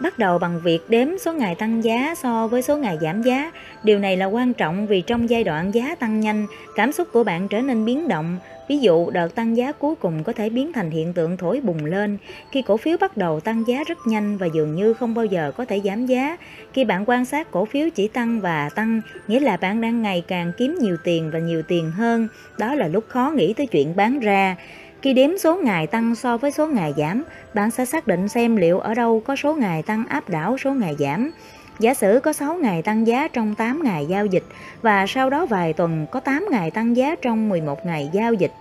Bắt 0.00 0.18
đầu 0.18 0.38
bằng 0.38 0.60
việc 0.64 0.80
đếm 0.88 1.08
số 1.18 1.32
ngày 1.32 1.54
tăng 1.54 1.84
giá 1.84 2.14
so 2.14 2.46
với 2.46 2.62
số 2.62 2.76
ngày 2.76 2.98
giảm 3.00 3.22
giá. 3.22 3.52
Điều 3.82 3.98
này 3.98 4.16
là 4.16 4.26
quan 4.26 4.54
trọng 4.54 4.86
vì 4.86 5.00
trong 5.00 5.30
giai 5.30 5.44
đoạn 5.44 5.74
giá 5.74 5.94
tăng 5.94 6.20
nhanh, 6.20 6.46
cảm 6.76 6.92
xúc 6.92 7.08
của 7.12 7.24
bạn 7.24 7.48
trở 7.48 7.60
nên 7.60 7.84
biến 7.84 8.08
động. 8.08 8.38
Ví 8.68 8.78
dụ, 8.78 9.10
đợt 9.10 9.34
tăng 9.34 9.56
giá 9.56 9.72
cuối 9.72 9.94
cùng 9.94 10.22
có 10.24 10.32
thể 10.32 10.48
biến 10.48 10.72
thành 10.72 10.90
hiện 10.90 11.12
tượng 11.12 11.36
thổi 11.36 11.60
bùng 11.60 11.84
lên. 11.84 12.18
Khi 12.52 12.62
cổ 12.62 12.76
phiếu 12.76 12.96
bắt 13.00 13.16
đầu 13.16 13.40
tăng 13.40 13.64
giá 13.66 13.84
rất 13.84 13.98
nhanh 14.06 14.38
và 14.38 14.46
dường 14.46 14.74
như 14.74 14.94
không 14.94 15.14
bao 15.14 15.24
giờ 15.24 15.52
có 15.56 15.64
thể 15.64 15.80
giảm 15.84 16.06
giá. 16.06 16.36
Khi 16.72 16.84
bạn 16.84 17.04
quan 17.06 17.24
sát 17.24 17.50
cổ 17.50 17.64
phiếu 17.64 17.90
chỉ 17.90 18.08
tăng 18.08 18.40
và 18.40 18.70
tăng, 18.74 19.00
nghĩa 19.28 19.40
là 19.40 19.56
bạn 19.56 19.80
đang 19.80 20.02
ngày 20.02 20.24
càng 20.28 20.52
kiếm 20.58 20.78
nhiều 20.80 20.96
tiền 21.04 21.30
và 21.30 21.38
nhiều 21.38 21.62
tiền 21.62 21.90
hơn. 21.90 22.28
Đó 22.58 22.74
là 22.74 22.88
lúc 22.88 23.04
khó 23.08 23.32
nghĩ 23.36 23.52
tới 23.52 23.66
chuyện 23.66 23.96
bán 23.96 24.18
ra. 24.18 24.56
Khi 25.02 25.12
đếm 25.12 25.38
số 25.38 25.56
ngày 25.56 25.86
tăng 25.86 26.14
so 26.14 26.36
với 26.36 26.50
số 26.50 26.66
ngày 26.66 26.94
giảm, 26.96 27.24
bạn 27.54 27.70
sẽ 27.70 27.84
xác 27.84 28.06
định 28.06 28.28
xem 28.28 28.56
liệu 28.56 28.80
ở 28.80 28.94
đâu 28.94 29.22
có 29.26 29.36
số 29.36 29.54
ngày 29.54 29.82
tăng 29.82 30.06
áp 30.08 30.28
đảo 30.28 30.58
số 30.58 30.74
ngày 30.74 30.96
giảm. 30.98 31.30
Giả 31.78 31.94
sử 31.94 32.20
có 32.22 32.32
6 32.32 32.54
ngày 32.54 32.82
tăng 32.82 33.06
giá 33.06 33.28
trong 33.28 33.54
8 33.54 33.82
ngày 33.84 34.06
giao 34.06 34.26
dịch 34.26 34.44
và 34.82 35.06
sau 35.06 35.30
đó 35.30 35.46
vài 35.46 35.72
tuần 35.72 36.06
có 36.10 36.20
8 36.20 36.46
ngày 36.50 36.70
tăng 36.70 36.96
giá 36.96 37.14
trong 37.22 37.48
11 37.48 37.86
ngày 37.86 38.10
giao 38.12 38.32
dịch. 38.34 38.52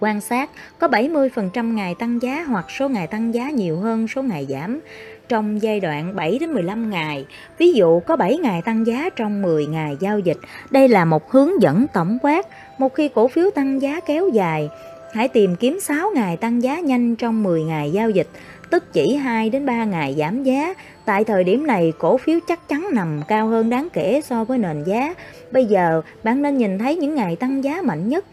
Quan 0.00 0.20
sát 0.20 0.50
có 0.78 0.88
70% 0.88 1.74
ngày 1.74 1.94
tăng 1.98 2.22
giá 2.22 2.44
hoặc 2.48 2.70
số 2.70 2.88
ngày 2.88 3.06
tăng 3.06 3.34
giá 3.34 3.50
nhiều 3.50 3.76
hơn 3.76 4.08
số 4.08 4.22
ngày 4.22 4.46
giảm 4.50 4.80
trong 5.28 5.62
giai 5.62 5.80
đoạn 5.80 6.16
7 6.16 6.38
đến 6.38 6.52
15 6.52 6.90
ngày. 6.90 7.26
Ví 7.58 7.72
dụ 7.72 8.00
có 8.00 8.16
7 8.16 8.36
ngày 8.36 8.62
tăng 8.62 8.86
giá 8.86 9.10
trong 9.16 9.42
10 9.42 9.66
ngày 9.66 9.96
giao 10.00 10.18
dịch. 10.18 10.38
Đây 10.70 10.88
là 10.88 11.04
một 11.04 11.30
hướng 11.30 11.62
dẫn 11.62 11.86
tổng 11.92 12.18
quát. 12.22 12.46
Một 12.78 12.94
khi 12.94 13.08
cổ 13.08 13.28
phiếu 13.28 13.50
tăng 13.50 13.82
giá 13.82 14.00
kéo 14.00 14.28
dài, 14.28 14.68
Hãy 15.12 15.28
tìm 15.28 15.56
kiếm 15.56 15.80
6 15.80 16.10
ngày 16.14 16.36
tăng 16.36 16.62
giá 16.62 16.80
nhanh 16.80 17.16
trong 17.16 17.42
10 17.42 17.62
ngày 17.62 17.92
giao 17.92 18.10
dịch, 18.10 18.28
tức 18.70 18.92
chỉ 18.92 19.14
2 19.14 19.50
đến 19.50 19.66
3 19.66 19.84
ngày 19.84 20.14
giảm 20.18 20.42
giá. 20.42 20.74
Tại 21.04 21.24
thời 21.24 21.44
điểm 21.44 21.66
này, 21.66 21.92
cổ 21.98 22.16
phiếu 22.16 22.38
chắc 22.48 22.68
chắn 22.68 22.88
nằm 22.92 23.22
cao 23.28 23.48
hơn 23.48 23.70
đáng 23.70 23.88
kể 23.92 24.20
so 24.24 24.44
với 24.44 24.58
nền 24.58 24.84
giá. 24.84 25.14
Bây 25.52 25.64
giờ, 25.64 26.02
bạn 26.22 26.42
nên 26.42 26.58
nhìn 26.58 26.78
thấy 26.78 26.96
những 26.96 27.14
ngày 27.14 27.36
tăng 27.36 27.64
giá 27.64 27.82
mạnh 27.82 28.08
nhất 28.08 28.24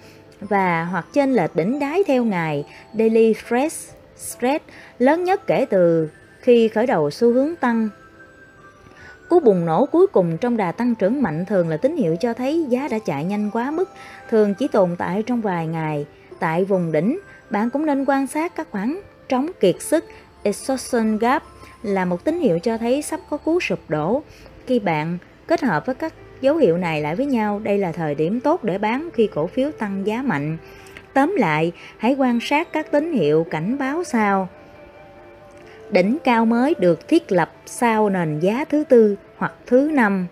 và 0.42 0.86
hoặc 0.86 1.06
trên 1.13 1.34
lệch 1.34 1.56
đỉnh 1.56 1.80
đáy 1.80 2.04
theo 2.08 2.24
ngày 2.24 2.66
daily 2.94 3.34
fresh 3.34 3.92
stress 4.18 4.63
lớn 5.00 5.24
nhất 5.24 5.48
kể 5.48 5.66
từ 5.70 6.10
khi 6.40 6.68
khởi 6.68 6.88
đầu 6.88 7.12
xu 7.12 7.34
hướng 7.34 7.56
tăng. 7.56 7.90
Cú 9.30 9.40
bùng 9.40 9.66
nổ 9.66 9.86
cuối 9.86 10.08
cùng 10.08 10.38
trong 10.38 10.58
đà 10.58 10.72
tăng 10.72 10.96
trưởng 10.96 11.22
mạnh 11.22 11.46
thường 11.46 11.70
là 11.70 11.78
tín 11.78 11.96
hiệu 11.98 12.16
cho 12.16 12.34
thấy 12.34 12.66
giá 12.70 12.88
đã 12.88 13.00
chạy 13.00 13.24
nhanh 13.24 13.52
quá 13.52 13.72
mức, 13.72 13.90
thường 14.30 14.54
chỉ 14.54 14.68
tồn 14.68 14.96
tại 14.98 15.24
trong 15.24 15.42
vài 15.42 15.68
ngày. 15.68 16.06
Tại 16.39 16.65
vùng 16.65 16.91
đỉnh, 16.91 17.19
bạn 17.50 17.69
cũng 17.69 17.86
nên 17.86 18.06
quan 18.06 18.28
sát 18.28 18.56
các 18.56 18.67
khoảng 18.71 19.02
trống 19.30 19.50
kiệt 19.60 19.82
sức 19.82 20.06
exhaustion 20.43 21.17
gap 21.17 21.43
là 21.84 22.06
một 22.06 22.23
tín 22.23 22.39
hiệu 22.39 22.60
cho 22.60 22.78
thấy 22.78 23.02
sắp 23.02 23.19
có 23.30 23.38
cú 23.38 23.60
sụp 23.60 23.80
đổ. 23.88 24.23
Khi 24.67 24.80
bạn 24.80 25.17
kết 25.47 25.62
hợp 25.62 25.86
với 25.86 25.95
các 25.95 26.13
dấu 26.41 26.58
hiệu 26.58 26.78
này 26.78 27.02
lại 27.02 27.15
với 27.15 27.26
nhau, 27.26 27.60
đây 27.60 27.78
là 27.78 27.91
thời 27.91 28.15
điểm 28.15 28.39
tốt 28.39 28.63
để 28.63 28.78
bán 28.78 29.10
khi 29.13 29.30
cổ 29.36 29.47
phiếu 29.47 29.71
tăng 29.71 30.08
giá 30.08 30.21
mạnh. 30.21 30.58
Tóm 31.13 31.36
lại, 31.38 31.71
hãy 31.97 32.15
quan 32.17 32.39
sát 32.41 32.67
các 32.73 32.91
tín 32.91 33.13
hiệu 33.13 33.45
cảnh 33.50 33.78
báo 33.78 34.04
sau. 34.04 34.50
Đỉnh 35.89 36.17
cao 36.23 36.45
mới 36.45 36.76
được 36.80 37.08
thiết 37.08 37.32
lập 37.32 37.52
sau 37.65 38.10
nền 38.10 38.39
giá 38.39 38.65
thứ 38.69 38.84
tư 38.84 39.15
hoặc 39.38 39.54
thứ 39.65 39.91
năm. 39.93 40.28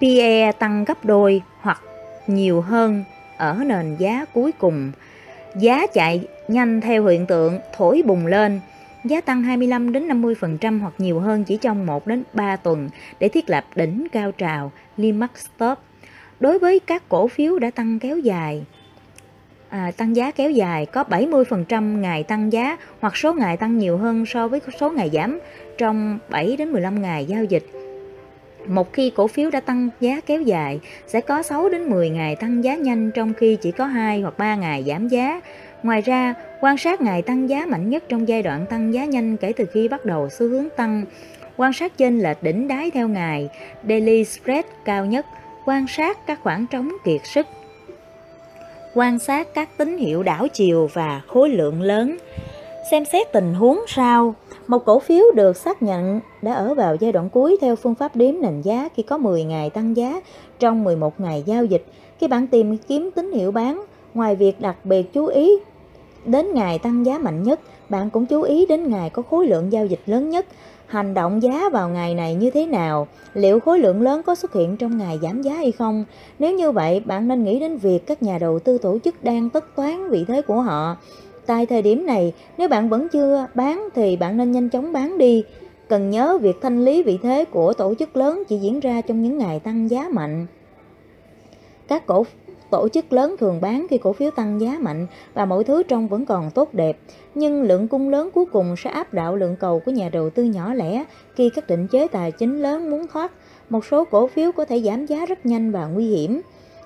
PE 0.00 0.52
tăng 0.52 0.84
gấp 0.84 1.04
đôi 1.04 1.42
hoặc 1.60 1.80
nhiều 2.26 2.60
hơn 2.60 3.04
ở 3.36 3.54
nền 3.66 3.96
giá 3.96 4.24
cuối 4.34 4.52
cùng 4.52 4.92
Giá 5.54 5.86
chạy 5.86 6.20
nhanh 6.48 6.80
theo 6.80 7.06
hiện 7.06 7.26
tượng 7.26 7.58
thổi 7.76 8.02
bùng 8.06 8.26
lên, 8.26 8.60
giá 9.04 9.20
tăng 9.20 9.42
25 9.42 9.92
đến 9.92 10.08
50% 10.08 10.80
hoặc 10.80 10.94
nhiều 10.98 11.20
hơn 11.20 11.44
chỉ 11.44 11.56
trong 11.56 11.86
1 11.86 12.06
đến 12.06 12.22
3 12.32 12.56
tuần 12.56 12.88
để 13.20 13.28
thiết 13.28 13.50
lập 13.50 13.64
đỉnh 13.74 14.06
cao 14.12 14.32
trào 14.32 14.72
Limax 14.96 15.30
Stop. 15.34 15.78
Đối 16.40 16.58
với 16.58 16.80
các 16.80 17.02
cổ 17.08 17.28
phiếu 17.28 17.58
đã 17.58 17.70
tăng 17.70 17.98
kéo 17.98 18.18
dài, 18.18 18.64
à, 19.68 19.90
tăng 19.96 20.16
giá 20.16 20.30
kéo 20.30 20.50
dài 20.50 20.86
có 20.86 21.04
70% 21.08 22.00
ngày 22.00 22.22
tăng 22.22 22.52
giá 22.52 22.76
hoặc 23.00 23.16
số 23.16 23.32
ngày 23.32 23.56
tăng 23.56 23.78
nhiều 23.78 23.98
hơn 23.98 24.26
so 24.26 24.48
với 24.48 24.60
số 24.80 24.90
ngày 24.90 25.10
giảm 25.12 25.40
trong 25.78 26.18
7 26.28 26.56
đến 26.56 26.72
15 26.72 27.02
ngày 27.02 27.24
giao 27.24 27.44
dịch. 27.44 27.79
Một 28.66 28.92
khi 28.92 29.10
cổ 29.10 29.26
phiếu 29.26 29.50
đã 29.50 29.60
tăng 29.60 29.88
giá 30.00 30.20
kéo 30.26 30.40
dài, 30.40 30.80
sẽ 31.06 31.20
có 31.20 31.42
6 31.42 31.68
đến 31.68 31.90
10 31.90 32.10
ngày 32.10 32.36
tăng 32.36 32.64
giá 32.64 32.74
nhanh 32.74 33.10
trong 33.10 33.34
khi 33.34 33.56
chỉ 33.56 33.70
có 33.70 33.84
2 33.84 34.20
hoặc 34.20 34.38
3 34.38 34.54
ngày 34.54 34.84
giảm 34.86 35.08
giá. 35.08 35.40
Ngoài 35.82 36.00
ra, 36.00 36.34
quan 36.60 36.78
sát 36.78 37.00
ngày 37.00 37.22
tăng 37.22 37.48
giá 37.48 37.66
mạnh 37.66 37.90
nhất 37.90 38.04
trong 38.08 38.28
giai 38.28 38.42
đoạn 38.42 38.66
tăng 38.70 38.94
giá 38.94 39.04
nhanh 39.04 39.36
kể 39.36 39.52
từ 39.56 39.64
khi 39.72 39.88
bắt 39.88 40.04
đầu 40.04 40.28
xu 40.28 40.48
hướng 40.48 40.68
tăng. 40.76 41.04
Quan 41.56 41.72
sát 41.72 41.98
trên 41.98 42.18
lệch 42.18 42.42
đỉnh 42.42 42.68
đáy 42.68 42.90
theo 42.90 43.08
ngày, 43.08 43.48
daily 43.88 44.24
spread 44.24 44.64
cao 44.84 45.06
nhất, 45.06 45.26
quan 45.64 45.86
sát 45.88 46.26
các 46.26 46.40
khoảng 46.42 46.66
trống 46.70 46.92
kiệt 47.04 47.20
sức. 47.24 47.46
quan 48.94 49.18
sát 49.18 49.48
các 49.54 49.68
tín 49.76 49.96
hiệu 49.98 50.22
đảo 50.22 50.48
chiều 50.48 50.90
và 50.92 51.20
khối 51.26 51.48
lượng 51.48 51.82
lớn. 51.82 52.16
Xem 52.90 53.04
xét 53.04 53.32
tình 53.32 53.54
huống 53.54 53.80
sau, 53.86 54.34
một 54.66 54.84
cổ 54.84 54.98
phiếu 54.98 55.24
được 55.34 55.56
xác 55.56 55.82
nhận 55.82 56.20
đã 56.42 56.54
ở 56.54 56.74
vào 56.74 56.96
giai 57.00 57.12
đoạn 57.12 57.30
cuối 57.30 57.56
theo 57.60 57.76
phương 57.76 57.94
pháp 57.94 58.16
đếm 58.16 58.34
nền 58.40 58.62
giá 58.62 58.88
khi 58.94 59.02
có 59.02 59.18
10 59.18 59.44
ngày 59.44 59.70
tăng 59.70 59.96
giá 59.96 60.20
trong 60.58 60.84
11 60.84 61.20
ngày 61.20 61.42
giao 61.46 61.64
dịch. 61.64 61.84
Khi 62.18 62.28
bạn 62.28 62.46
tìm 62.46 62.76
kiếm 62.76 63.10
tín 63.10 63.32
hiệu 63.32 63.52
bán, 63.52 63.84
ngoài 64.14 64.36
việc 64.36 64.60
đặc 64.60 64.76
biệt 64.84 65.12
chú 65.12 65.26
ý 65.26 65.58
đến 66.24 66.54
ngày 66.54 66.78
tăng 66.78 67.06
giá 67.06 67.18
mạnh 67.18 67.42
nhất, 67.42 67.60
bạn 67.88 68.10
cũng 68.10 68.26
chú 68.26 68.42
ý 68.42 68.66
đến 68.66 68.88
ngày 68.88 69.10
có 69.10 69.22
khối 69.22 69.46
lượng 69.46 69.72
giao 69.72 69.86
dịch 69.86 70.00
lớn 70.06 70.30
nhất. 70.30 70.46
Hành 70.86 71.14
động 71.14 71.42
giá 71.42 71.68
vào 71.68 71.88
ngày 71.88 72.14
này 72.14 72.34
như 72.34 72.50
thế 72.50 72.66
nào? 72.66 73.08
Liệu 73.34 73.60
khối 73.60 73.78
lượng 73.78 74.02
lớn 74.02 74.22
có 74.22 74.34
xuất 74.34 74.52
hiện 74.52 74.76
trong 74.76 74.98
ngày 74.98 75.18
giảm 75.22 75.42
giá 75.42 75.54
hay 75.54 75.72
không? 75.72 76.04
Nếu 76.38 76.52
như 76.54 76.72
vậy, 76.72 77.00
bạn 77.00 77.28
nên 77.28 77.44
nghĩ 77.44 77.60
đến 77.60 77.76
việc 77.76 78.06
các 78.06 78.22
nhà 78.22 78.38
đầu 78.38 78.58
tư 78.58 78.78
tổ 78.78 78.98
chức 79.04 79.24
đang 79.24 79.50
tất 79.50 79.76
toán 79.76 80.10
vị 80.10 80.24
thế 80.28 80.42
của 80.42 80.60
họ. 80.60 80.96
Tại 81.50 81.66
thời 81.66 81.82
điểm 81.82 82.06
này, 82.06 82.32
nếu 82.58 82.68
bạn 82.68 82.88
vẫn 82.88 83.08
chưa 83.08 83.46
bán 83.54 83.88
thì 83.94 84.16
bạn 84.16 84.36
nên 84.36 84.52
nhanh 84.52 84.68
chóng 84.68 84.92
bán 84.92 85.18
đi. 85.18 85.44
Cần 85.88 86.10
nhớ 86.10 86.38
việc 86.38 86.56
thanh 86.62 86.84
lý 86.84 87.02
vị 87.02 87.18
thế 87.22 87.44
của 87.44 87.72
tổ 87.72 87.94
chức 87.94 88.16
lớn 88.16 88.42
chỉ 88.48 88.56
diễn 88.56 88.80
ra 88.80 89.00
trong 89.00 89.22
những 89.22 89.38
ngày 89.38 89.60
tăng 89.60 89.90
giá 89.90 90.08
mạnh. 90.12 90.46
Các 91.88 92.06
cổ 92.06 92.26
tổ 92.70 92.88
chức 92.88 93.12
lớn 93.12 93.36
thường 93.38 93.60
bán 93.60 93.86
khi 93.90 93.98
cổ 93.98 94.12
phiếu 94.12 94.30
tăng 94.30 94.60
giá 94.60 94.76
mạnh 94.80 95.06
và 95.34 95.44
mọi 95.44 95.64
thứ 95.64 95.82
trong 95.82 96.08
vẫn 96.08 96.26
còn 96.26 96.50
tốt 96.50 96.74
đẹp, 96.74 96.98
nhưng 97.34 97.62
lượng 97.62 97.88
cung 97.88 98.08
lớn 98.08 98.30
cuối 98.34 98.44
cùng 98.52 98.74
sẽ 98.76 98.90
áp 98.90 99.14
đảo 99.14 99.36
lượng 99.36 99.56
cầu 99.60 99.80
của 99.80 99.90
nhà 99.90 100.08
đầu 100.08 100.30
tư 100.30 100.44
nhỏ 100.44 100.74
lẻ 100.74 101.04
khi 101.34 101.50
các 101.50 101.66
định 101.66 101.86
chế 101.88 102.08
tài 102.08 102.32
chính 102.32 102.62
lớn 102.62 102.90
muốn 102.90 103.06
thoát. 103.12 103.32
Một 103.70 103.84
số 103.84 104.04
cổ 104.04 104.26
phiếu 104.26 104.52
có 104.52 104.64
thể 104.64 104.80
giảm 104.80 105.06
giá 105.06 105.26
rất 105.26 105.46
nhanh 105.46 105.72
và 105.72 105.86
nguy 105.86 106.06
hiểm. 106.06 106.40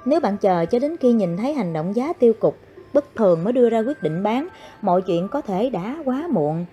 Nếu 0.05 0.21
bạn 0.21 0.37
chờ 0.37 0.67
cho 0.67 0.79
đến 0.79 0.97
khi 0.97 1.13
nhìn 1.13 1.37
thấy 1.37 1.53
hành 1.53 1.73
động 1.73 1.97
giá 1.97 2.13
tiêu 2.13 2.33
cực 2.41 2.55
bất 2.95 3.17
thường 3.17 3.45
mới 3.45 3.53
đưa 3.53 3.71
ra 3.71 3.79
quyết 3.79 4.03
định 4.03 4.23
bán, 4.23 4.49
mọi 4.83 5.03
chuyện 5.03 5.29
có 5.29 5.41
thể 5.41 5.71
đã 5.71 5.97
quá 6.05 6.27
muộn. 6.31 6.67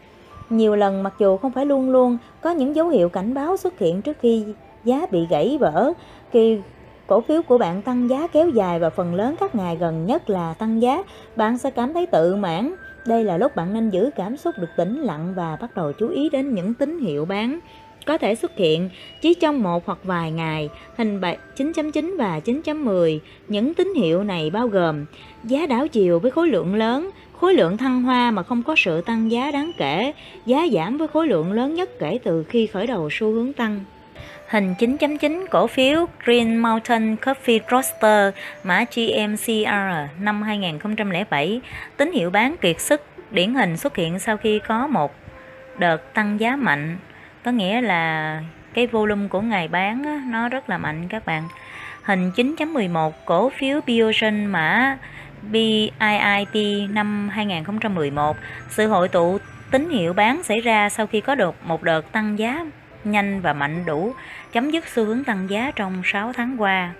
Nhiều 0.49 0.75
lần 0.75 1.03
mặc 1.03 1.13
dù 1.19 1.37
không 1.37 1.51
phải 1.51 1.65
luôn 1.65 1.89
luôn 1.89 2.17
có 2.41 2.51
những 2.51 2.75
dấu 2.75 2.89
hiệu 2.89 3.09
cảnh 3.09 3.33
báo 3.33 3.57
xuất 3.57 3.79
hiện 3.79 4.01
trước 4.01 4.17
khi 4.21 4.45
giá 4.83 5.05
bị 5.11 5.27
gãy 5.29 5.57
vỡ, 5.59 5.93
khi 6.31 6.59
cổ 7.07 7.21
phiếu 7.21 7.41
của 7.41 7.57
bạn 7.57 7.81
tăng 7.81 8.09
giá 8.09 8.27
kéo 8.27 8.49
dài 8.49 8.79
và 8.79 8.89
phần 8.89 9.15
lớn 9.15 9.35
các 9.39 9.55
ngày 9.55 9.75
gần 9.75 10.05
nhất 10.05 10.29
là 10.29 10.53
tăng 10.53 10.81
giá, 10.81 11.03
bạn 11.35 11.57
sẽ 11.57 11.71
cảm 11.71 11.93
thấy 11.93 12.05
tự 12.05 12.35
mãn. 12.35 12.73
Đây 13.05 13.23
là 13.23 13.37
lúc 13.37 13.55
bạn 13.55 13.73
nên 13.73 13.89
giữ 13.89 14.09
cảm 14.15 14.37
xúc 14.37 14.55
được 14.57 14.69
tĩnh 14.77 15.01
lặng 15.01 15.33
và 15.35 15.57
bắt 15.61 15.75
đầu 15.75 15.91
chú 15.99 16.07
ý 16.07 16.29
đến 16.29 16.55
những 16.55 16.73
tín 16.73 16.99
hiệu 16.99 17.25
bán 17.25 17.59
có 18.05 18.17
thể 18.17 18.35
xuất 18.35 18.57
hiện 18.57 18.89
chỉ 19.21 19.33
trong 19.33 19.63
một 19.63 19.85
hoặc 19.85 19.97
vài 20.03 20.31
ngày, 20.31 20.69
hình 20.97 21.21
9.9 21.21 22.17
và 22.17 22.39
9.10. 22.45 23.19
Những 23.47 23.73
tín 23.73 23.93
hiệu 23.95 24.23
này 24.23 24.49
bao 24.49 24.67
gồm 24.67 25.05
giá 25.43 25.65
đảo 25.65 25.87
chiều 25.87 26.19
với 26.19 26.31
khối 26.31 26.47
lượng 26.47 26.75
lớn, 26.75 27.09
khối 27.39 27.53
lượng 27.53 27.77
thăng 27.77 28.03
hoa 28.03 28.31
mà 28.31 28.43
không 28.43 28.63
có 28.63 28.75
sự 28.77 29.01
tăng 29.01 29.31
giá 29.31 29.51
đáng 29.51 29.71
kể, 29.77 30.13
giá 30.45 30.67
giảm 30.73 30.97
với 30.97 31.07
khối 31.07 31.27
lượng 31.27 31.51
lớn 31.51 31.75
nhất 31.75 31.89
kể 31.99 32.19
từ 32.23 32.43
khi 32.43 32.67
khởi 32.67 32.87
đầu 32.87 33.09
xu 33.11 33.31
hướng 33.31 33.53
tăng. 33.53 33.79
Hình 34.47 34.73
9.9 34.79 35.45
cổ 35.51 35.67
phiếu 35.67 36.05
Green 36.25 36.57
Mountain 36.57 37.15
Coffee 37.15 37.59
Roaster 37.71 38.33
mã 38.63 38.85
GMCR 38.95 40.21
năm 40.23 40.41
2007, 40.41 41.61
tín 41.97 42.11
hiệu 42.11 42.29
bán 42.29 42.55
kiệt 42.61 42.81
sức 42.81 43.01
điển 43.31 43.53
hình 43.53 43.77
xuất 43.77 43.95
hiện 43.95 44.19
sau 44.19 44.37
khi 44.37 44.59
có 44.67 44.87
một 44.87 45.15
đợt 45.79 46.13
tăng 46.13 46.39
giá 46.39 46.55
mạnh 46.55 46.97
có 47.43 47.51
nghĩa 47.51 47.81
là 47.81 48.41
cái 48.73 48.87
volume 48.87 49.27
của 49.27 49.41
ngày 49.41 49.67
bán 49.67 50.03
á, 50.03 50.21
nó 50.25 50.49
rất 50.49 50.69
là 50.69 50.77
mạnh 50.77 51.07
các 51.07 51.25
bạn. 51.25 51.43
Hình 52.03 52.31
9.11 52.35 53.11
cổ 53.25 53.49
phiếu 53.49 53.81
Biogen 53.85 54.45
mã 54.45 54.97
BIIT 55.41 56.89
năm 56.89 57.29
2011 57.29 58.37
sự 58.69 58.87
hội 58.87 59.07
tụ 59.07 59.37
tín 59.71 59.89
hiệu 59.89 60.13
bán 60.13 60.43
xảy 60.43 60.61
ra 60.61 60.89
sau 60.89 61.07
khi 61.07 61.21
có 61.21 61.35
được 61.35 61.55
một 61.65 61.83
đợt 61.83 62.11
tăng 62.11 62.39
giá 62.39 62.65
nhanh 63.03 63.41
và 63.41 63.53
mạnh 63.53 63.85
đủ 63.85 64.13
chấm 64.51 64.71
dứt 64.71 64.87
xu 64.87 65.05
hướng 65.05 65.23
tăng 65.23 65.49
giá 65.49 65.71
trong 65.75 66.01
6 66.05 66.33
tháng 66.33 66.61
qua. 66.61 66.93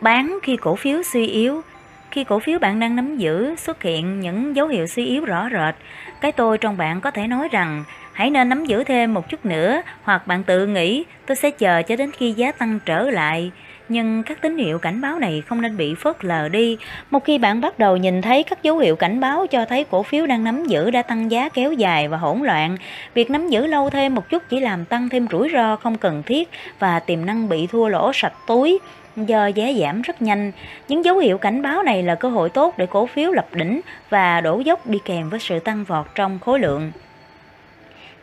Bán 0.00 0.38
khi 0.42 0.56
cổ 0.56 0.76
phiếu 0.76 1.02
suy 1.02 1.26
yếu. 1.26 1.62
Khi 2.10 2.24
cổ 2.24 2.38
phiếu 2.38 2.58
bạn 2.58 2.80
đang 2.80 2.96
nắm 2.96 3.16
giữ 3.16 3.56
xuất 3.56 3.82
hiện 3.82 4.20
những 4.20 4.56
dấu 4.56 4.68
hiệu 4.68 4.86
suy 4.86 5.06
yếu 5.06 5.24
rõ 5.24 5.48
rệt. 5.52 5.74
Cái 6.20 6.32
tôi 6.32 6.58
trong 6.58 6.76
bạn 6.76 7.00
có 7.00 7.10
thể 7.10 7.26
nói 7.26 7.48
rằng 7.52 7.84
hãy 8.16 8.30
nên 8.30 8.48
nắm 8.48 8.64
giữ 8.64 8.84
thêm 8.84 9.14
một 9.14 9.28
chút 9.28 9.46
nữa 9.46 9.82
hoặc 10.02 10.26
bạn 10.26 10.44
tự 10.44 10.66
nghĩ 10.66 11.04
tôi 11.26 11.36
sẽ 11.36 11.50
chờ 11.50 11.82
cho 11.82 11.96
đến 11.96 12.10
khi 12.12 12.32
giá 12.32 12.52
tăng 12.52 12.78
trở 12.86 13.10
lại 13.10 13.50
nhưng 13.88 14.22
các 14.22 14.40
tín 14.42 14.58
hiệu 14.58 14.78
cảnh 14.78 15.00
báo 15.00 15.18
này 15.18 15.42
không 15.46 15.62
nên 15.62 15.76
bị 15.76 15.94
phớt 15.94 16.24
lờ 16.24 16.48
đi. 16.48 16.78
Một 17.10 17.24
khi 17.24 17.38
bạn 17.38 17.60
bắt 17.60 17.78
đầu 17.78 17.96
nhìn 17.96 18.22
thấy 18.22 18.42
các 18.42 18.62
dấu 18.62 18.78
hiệu 18.78 18.96
cảnh 18.96 19.20
báo 19.20 19.46
cho 19.46 19.64
thấy 19.64 19.84
cổ 19.90 20.02
phiếu 20.02 20.26
đang 20.26 20.44
nắm 20.44 20.64
giữ 20.64 20.90
đã 20.90 21.02
tăng 21.02 21.30
giá 21.30 21.48
kéo 21.48 21.72
dài 21.72 22.08
và 22.08 22.16
hỗn 22.16 22.42
loạn, 22.42 22.76
việc 23.14 23.30
nắm 23.30 23.48
giữ 23.48 23.66
lâu 23.66 23.90
thêm 23.90 24.14
một 24.14 24.28
chút 24.28 24.42
chỉ 24.48 24.60
làm 24.60 24.84
tăng 24.84 25.08
thêm 25.08 25.26
rủi 25.30 25.50
ro 25.52 25.76
không 25.76 25.98
cần 25.98 26.22
thiết 26.22 26.48
và 26.78 27.00
tiềm 27.00 27.26
năng 27.26 27.48
bị 27.48 27.66
thua 27.66 27.88
lỗ 27.88 28.12
sạch 28.14 28.34
túi 28.46 28.78
do 29.16 29.46
giá 29.46 29.72
giảm 29.80 30.02
rất 30.02 30.22
nhanh. 30.22 30.52
Những 30.88 31.04
dấu 31.04 31.18
hiệu 31.18 31.38
cảnh 31.38 31.62
báo 31.62 31.82
này 31.82 32.02
là 32.02 32.14
cơ 32.14 32.28
hội 32.28 32.48
tốt 32.50 32.74
để 32.78 32.86
cổ 32.86 33.06
phiếu 33.06 33.32
lập 33.32 33.46
đỉnh 33.52 33.80
và 34.10 34.40
đổ 34.40 34.60
dốc 34.60 34.86
đi 34.86 34.98
kèm 35.04 35.30
với 35.30 35.40
sự 35.40 35.58
tăng 35.58 35.84
vọt 35.84 36.06
trong 36.14 36.38
khối 36.38 36.60
lượng. 36.60 36.92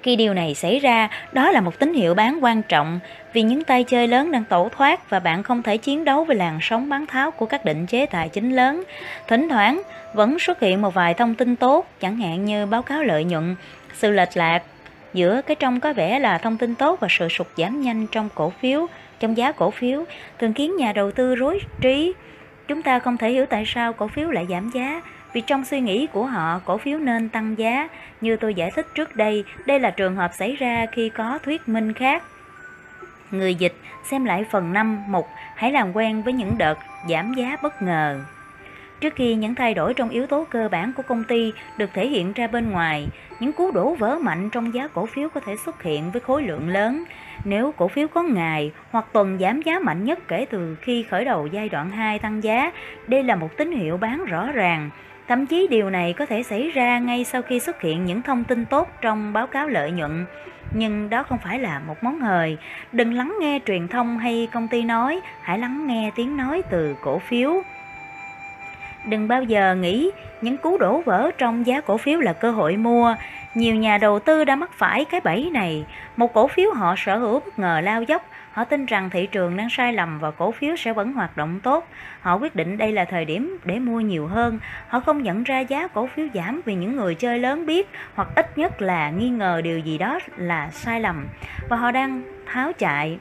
Khi 0.04 0.16
điều 0.16 0.34
này 0.34 0.56
xảy 0.56 0.80
ra, 0.80 1.10
đó 1.32 1.52
là 1.52 1.62
một 1.62 1.80
tín 1.80 1.94
hiệu 1.94 2.14
bán 2.14 2.40
quan 2.42 2.62
trọng 2.62 3.00
vì 3.34 3.42
những 3.42 3.64
tay 3.64 3.84
chơi 3.84 4.08
lớn 4.08 4.32
đang 4.32 4.44
tẩu 4.44 4.70
thoát 4.70 5.10
và 5.10 5.20
bạn 5.20 5.44
không 5.44 5.64
thể 5.64 5.78
chiến 5.78 6.06
đấu 6.06 6.24
với 6.24 6.36
làn 6.36 6.60
sóng 6.62 6.90
bán 6.90 7.06
tháo 7.06 7.32
của 7.32 7.46
các 7.46 7.66
định 7.66 7.86
chế 7.86 8.06
tài 8.06 8.30
chính 8.30 8.56
lớn. 8.56 8.84
Thỉnh 9.28 9.50
thoảng, 9.50 9.82
vẫn 10.14 10.40
xuất 10.40 10.60
hiện 10.60 10.82
một 10.82 10.94
vài 10.94 11.14
thông 11.14 11.36
tin 11.36 11.56
tốt, 11.56 11.88
chẳng 12.00 12.18
hạn 12.18 12.46
như 12.46 12.66
báo 12.66 12.82
cáo 12.82 13.04
lợi 13.04 13.24
nhuận, 13.24 13.56
sự 13.94 14.12
lệch 14.12 14.38
lạc 14.38 14.64
giữa 15.14 15.42
cái 15.42 15.56
trong 15.56 15.80
có 15.80 15.94
vẻ 15.94 16.20
là 16.20 16.38
thông 16.38 16.58
tin 16.58 16.76
tốt 16.76 17.00
và 17.00 17.08
sự 17.12 17.30
sụt 17.30 17.48
giảm 17.58 17.82
nhanh 17.82 18.08
trong 18.08 18.30
cổ 18.36 18.50
phiếu, 18.50 18.88
trong 19.20 19.38
giá 19.38 19.52
cổ 19.52 19.72
phiếu, 19.72 20.04
thường 20.40 20.54
khiến 20.54 20.78
nhà 20.78 20.92
đầu 20.94 21.12
tư 21.12 21.36
rối 21.36 21.60
trí. 21.82 22.14
Chúng 22.68 22.82
ta 22.82 23.00
không 23.00 23.18
thể 23.18 23.32
hiểu 23.32 23.46
tại 23.46 23.64
sao 23.68 23.94
cổ 23.94 24.08
phiếu 24.08 24.30
lại 24.30 24.46
giảm 24.50 24.70
giá 24.74 25.02
vì 25.34 25.42
trong 25.42 25.66
suy 25.66 25.82
nghĩ 25.82 26.08
của 26.08 26.26
họ, 26.26 26.60
cổ 26.66 26.78
phiếu 26.78 27.00
nên 27.00 27.30
tăng 27.30 27.58
giá. 27.58 27.88
Như 28.22 28.38
tôi 28.38 28.54
giải 28.54 28.72
thích 28.72 28.88
trước 28.96 29.16
đây, 29.16 29.44
đây 29.66 29.80
là 29.80 29.90
trường 29.90 30.16
hợp 30.16 30.32
xảy 30.34 30.56
ra 30.56 30.86
khi 30.92 31.10
có 31.10 31.40
thuyết 31.44 31.70
minh 31.70 31.94
khác. 31.94 32.24
Người 33.32 33.56
dịch 33.56 33.76
xem 34.04 34.26
lại 34.26 34.46
phần 34.52 34.74
5 34.74 35.04
mục 35.08 35.28
Hãy 35.56 35.72
làm 35.72 35.96
quen 35.96 36.24
với 36.24 36.34
những 36.34 36.58
đợt 36.58 36.78
giảm 37.10 37.34
giá 37.34 37.58
bất 37.64 37.82
ngờ. 37.82 38.20
Trước 39.02 39.16
khi 39.16 39.36
những 39.36 39.56
thay 39.56 39.74
đổi 39.74 39.94
trong 39.94 40.10
yếu 40.10 40.28
tố 40.28 40.46
cơ 40.50 40.70
bản 40.72 40.94
của 40.94 41.04
công 41.04 41.24
ty 41.24 41.54
được 41.78 41.90
thể 41.94 42.08
hiện 42.08 42.34
ra 42.34 42.48
bên 42.48 42.72
ngoài, 42.72 43.08
những 43.40 43.54
cú 43.54 43.72
đổ 43.72 43.96
vỡ 43.96 44.18
mạnh 44.22 44.50
trong 44.50 44.74
giá 44.74 44.88
cổ 44.88 45.06
phiếu 45.06 45.30
có 45.30 45.40
thể 45.40 45.56
xuất 45.66 45.84
hiện 45.84 46.12
với 46.12 46.22
khối 46.22 46.44
lượng 46.44 46.70
lớn. 46.70 47.04
Nếu 47.46 47.72
cổ 47.78 47.88
phiếu 47.88 48.08
có 48.08 48.22
ngày 48.22 48.72
hoặc 48.92 49.06
tuần 49.14 49.38
giảm 49.40 49.62
giá 49.62 49.80
mạnh 49.80 50.06
nhất 50.06 50.20
kể 50.28 50.46
từ 50.50 50.78
khi 50.82 51.04
khởi 51.04 51.26
đầu 51.26 51.48
giai 51.48 51.70
đoạn 51.70 51.90
2 51.90 52.20
tăng 52.20 52.44
giá, 52.44 52.72
đây 53.08 53.24
là 53.24 53.36
một 53.36 53.58
tín 53.58 53.72
hiệu 53.72 53.98
bán 53.98 54.26
rõ 54.26 54.52
ràng. 54.52 54.90
Thậm 55.34 55.46
chí 55.46 55.68
điều 55.68 55.90
này 55.90 56.14
có 56.14 56.26
thể 56.26 56.44
xảy 56.44 56.72
ra 56.72 57.00
ngay 57.00 57.24
sau 57.24 57.42
khi 57.42 57.60
xuất 57.60 57.82
hiện 57.82 58.06
những 58.06 58.22
thông 58.22 58.44
tin 58.44 58.66
tốt 58.66 58.90
trong 59.02 59.34
báo 59.34 59.48
cáo 59.48 59.68
lợi 59.68 59.92
nhuận. 59.92 60.26
Nhưng 60.74 61.10
đó 61.10 61.24
không 61.24 61.38
phải 61.44 61.60
là 61.60 61.80
một 61.80 62.04
món 62.04 62.20
hời. 62.20 62.58
Đừng 62.92 63.14
lắng 63.14 63.38
nghe 63.40 63.60
truyền 63.66 63.88
thông 63.88 64.18
hay 64.18 64.48
công 64.54 64.68
ty 64.68 64.82
nói, 64.82 65.22
hãy 65.42 65.60
lắng 65.60 65.88
nghe 65.88 66.12
tiếng 66.16 66.38
nói 66.38 66.62
từ 66.70 66.96
cổ 67.02 67.20
phiếu. 67.20 67.62
Đừng 69.06 69.28
bao 69.28 69.44
giờ 69.44 69.76
nghĩ 69.76 70.12
những 70.42 70.58
cú 70.58 70.78
đổ 70.78 71.02
vỡ 71.02 71.32
trong 71.38 71.66
giá 71.66 71.82
cổ 71.82 71.98
phiếu 71.98 72.20
là 72.20 72.34
cơ 72.34 72.52
hội 72.52 72.78
mua. 72.78 73.16
Nhiều 73.54 73.76
nhà 73.76 73.98
đầu 73.98 74.20
tư 74.20 74.44
đã 74.44 74.56
mắc 74.56 74.72
phải 74.74 75.06
cái 75.06 75.22
bẫy 75.24 75.50
này. 75.54 75.86
Một 76.18 76.34
cổ 76.34 76.48
phiếu 76.48 76.72
họ 76.74 76.96
sở 76.98 77.18
hữu 77.18 77.40
bất 77.40 77.60
ngờ 77.60 77.82
lao 77.84 78.04
dốc 78.04 78.26
Họ 78.54 78.64
tin 78.64 78.86
rằng 78.86 79.10
thị 79.10 79.28
trường 79.28 79.58
đang 79.58 79.70
sai 79.70 79.94
lầm 79.94 80.20
và 80.20 80.32
cổ 80.32 80.52
phiếu 80.52 80.76
sẽ 80.76 80.94
vẫn 80.94 81.14
hoạt 81.14 81.38
động 81.38 81.60
tốt. 81.64 81.88
Họ 82.22 82.38
quyết 82.38 82.56
định 82.56 82.78
đây 82.78 82.92
là 82.92 83.06
thời 83.06 83.26
điểm 83.26 83.58
để 83.64 83.80
mua 83.80 84.00
nhiều 84.00 84.28
hơn. 84.28 84.60
Họ 84.88 85.00
không 85.00 85.24
nhận 85.24 85.44
ra 85.44 85.60
giá 85.60 85.88
cổ 85.88 86.08
phiếu 86.08 86.28
giảm 86.34 86.62
vì 86.66 86.76
những 86.76 86.96
người 86.96 87.16
chơi 87.16 87.40
lớn 87.40 87.66
biết 87.66 87.90
hoặc 88.16 88.28
ít 88.36 88.58
nhất 88.58 88.82
là 88.82 89.10
nghi 89.10 89.30
ngờ 89.30 89.62
điều 89.64 89.80
gì 89.80 89.98
đó 89.98 90.20
là 90.38 90.70
sai 90.72 91.02
lầm 91.02 91.28
và 91.70 91.78
họ 91.78 91.92
đang 91.92 92.22
tháo 92.46 92.74
chạy. 92.74 93.18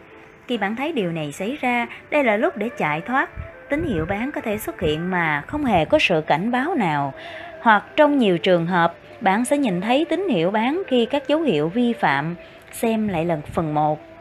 Khi 0.48 0.58
bạn 0.58 0.76
thấy 0.76 0.92
điều 0.92 1.12
này 1.12 1.32
xảy 1.32 1.56
ra, 1.60 1.86
đây 2.10 2.24
là 2.24 2.36
lúc 2.36 2.56
để 2.56 2.68
chạy 2.78 3.00
thoát. 3.00 3.30
Tín 3.68 3.84
hiệu 3.84 4.06
bán 4.06 4.32
có 4.32 4.40
thể 4.40 4.58
xuất 4.58 4.80
hiện 4.80 5.10
mà 5.10 5.42
không 5.46 5.64
hề 5.64 5.84
có 5.84 5.98
sự 5.98 6.20
cảnh 6.26 6.50
báo 6.50 6.74
nào. 6.74 7.14
Hoặc 7.60 7.84
trong 7.96 8.18
nhiều 8.18 8.38
trường 8.38 8.66
hợp, 8.66 8.94
bạn 9.20 9.44
sẽ 9.44 9.58
nhìn 9.58 9.80
thấy 9.80 10.06
tín 10.10 10.28
hiệu 10.28 10.50
bán 10.50 10.82
khi 10.88 11.06
các 11.06 11.28
dấu 11.28 11.40
hiệu 11.40 11.68
vi 11.68 11.92
phạm. 11.92 12.34
Xem 12.72 13.08
lại 13.08 13.24
lần 13.24 13.42
phần 13.42 13.74
1 13.74 14.11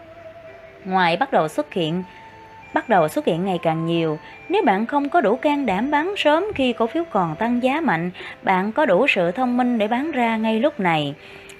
ngoài 0.85 1.17
bắt 1.17 1.31
đầu 1.31 1.47
xuất 1.47 1.73
hiện 1.73 2.03
bắt 2.73 2.89
đầu 2.89 3.07
xuất 3.07 3.25
hiện 3.25 3.45
ngày 3.45 3.59
càng 3.61 3.85
nhiều. 3.85 4.17
Nếu 4.49 4.63
bạn 4.65 4.85
không 4.85 5.09
có 5.09 5.21
đủ 5.21 5.35
can 5.35 5.65
đảm 5.65 5.91
bán 5.91 6.13
sớm 6.17 6.43
khi 6.55 6.73
cổ 6.73 6.87
phiếu 6.87 7.03
còn 7.11 7.35
tăng 7.35 7.63
giá 7.63 7.81
mạnh, 7.81 8.11
bạn 8.43 8.71
có 8.71 8.85
đủ 8.85 9.07
sự 9.07 9.31
thông 9.31 9.57
minh 9.57 9.77
để 9.77 9.87
bán 9.87 10.11
ra 10.11 10.37
ngay 10.37 10.59
lúc 10.59 10.79
này. 10.79 11.13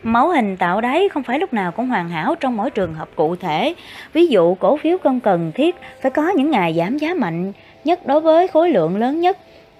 Mẫu 0.03 0.29
hình 0.29 0.57
tạo 0.57 0.81
đáy 0.81 1.09
không 1.09 1.23
phải 1.23 1.39
lúc 1.39 1.53
nào 1.53 1.71
cũng 1.71 1.87
hoàn 1.87 2.09
hảo 2.09 2.35
trong 2.35 2.57
mỗi 2.57 2.69
trường 2.69 2.93
hợp 2.93 3.09
cụ 3.15 3.35
thể. 3.35 3.73
Ví 4.13 4.27
dụ 4.27 4.55
cổ 4.55 4.77
phiếu 4.77 4.97
không 4.97 5.19
cần 5.19 5.51
thiết 5.55 5.75
phải 6.01 6.11
có 6.11 6.29
những 6.35 6.51
ngày 6.51 6.73
giảm 6.77 6.97
giá 6.97 7.13
mạnh 7.13 7.53
nhất 7.83 8.05
đối 8.05 8.21
với 8.21 8.47
khối 8.47 8.69
lượng 8.69 8.97
lớn 8.97 9.21
nhất. 9.21 9.37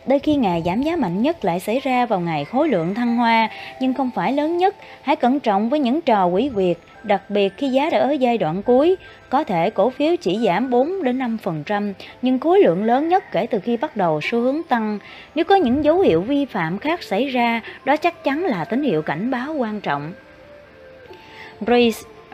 Đôi 0.08 0.20
khi 0.20 0.36
ngày 0.36 0.62
giảm 0.66 0.82
giá 0.82 0.96
mạnh 0.96 1.22
nhất 1.22 1.46
lại 1.46 1.60
xảy 1.60 1.80
ra 1.80 2.06
vào 2.06 2.20
ngày 2.20 2.46
khối 2.46 2.70
lượng 2.70 2.96
thăng 2.96 3.18
hoa, 3.18 3.50
nhưng 3.80 3.94
không 3.94 4.10
phải 4.16 4.34
lớn 4.34 4.58
nhất. 4.58 4.76
Hãy 5.02 5.16
cẩn 5.16 5.40
trọng 5.40 5.70
với 5.70 5.80
những 5.80 6.02
trò 6.02 6.26
quỷ 6.26 6.50
quyệt, 6.56 6.78
đặc 7.04 7.22
biệt 7.30 7.54
khi 7.58 7.70
giá 7.70 7.90
đã 7.90 8.00
ở 8.00 8.12
giai 8.12 8.38
đoạn 8.38 8.64
cuối. 8.64 8.96
Có 9.32 9.44
thể 9.44 9.70
cổ 9.70 9.90
phiếu 9.90 10.16
chỉ 10.16 10.40
giảm 10.46 10.70
4 10.70 11.04
đến 11.04 11.38
5%, 11.44 11.94
nhưng 12.22 12.40
khối 12.40 12.60
lượng 12.60 12.84
lớn 12.84 13.08
nhất 13.08 13.32
kể 13.32 13.48
từ 13.48 13.60
khi 13.60 13.78
bắt 13.78 13.98
đầu 13.98 14.20
xu 14.24 14.40
hướng 14.40 14.64
tăng. 14.64 15.00
Nếu 15.36 15.46
có 15.46 15.56
những 15.56 15.84
dấu 15.84 16.00
hiệu 16.00 16.22
vi 16.22 16.46
phạm 16.46 16.78
khác 16.78 17.04
xảy 17.04 17.28
ra, 17.28 17.62
đó 17.86 17.98
chắc 17.98 18.24
chắn 18.24 18.46
là 18.46 18.66
tín 18.66 18.84
hiệu 18.84 19.02
cảnh 19.02 19.32
báo 19.32 19.54
quan 19.54 19.82
trọng. 19.82 20.14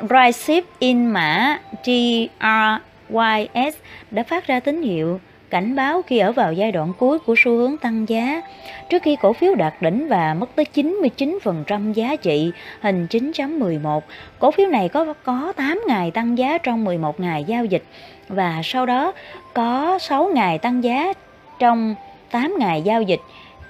Bricep 0.01 0.63
in 0.79 1.05
mã 1.05 1.59
GRYS 1.85 3.75
đã 4.11 4.23
phát 4.23 4.47
ra 4.47 4.59
tín 4.59 4.81
hiệu 4.81 5.19
cảnh 5.49 5.75
báo 5.75 6.01
khi 6.01 6.17
ở 6.17 6.31
vào 6.31 6.53
giai 6.53 6.71
đoạn 6.71 6.93
cuối 6.99 7.19
của 7.19 7.35
xu 7.37 7.51
hướng 7.51 7.77
tăng 7.77 8.09
giá. 8.09 8.41
Trước 8.89 9.03
khi 9.03 9.17
cổ 9.21 9.33
phiếu 9.33 9.55
đạt 9.55 9.73
đỉnh 9.81 10.07
và 10.07 10.33
mất 10.33 10.55
tới 10.55 10.65
99% 10.73 11.93
giá 11.93 12.15
trị, 12.15 12.51
hình 12.81 13.07
9.11, 13.09 13.99
cổ 14.39 14.51
phiếu 14.51 14.67
này 14.67 14.89
có 14.89 15.13
có 15.23 15.53
8 15.55 15.81
ngày 15.87 16.11
tăng 16.11 16.37
giá 16.37 16.57
trong 16.57 16.83
11 16.83 17.19
ngày 17.19 17.43
giao 17.43 17.65
dịch 17.65 17.83
và 18.29 18.61
sau 18.63 18.85
đó 18.85 19.13
có 19.53 19.99
6 19.99 20.29
ngày 20.33 20.57
tăng 20.57 20.83
giá 20.83 21.13
trong 21.59 21.95
8 22.31 22.55
ngày 22.59 22.81
giao 22.81 23.01
dịch, 23.01 23.21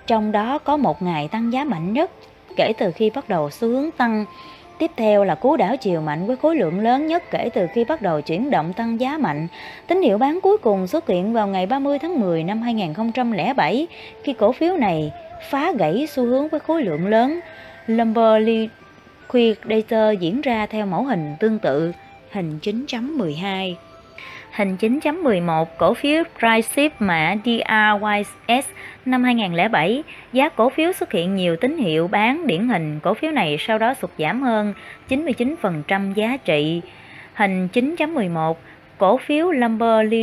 trong 0.08 0.32
đó 0.32 0.58
có 0.58 0.78
một 0.78 1.02
ngày 1.02 1.28
tăng 1.28 1.54
giá 1.54 1.64
mạnh 1.64 1.94
nhất 1.94 2.12
kể 2.56 2.74
từ 2.78 2.92
khi 2.92 3.10
bắt 3.10 3.30
đầu 3.30 3.50
xu 3.50 3.68
hướng 3.68 3.92
tăng. 3.92 4.26
Tiếp 4.80 4.92
theo 4.96 5.24
là 5.24 5.36
cú 5.36 5.56
đảo 5.58 5.78
chiều 5.78 6.02
mạnh 6.02 6.28
với 6.28 6.36
khối 6.36 6.56
lượng 6.56 6.80
lớn 6.80 7.08
nhất 7.08 7.24
kể 7.32 7.50
từ 7.54 7.68
khi 7.74 7.84
bắt 7.84 8.02
đầu 8.02 8.22
chuyển 8.22 8.50
động 8.50 8.74
tăng 8.74 9.00
giá 9.00 9.18
mạnh. 9.18 9.48
Tín 9.88 10.02
hiệu 10.02 10.18
bán 10.18 10.40
cuối 10.44 10.58
cùng 10.58 10.88
xuất 10.88 11.08
hiện 11.08 11.34
vào 11.34 11.48
ngày 11.48 11.66
30 11.66 12.00
tháng 12.00 12.20
10 12.20 12.44
năm 12.44 12.62
2007 12.62 13.88
khi 14.24 14.34
cổ 14.34 14.52
phiếu 14.52 14.78
này 14.78 15.12
phá 15.50 15.72
gãy 15.72 16.08
xu 16.10 16.26
hướng 16.26 16.48
với 16.48 16.60
khối 16.60 16.84
lượng 16.84 17.08
lớn. 17.08 17.40
Lumber 17.88 18.44
Liquidator 18.44 20.20
diễn 20.20 20.42
ra 20.42 20.66
theo 20.66 20.86
mẫu 20.86 21.04
hình 21.04 21.36
tương 21.40 21.60
tự, 21.60 21.92
hình 22.32 22.60
9.12. 22.62 23.76
Hình 24.56 24.76
9.11 24.80 25.66
cổ 25.78 25.94
phiếu 25.94 26.24
Priceship 26.40 26.92
mã 27.00 27.36
DRYS 27.46 28.66
năm 29.06 29.24
2007, 29.24 30.04
giá 30.34 30.50
cổ 30.50 30.70
phiếu 30.70 30.92
xuất 30.94 31.12
hiện 31.12 31.36
nhiều 31.36 31.56
tín 31.56 31.78
hiệu 31.78 32.08
bán 32.08 32.48
điển 32.48 32.68
hình, 32.68 33.00
cổ 33.04 33.14
phiếu 33.14 33.32
này 33.32 33.58
sau 33.60 33.78
đó 33.78 33.94
sụt 33.94 34.12
giảm 34.18 34.42
hơn 34.42 34.74
99% 35.10 36.14
giá 36.14 36.38
trị. 36.38 36.82
Hình 37.34 37.68
9.11, 37.74 38.54
cổ 38.98 39.18
phiếu 39.18 39.52
Lumber 39.52 40.14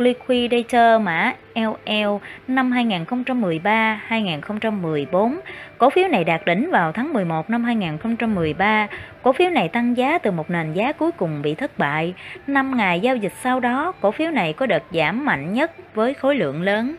Liquidator 0.00 1.02
mã 1.02 1.32
LL 1.54 2.08
năm 2.48 2.70
2013-2014. 2.70 5.36
Cổ 5.78 5.90
phiếu 5.90 6.08
này 6.08 6.24
đạt 6.24 6.40
đỉnh 6.46 6.70
vào 6.70 6.92
tháng 6.92 7.12
11 7.12 7.50
năm 7.50 7.64
2013. 7.64 8.88
Cổ 9.22 9.32
phiếu 9.32 9.50
này 9.50 9.68
tăng 9.68 9.96
giá 9.96 10.18
từ 10.18 10.30
một 10.30 10.50
nền 10.50 10.72
giá 10.72 10.92
cuối 10.92 11.12
cùng 11.12 11.42
bị 11.42 11.54
thất 11.54 11.78
bại. 11.78 12.14
5 12.46 12.76
ngày 12.76 13.00
giao 13.00 13.16
dịch 13.16 13.32
sau 13.42 13.60
đó, 13.60 13.92
cổ 14.00 14.10
phiếu 14.10 14.30
này 14.30 14.52
có 14.52 14.66
đợt 14.66 14.82
giảm 14.90 15.24
mạnh 15.24 15.52
nhất 15.52 15.72
với 15.94 16.14
khối 16.14 16.36
lượng 16.36 16.62
lớn 16.62 16.96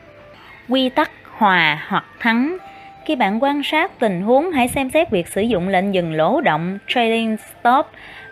quy 0.69 0.89
tắc 0.89 1.11
hòa 1.37 1.85
hoặc 1.87 2.05
thắng. 2.19 2.57
Khi 3.05 3.15
bạn 3.15 3.43
quan 3.43 3.63
sát 3.63 3.99
tình 3.99 4.21
huống, 4.21 4.51
hãy 4.51 4.67
xem 4.67 4.89
xét 4.89 5.11
việc 5.11 5.27
sử 5.27 5.41
dụng 5.41 5.67
lệnh 5.67 5.93
dừng 5.93 6.13
lỗ 6.13 6.41
động 6.41 6.77
trading 6.87 7.37
stop 7.37 7.85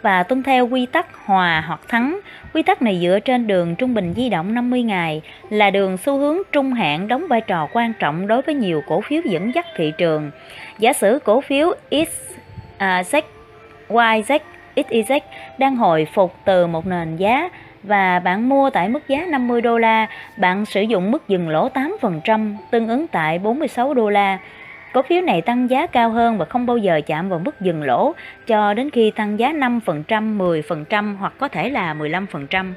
và 0.03 0.23
tuân 0.23 0.43
theo 0.43 0.67
quy 0.67 0.85
tắc 0.85 1.25
hòa 1.25 1.63
hoặc 1.67 1.81
thắng. 1.87 2.19
Quy 2.53 2.63
tắc 2.63 2.81
này 2.81 2.99
dựa 3.01 3.19
trên 3.19 3.47
đường 3.47 3.75
trung 3.75 3.93
bình 3.93 4.13
di 4.15 4.29
động 4.29 4.53
50 4.53 4.83
ngày 4.83 5.21
là 5.49 5.69
đường 5.69 5.97
xu 5.97 6.17
hướng 6.17 6.37
trung 6.51 6.73
hạn 6.73 7.07
đóng 7.07 7.27
vai 7.29 7.41
trò 7.41 7.67
quan 7.73 7.93
trọng 7.99 8.27
đối 8.27 8.41
với 8.41 8.55
nhiều 8.55 8.81
cổ 8.87 9.01
phiếu 9.01 9.21
dẫn 9.25 9.51
dắt 9.55 9.65
thị 9.75 9.93
trường. 9.97 10.31
Giả 10.79 10.93
sử 10.93 11.19
cổ 11.23 11.41
phiếu 11.41 11.73
XZ, 11.91 12.05
à, 12.77 13.03
YZ, 13.89 14.39
XYZ 14.75 15.19
đang 15.57 15.75
hồi 15.75 16.07
phục 16.13 16.35
từ 16.45 16.67
một 16.67 16.87
nền 16.87 17.15
giá 17.15 17.49
và 17.83 18.19
bạn 18.19 18.49
mua 18.49 18.69
tại 18.69 18.89
mức 18.89 19.07
giá 19.07 19.25
50 19.25 19.61
đô 19.61 19.77
la, 19.77 20.07
bạn 20.37 20.65
sử 20.65 20.81
dụng 20.81 21.11
mức 21.11 21.27
dừng 21.27 21.49
lỗ 21.49 21.69
8%, 21.69 22.55
tương 22.71 22.87
ứng 22.87 23.07
tại 23.07 23.39
46 23.39 23.93
đô 23.93 24.09
la. 24.09 24.39
Cổ 24.93 25.01
phiếu 25.01 25.21
này 25.21 25.41
tăng 25.41 25.69
giá 25.69 25.87
cao 25.87 26.09
hơn 26.09 26.37
và 26.37 26.45
không 26.45 26.65
bao 26.65 26.77
giờ 26.77 27.01
chạm 27.05 27.29
vào 27.29 27.39
mức 27.39 27.61
dừng 27.61 27.83
lỗ 27.83 28.13
cho 28.47 28.73
đến 28.73 28.89
khi 28.89 29.11
tăng 29.11 29.39
giá 29.39 29.51
5%, 29.51 30.37
10% 30.37 31.17
hoặc 31.17 31.33
có 31.37 31.47
thể 31.47 31.69
là 31.69 31.93
15%. 31.93 32.73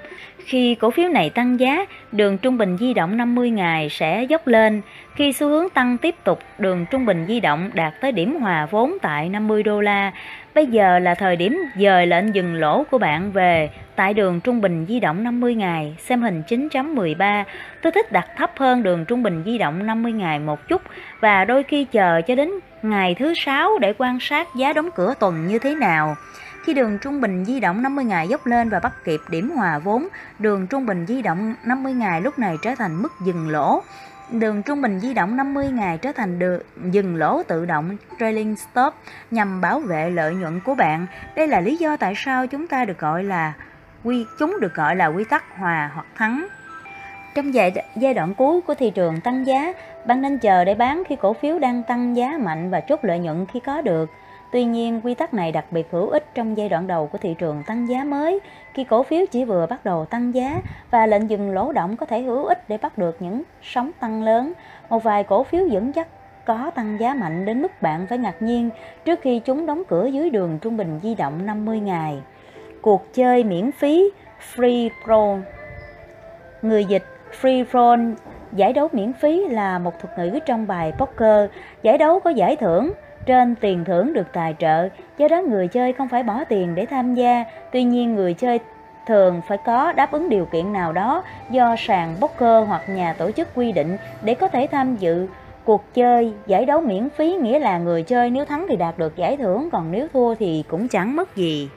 Khi 0.47 0.75
cổ 0.75 0.91
phiếu 0.91 1.09
này 1.09 1.31
tăng 1.31 1.61
giá, 1.61 1.87
đường 2.13 2.39
trung 2.39 2.59
bình 2.59 2.77
di 2.81 2.95
động 2.95 3.17
50 3.17 3.51
ngày 3.51 3.89
sẽ 3.89 4.25
dốc 4.29 4.47
lên. 4.47 4.83
Khi 5.15 5.33
xu 5.33 5.49
hướng 5.49 5.69
tăng 5.69 5.99
tiếp 5.99 6.15
tục, 6.25 6.39
đường 6.59 6.87
trung 6.91 7.07
bình 7.07 7.25
di 7.29 7.41
động 7.41 7.71
đạt 7.75 8.01
tới 8.01 8.13
điểm 8.13 8.41
hòa 8.41 8.67
vốn 8.71 8.97
tại 9.03 9.29
50 9.29 9.63
đô 9.63 9.81
la. 9.81 10.13
Bây 10.55 10.67
giờ 10.67 10.99
là 10.99 11.15
thời 11.15 11.37
điểm 11.37 11.63
dời 11.77 12.07
lệnh 12.07 12.35
dừng 12.35 12.55
lỗ 12.55 12.85
của 12.91 12.99
bạn 12.99 13.33
về 13.33 13.71
tại 13.97 14.15
đường 14.15 14.41
trung 14.41 14.61
bình 14.61 14.87
di 14.89 15.01
động 15.01 15.25
50 15.25 15.55
ngày, 15.55 15.97
xem 15.99 16.23
hình 16.23 16.43
9.13. 16.49 17.45
Tôi 17.83 17.93
thích 17.93 18.13
đặt 18.13 18.27
thấp 18.37 18.51
hơn 18.57 18.83
đường 18.83 19.05
trung 19.05 19.23
bình 19.23 19.43
di 19.47 19.59
động 19.59 19.87
50 19.87 20.13
ngày 20.13 20.39
một 20.39 20.69
chút 20.69 20.83
và 21.21 21.45
đôi 21.45 21.63
khi 21.63 21.85
chờ 21.85 22.21
cho 22.27 22.35
đến 22.35 22.51
ngày 22.83 23.15
thứ 23.19 23.35
sáu 23.35 23.79
để 23.79 23.93
quan 23.99 24.21
sát 24.21 24.49
giá 24.57 24.73
đóng 24.73 24.91
cửa 24.95 25.15
tuần 25.21 25.47
như 25.47 25.59
thế 25.59 25.75
nào. 25.75 26.17
Khi 26.67 26.75
đường 26.75 26.99
trung 26.99 27.21
bình 27.21 27.45
di 27.45 27.61
động 27.61 27.83
50 27.83 28.05
ngày 28.05 28.29
dốc 28.29 28.47
lên 28.47 28.69
và 28.69 28.81
bắt 28.81 28.93
kịp 29.05 29.21
điểm 29.29 29.51
hòa 29.51 29.79
vốn, 29.79 30.09
đường 30.39 30.67
trung 30.67 30.87
bình 30.87 31.07
di 31.09 31.23
động 31.23 31.55
50 31.65 31.93
ngày 31.93 32.21
lúc 32.21 32.39
này 32.39 32.57
trở 32.63 32.75
thành 32.75 33.03
mức 33.03 33.13
dừng 33.25 33.49
lỗ. 33.49 33.83
Đường 34.31 34.63
trung 34.63 34.83
bình 34.83 35.01
di 35.01 35.15
động 35.15 35.37
50 35.37 35.69
ngày 35.69 35.99
trở 35.99 36.13
thành 36.13 36.39
đường 36.39 36.63
dừng 36.91 37.17
lỗ 37.17 37.43
tự 37.43 37.67
động 37.67 37.97
trailing 38.21 38.57
stop 38.57 38.95
nhằm 39.31 39.61
bảo 39.61 39.81
vệ 39.81 40.11
lợi 40.11 40.35
nhuận 40.35 40.61
của 40.61 40.75
bạn. 40.75 41.07
Đây 41.37 41.49
là 41.49 41.61
lý 41.61 41.77
do 41.77 41.97
tại 41.97 42.15
sao 42.17 42.47
chúng 42.47 42.69
ta 42.69 42.85
được 42.85 42.99
gọi 42.99 43.25
là 43.25 43.53
quy 44.05 44.27
chúng 44.39 44.57
được 44.61 44.75
gọi 44.75 44.97
là 44.97 45.07
quy 45.07 45.25
tắc 45.25 45.45
hòa 45.59 45.91
hoặc 45.95 46.07
thắng. 46.15 46.47
Trong 47.35 47.55
giai, 47.55 47.73
giai 47.97 48.15
đoạn 48.15 48.35
cuối 48.35 48.61
của 48.61 48.75
thị 48.75 48.91
trường 48.91 49.21
tăng 49.21 49.47
giá, 49.47 49.73
bạn 50.07 50.23
nên 50.23 50.39
chờ 50.39 50.65
để 50.65 50.75
bán 50.75 51.03
khi 51.09 51.17
cổ 51.21 51.33
phiếu 51.33 51.59
đang 51.59 51.83
tăng 51.83 52.17
giá 52.17 52.39
mạnh 52.41 52.71
và 52.71 52.81
chốt 52.81 53.01
lợi 53.03 53.19
nhuận 53.19 53.47
khi 53.53 53.61
có 53.61 53.81
được. 53.81 54.11
Tuy 54.53 54.65
nhiên, 54.65 55.01
quy 55.05 55.15
tắc 55.15 55.35
này 55.35 55.53
đặc 55.53 55.65
biệt 55.71 55.91
hữu 55.91 56.09
ích 56.09 56.35
trong 56.35 56.57
giai 56.57 56.69
đoạn 56.69 56.87
đầu 56.87 57.07
của 57.07 57.19
thị 57.19 57.35
trường 57.39 57.63
tăng 57.67 57.89
giá 57.89 58.05
mới, 58.05 58.41
khi 58.75 58.85
cổ 58.85 59.03
phiếu 59.03 59.27
chỉ 59.31 59.45
vừa 59.45 59.67
bắt 59.67 59.85
đầu 59.85 60.05
tăng 60.05 60.35
giá 60.35 60.61
và 60.91 61.07
lệnh 61.07 61.31
dừng 61.31 61.51
lỗ 61.51 61.73
động 61.73 61.97
có 61.97 62.07
thể 62.07 62.23
hữu 62.23 62.45
ích 62.45 62.69
để 62.69 62.79
bắt 62.79 62.99
được 62.99 63.17
những 63.21 63.43
sóng 63.63 63.91
tăng 64.01 64.23
lớn. 64.23 64.53
Một 64.89 65.03
vài 65.03 65.25
cổ 65.25 65.43
phiếu 65.43 65.67
dẫn 65.67 65.95
dắt 65.95 66.09
có 66.45 66.71
tăng 66.75 67.01
giá 67.01 67.15
mạnh 67.15 67.45
đến 67.45 67.63
mức 67.63 67.83
bạn 67.83 68.07
phải 68.07 68.19
ngạc 68.19 68.43
nhiên 68.43 68.71
trước 69.05 69.21
khi 69.23 69.39
chúng 69.39 69.67
đóng 69.67 69.83
cửa 69.89 70.07
dưới 70.07 70.31
đường 70.31 70.59
trung 70.59 70.77
bình 70.77 71.01
di 71.03 71.15
động 71.15 71.47
50 71.47 71.81
ngày. 71.81 72.19
Cuộc 72.83 73.15
chơi 73.15 73.45
miễn 73.45 73.73
phí 73.73 74.11
Free 74.55 74.89
Pro 75.05 75.37
Người 76.63 76.85
dịch 76.85 77.05
Free 77.41 77.65
Roll 77.73 78.13
giải 78.53 78.73
đấu 78.73 78.89
miễn 78.93 79.13
phí 79.13 79.49
là 79.49 79.79
một 79.79 80.01
thuật 80.01 80.19
ngữ 80.19 80.39
trong 80.47 80.67
bài 80.67 80.93
poker. 80.99 81.51
Giải 81.83 81.99
đấu 81.99 82.21
có 82.21 82.31
giải 82.31 82.57
thưởng, 82.57 82.93
trên 83.27 83.55
tiền 83.55 83.85
thưởng 83.85 84.13
được 84.13 84.33
tài 84.33 84.55
trợ, 84.59 84.89
do 85.19 85.29
đó 85.29 85.43
người 85.43 85.69
chơi 85.69 85.93
không 85.93 86.09
phải 86.09 86.23
bỏ 86.23 86.45
tiền 86.45 86.75
để 86.75 86.87
tham 86.87 87.15
gia. 87.15 87.45
Tuy 87.73 87.83
nhiên 87.83 88.15
người 88.15 88.35
chơi 88.35 88.61
thường 89.07 89.41
phải 89.49 89.59
có 89.67 89.93
đáp 89.93 90.13
ứng 90.13 90.29
điều 90.29 90.45
kiện 90.45 90.73
nào 90.73 90.93
đó 90.93 91.23
do 91.51 91.77
sàn 91.79 92.15
poker 92.21 92.69
hoặc 92.69 92.89
nhà 92.89 93.13
tổ 93.13 93.31
chức 93.31 93.49
quy 93.55 93.73
định 93.73 93.97
để 94.23 94.35
có 94.35 94.49
thể 94.49 94.67
tham 94.73 94.97
dự 94.97 95.27
cuộc 95.65 95.95
chơi. 95.95 96.33
Giải 96.47 96.65
đấu 96.67 96.81
miễn 96.81 97.09
phí 97.17 97.33
nghĩa 97.35 97.59
là 97.59 97.79
người 97.79 98.03
chơi 98.03 98.31
nếu 98.31 98.45
thắng 98.45 98.67
thì 98.69 98.77
đạt 98.77 98.99
được 98.99 99.17
giải 99.17 99.37
thưởng 99.37 99.69
còn 99.73 99.93
nếu 99.93 100.09
thua 100.13 100.35
thì 100.35 100.65
cũng 100.69 100.89
chẳng 100.89 101.17
mất 101.17 101.37
gì. 101.37 101.71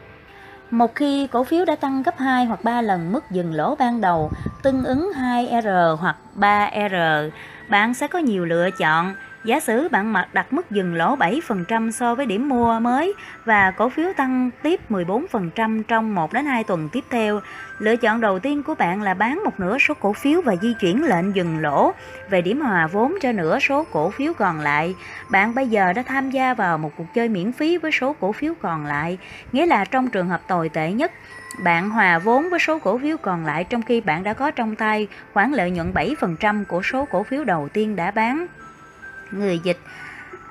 Một 0.72 0.96
khi 0.96 1.28
cổ 1.28 1.44
phiếu 1.44 1.66
đã 1.66 1.76
tăng 1.76 2.04
gấp 2.04 2.18
2 2.18 2.46
hoặc 2.46 2.64
3 2.64 2.82
lần 2.82 3.12
mức 3.12 3.32
dừng 3.32 3.54
lỗ 3.54 3.76
ban 3.76 4.02
đầu, 4.02 4.30
tương 4.64 4.84
ứng 4.84 5.12
2R 5.18 5.96
hoặc 5.96 6.16
3R, 6.36 7.30
bạn 7.70 7.94
sẽ 7.94 8.08
có 8.08 8.20
nhiều 8.20 8.46
lựa 8.46 8.70
chọn. 8.80 9.14
Giả 9.44 9.60
sử 9.60 9.88
bạn 9.90 10.14
mặt 10.14 10.28
đặt 10.34 10.54
mức 10.54 10.72
dừng 10.72 10.96
lỗ 10.96 11.16
7% 11.16 11.92
so 11.92 12.16
với 12.16 12.26
điểm 12.26 12.50
mua 12.50 12.80
mới 12.80 13.14
và 13.46 13.72
cổ 13.72 13.90
phiếu 13.90 14.14
tăng 14.18 14.50
tiếp 14.64 14.80
14% 14.90 15.84
trong 15.84 16.16
1 16.16 16.34
đến 16.34 16.46
2 16.46 16.64
tuần 16.64 16.90
tiếp 16.92 17.04
theo, 17.10 17.40
lựa 17.78 17.96
chọn 17.96 18.22
đầu 18.22 18.40
tiên 18.40 18.64
của 18.64 18.76
bạn 18.76 19.02
là 19.02 19.14
bán 19.14 19.44
một 19.44 19.60
nửa 19.60 19.78
số 19.78 19.94
cổ 19.94 20.14
phiếu 20.14 20.42
và 20.42 20.56
di 20.56 20.74
chuyển 20.80 21.04
lệnh 21.04 21.36
dừng 21.36 21.60
lỗ 21.60 21.92
về 22.30 22.42
điểm 22.42 22.62
hòa 22.62 22.88
vốn 22.88 23.16
cho 23.22 23.32
nửa 23.32 23.60
số 23.60 23.86
cổ 23.92 24.10
phiếu 24.10 24.34
còn 24.34 24.60
lại. 24.60 24.96
Bạn 25.30 25.56
bây 25.56 25.68
giờ 25.68 25.94
đã 25.94 26.04
tham 26.04 26.32
gia 26.32 26.54
vào 26.54 26.78
một 26.78 26.92
cuộc 26.98 27.14
chơi 27.14 27.30
miễn 27.30 27.52
phí 27.52 27.78
với 27.78 27.92
số 27.92 28.16
cổ 28.20 28.32
phiếu 28.32 28.54
còn 28.62 28.86
lại, 28.86 29.18
nghĩa 29.52 29.66
là 29.66 29.86
trong 29.86 30.10
trường 30.10 30.30
hợp 30.30 30.42
tồi 30.48 30.70
tệ 30.70 30.92
nhất, 30.92 31.12
bạn 31.64 31.90
hòa 31.90 32.20
vốn 32.20 32.50
với 32.50 32.60
số 32.60 32.80
cổ 32.80 32.98
phiếu 32.98 33.18
còn 33.18 33.46
lại 33.46 33.64
trong 33.64 33.82
khi 33.82 34.02
bạn 34.02 34.24
đã 34.24 34.34
có 34.34 34.52
trong 34.52 34.76
tay 34.76 35.08
khoản 35.34 35.52
lợi 35.52 35.72
nhuận 35.72 35.92
7% 35.94 36.66
của 36.66 36.82
số 36.82 37.06
cổ 37.12 37.24
phiếu 37.24 37.44
đầu 37.44 37.70
tiên 37.74 37.96
đã 37.96 38.12
bán 38.12 38.48
người 39.32 39.60
dịch 39.60 39.78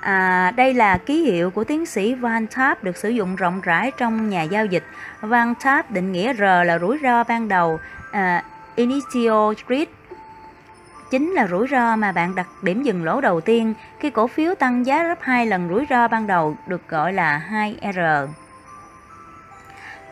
À, 0.00 0.52
đây 0.56 0.74
là 0.74 0.98
ký 0.98 1.22
hiệu 1.22 1.50
của 1.50 1.64
tiến 1.64 1.86
sĩ 1.86 2.14
Van 2.14 2.46
Tapp 2.46 2.84
được 2.84 2.96
sử 2.96 3.08
dụng 3.08 3.36
rộng 3.36 3.60
rãi 3.60 3.92
trong 3.96 4.28
nhà 4.28 4.42
giao 4.42 4.66
dịch. 4.66 4.84
Van 5.20 5.54
Tapp 5.64 5.90
định 5.90 6.12
nghĩa 6.12 6.32
R 6.32 6.40
là 6.40 6.78
rủi 6.80 6.98
ro 7.02 7.24
ban 7.24 7.48
đầu, 7.48 7.78
à, 8.12 8.44
initial 8.76 9.54
risk, 9.68 9.90
chính 11.10 11.30
là 11.32 11.46
rủi 11.46 11.66
ro 11.70 11.96
mà 11.96 12.12
bạn 12.12 12.34
đặt 12.34 12.46
điểm 12.62 12.82
dừng 12.82 13.04
lỗ 13.04 13.20
đầu 13.20 13.40
tiên 13.40 13.74
khi 14.00 14.10
cổ 14.10 14.26
phiếu 14.26 14.54
tăng 14.54 14.86
giá 14.86 15.02
gấp 15.02 15.18
2 15.20 15.46
lần 15.46 15.68
rủi 15.68 15.86
ro 15.90 16.08
ban 16.08 16.26
đầu 16.26 16.56
được 16.66 16.88
gọi 16.88 17.12
là 17.12 17.42
2R. 17.50 18.26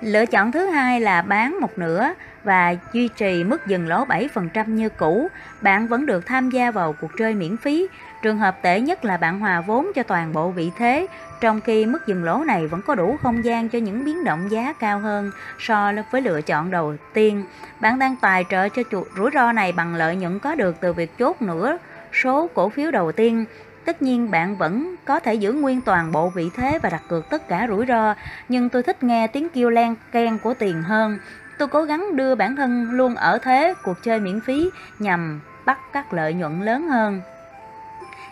Lựa 0.01 0.27
chọn 0.27 0.53
thứ 0.53 0.67
hai 0.67 1.01
là 1.01 1.23
bán 1.23 1.61
một 1.61 1.79
nửa 1.79 2.13
và 2.45 2.75
duy 2.93 3.09
trì 3.09 3.45
mức 3.45 3.67
dừng 3.67 3.89
lỗ 3.89 4.05
7% 4.05 4.69
như 4.69 4.89
cũ, 4.89 5.29
bạn 5.61 5.87
vẫn 5.87 6.07
được 6.07 6.27
tham 6.27 6.51
gia 6.51 6.71
vào 6.71 6.93
cuộc 7.01 7.11
chơi 7.19 7.35
miễn 7.35 7.57
phí. 7.57 7.87
Trường 8.23 8.39
hợp 8.39 8.63
tệ 8.63 8.81
nhất 8.81 9.05
là 9.05 9.17
bạn 9.17 9.41
hòa 9.41 9.61
vốn 9.61 9.87
cho 9.95 10.03
toàn 10.03 10.33
bộ 10.33 10.51
vị 10.51 10.71
thế, 10.77 11.07
trong 11.41 11.61
khi 11.61 11.87
mức 11.87 12.07
dừng 12.07 12.25
lỗ 12.25 12.45
này 12.45 12.67
vẫn 12.67 12.81
có 12.87 12.95
đủ 12.95 13.17
không 13.23 13.45
gian 13.45 13.69
cho 13.69 13.79
những 13.79 14.05
biến 14.05 14.25
động 14.25 14.51
giá 14.51 14.73
cao 14.73 14.99
hơn 14.99 15.31
so 15.59 15.93
với 16.11 16.23
lựa 16.23 16.41
chọn 16.41 16.71
đầu 16.71 16.95
tiên. 17.15 17.45
Bạn 17.81 17.99
đang 17.99 18.17
tài 18.17 18.45
trợ 18.51 18.69
cho 18.69 18.83
rủi 19.17 19.31
ro 19.35 19.53
này 19.53 19.73
bằng 19.73 19.95
lợi 19.95 20.17
nhuận 20.17 20.39
có 20.39 20.55
được 20.55 20.77
từ 20.81 20.93
việc 20.93 21.19
chốt 21.19 21.43
nửa 21.43 21.77
số 22.13 22.49
cổ 22.55 22.69
phiếu 22.69 22.91
đầu 22.91 23.13
tiên 23.13 23.45
Tất 23.87 24.03
nhiên 24.03 24.31
bạn 24.31 24.57
vẫn 24.57 24.95
có 25.05 25.21
thể 25.21 25.35
giữ 25.35 25.53
nguyên 25.53 25.81
toàn 25.81 26.13
bộ 26.13 26.29
vị 26.29 26.51
thế 26.57 26.79
và 26.83 26.91
đặt 26.91 27.03
cược 27.09 27.31
tất 27.31 27.49
cả 27.49 27.67
rủi 27.69 27.87
ro, 27.87 28.15
nhưng 28.49 28.69
tôi 28.69 28.83
thích 28.83 29.03
nghe 29.03 29.27
tiếng 29.27 29.49
kêu 29.49 29.71
len 29.71 29.95
ken 30.13 30.39
của 30.39 30.55
tiền 30.55 30.83
hơn. 30.83 31.19
Tôi 31.59 31.69
cố 31.69 31.83
gắng 31.83 32.17
đưa 32.17 32.35
bản 32.35 32.57
thân 32.57 32.91
luôn 32.91 33.15
ở 33.15 33.39
thế 33.39 33.75
cuộc 33.83 34.03
chơi 34.03 34.21
miễn 34.21 34.41
phí 34.41 34.71
nhằm 34.99 35.41
bắt 35.67 35.79
các 35.93 36.13
lợi 36.13 36.35
nhuận 36.35 36.61
lớn 36.61 36.89
hơn. 36.89 37.21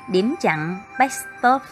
Điểm 0.08 0.34
chặn 0.40 0.76
backstop 0.98 1.62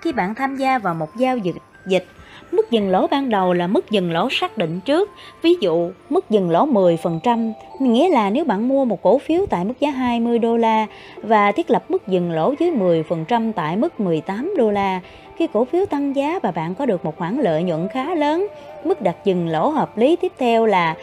Khi 0.00 0.12
bạn 0.12 0.34
tham 0.34 0.56
gia 0.56 0.78
vào 0.78 0.94
một 0.94 1.16
giao 1.16 1.38
dịch, 1.38 1.56
dịch 1.86 2.06
Mức 2.52 2.70
dừng 2.70 2.90
lỗ 2.90 3.06
ban 3.06 3.30
đầu 3.30 3.52
là 3.52 3.66
mức 3.66 3.90
dừng 3.90 4.12
lỗ 4.12 4.28
xác 4.30 4.58
định 4.58 4.80
trước. 4.80 5.10
Ví 5.42 5.54
dụ, 5.60 5.90
mức 6.10 6.30
dừng 6.30 6.50
lỗ 6.50 6.66
10%, 6.66 7.52
nghĩa 7.78 8.08
là 8.08 8.30
nếu 8.30 8.44
bạn 8.44 8.68
mua 8.68 8.84
một 8.84 9.02
cổ 9.02 9.18
phiếu 9.18 9.46
tại 9.50 9.64
mức 9.64 9.74
giá 9.80 9.90
20 9.90 10.38
đô 10.38 10.56
la 10.56 10.86
và 11.22 11.52
thiết 11.52 11.70
lập 11.70 11.84
mức 11.88 12.08
dừng 12.08 12.32
lỗ 12.32 12.54
dưới 12.58 12.70
10% 12.70 13.52
tại 13.52 13.76
mức 13.76 14.00
18 14.00 14.54
đô 14.56 14.70
la, 14.70 15.00
khi 15.36 15.46
cổ 15.52 15.64
phiếu 15.64 15.86
tăng 15.86 16.16
giá 16.16 16.38
và 16.42 16.50
bạn 16.50 16.74
có 16.74 16.86
được 16.86 17.04
một 17.04 17.18
khoản 17.18 17.40
lợi 17.40 17.62
nhuận 17.62 17.88
khá 17.88 18.14
lớn, 18.14 18.46
mức 18.84 19.02
đặt 19.02 19.16
dừng 19.24 19.48
lỗ 19.48 19.68
hợp 19.68 19.98
lý 19.98 20.16
tiếp 20.16 20.32
theo 20.38 20.66
là 20.66 20.94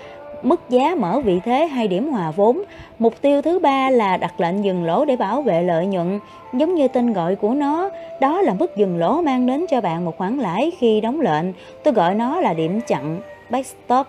mức 0.42 0.70
giá 0.70 0.96
mở 0.96 1.20
vị 1.20 1.40
thế 1.46 1.68
hay 1.68 1.88
điểm 1.88 2.10
hòa 2.10 2.32
vốn. 2.32 2.62
Mục 3.00 3.14
tiêu 3.22 3.42
thứ 3.42 3.60
ba 3.60 3.90
là 3.90 4.18
đặt 4.18 4.40
lệnh 4.40 4.64
dừng 4.64 4.84
lỗ 4.86 5.06
để 5.06 5.16
bảo 5.16 5.42
vệ 5.42 5.64
lợi 5.64 5.86
nhuận. 5.86 6.20
Giống 6.54 6.76
như 6.76 6.88
tên 6.88 7.14
gọi 7.14 7.36
của 7.36 7.54
nó, 7.54 7.90
đó 8.22 8.42
là 8.42 8.54
mức 8.54 8.78
dừng 8.78 8.98
lỗ 8.98 9.22
mang 9.22 9.46
đến 9.46 9.66
cho 9.70 9.82
bạn 9.82 10.06
một 10.06 10.18
khoản 10.18 10.38
lãi 10.38 10.72
khi 10.80 11.02
đóng 11.02 11.22
lệnh. 11.22 11.46
Tôi 11.84 11.94
gọi 11.94 12.16
nó 12.16 12.42
là 12.42 12.54
điểm 12.54 12.82
chặn, 12.88 13.20
backstop. 13.50 14.08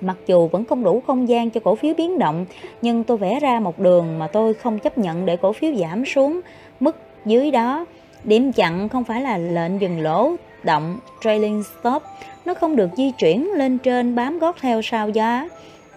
Mặc 0.00 0.16
dù 0.26 0.48
vẫn 0.48 0.64
không 0.64 0.84
đủ 0.84 1.02
không 1.06 1.28
gian 1.28 1.50
cho 1.50 1.60
cổ 1.60 1.74
phiếu 1.74 1.94
biến 1.94 2.18
động, 2.18 2.46
nhưng 2.82 3.04
tôi 3.04 3.16
vẽ 3.16 3.40
ra 3.40 3.60
một 3.60 3.78
đường 3.78 4.18
mà 4.18 4.26
tôi 4.26 4.54
không 4.54 4.78
chấp 4.78 4.98
nhận 4.98 5.26
để 5.26 5.36
cổ 5.36 5.52
phiếu 5.52 5.74
giảm 5.74 6.04
xuống 6.04 6.40
mức 6.80 6.96
dưới 7.24 7.50
đó. 7.50 7.84
Điểm 8.24 8.52
chặn 8.52 8.88
không 8.88 9.04
phải 9.04 9.20
là 9.20 9.38
lệnh 9.38 9.80
dừng 9.80 10.00
lỗ 10.00 10.32
động 10.62 10.98
trailing 11.24 11.62
stop 11.62 12.02
nó 12.44 12.54
không 12.54 12.76
được 12.76 12.90
di 12.96 13.10
chuyển 13.10 13.52
lên 13.52 13.78
trên 13.78 14.14
bám 14.14 14.38
gót 14.38 14.56
theo 14.60 14.82
sao 14.82 15.08
giá. 15.08 15.48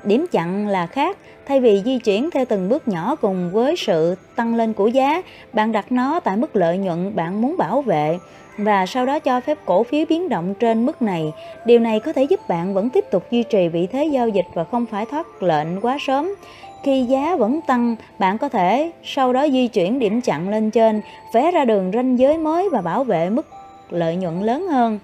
Điểm 0.03 0.25
chặn 0.31 0.67
là 0.67 0.87
khác, 0.87 1.17
thay 1.47 1.59
vì 1.59 1.81
di 1.85 1.99
chuyển 1.99 2.29
theo 2.31 2.45
từng 2.45 2.69
bước 2.69 2.87
nhỏ 2.87 3.15
cùng 3.15 3.51
với 3.51 3.75
sự 3.75 4.15
tăng 4.35 4.55
lên 4.55 4.73
của 4.73 4.87
giá, 4.87 5.21
bạn 5.53 5.71
đặt 5.71 5.91
nó 5.91 6.19
tại 6.19 6.37
mức 6.37 6.55
lợi 6.55 6.77
nhuận 6.77 7.15
bạn 7.15 7.41
muốn 7.41 7.57
bảo 7.57 7.81
vệ 7.81 8.17
và 8.57 8.85
sau 8.85 9.05
đó 9.05 9.19
cho 9.19 9.41
phép 9.41 9.57
cổ 9.65 9.83
phiếu 9.83 10.05
biến 10.09 10.29
động 10.29 10.53
trên 10.59 10.85
mức 10.85 11.01
này. 11.01 11.33
Điều 11.65 11.79
này 11.79 11.99
có 11.99 12.13
thể 12.13 12.23
giúp 12.23 12.39
bạn 12.47 12.73
vẫn 12.73 12.89
tiếp 12.89 13.05
tục 13.11 13.23
duy 13.31 13.43
trì 13.43 13.67
vị 13.67 13.87
thế 13.87 14.05
giao 14.05 14.29
dịch 14.29 14.45
và 14.53 14.63
không 14.63 14.85
phải 14.85 15.05
thoát 15.05 15.43
lệnh 15.43 15.81
quá 15.81 15.97
sớm. 15.99 16.35
Khi 16.83 17.03
giá 17.03 17.35
vẫn 17.35 17.59
tăng, 17.67 17.95
bạn 18.19 18.37
có 18.37 18.49
thể 18.49 18.91
sau 19.03 19.33
đó 19.33 19.47
di 19.51 19.67
chuyển 19.67 19.99
điểm 19.99 20.21
chặn 20.21 20.49
lên 20.49 20.71
trên, 20.71 21.01
vẽ 21.33 21.51
ra 21.51 21.65
đường 21.65 21.91
ranh 21.93 22.19
giới 22.19 22.37
mới 22.37 22.69
và 22.69 22.81
bảo 22.81 23.03
vệ 23.03 23.29
mức 23.29 23.47
lợi 23.89 24.15
nhuận 24.15 24.41
lớn 24.41 24.67
hơn. 24.67 24.99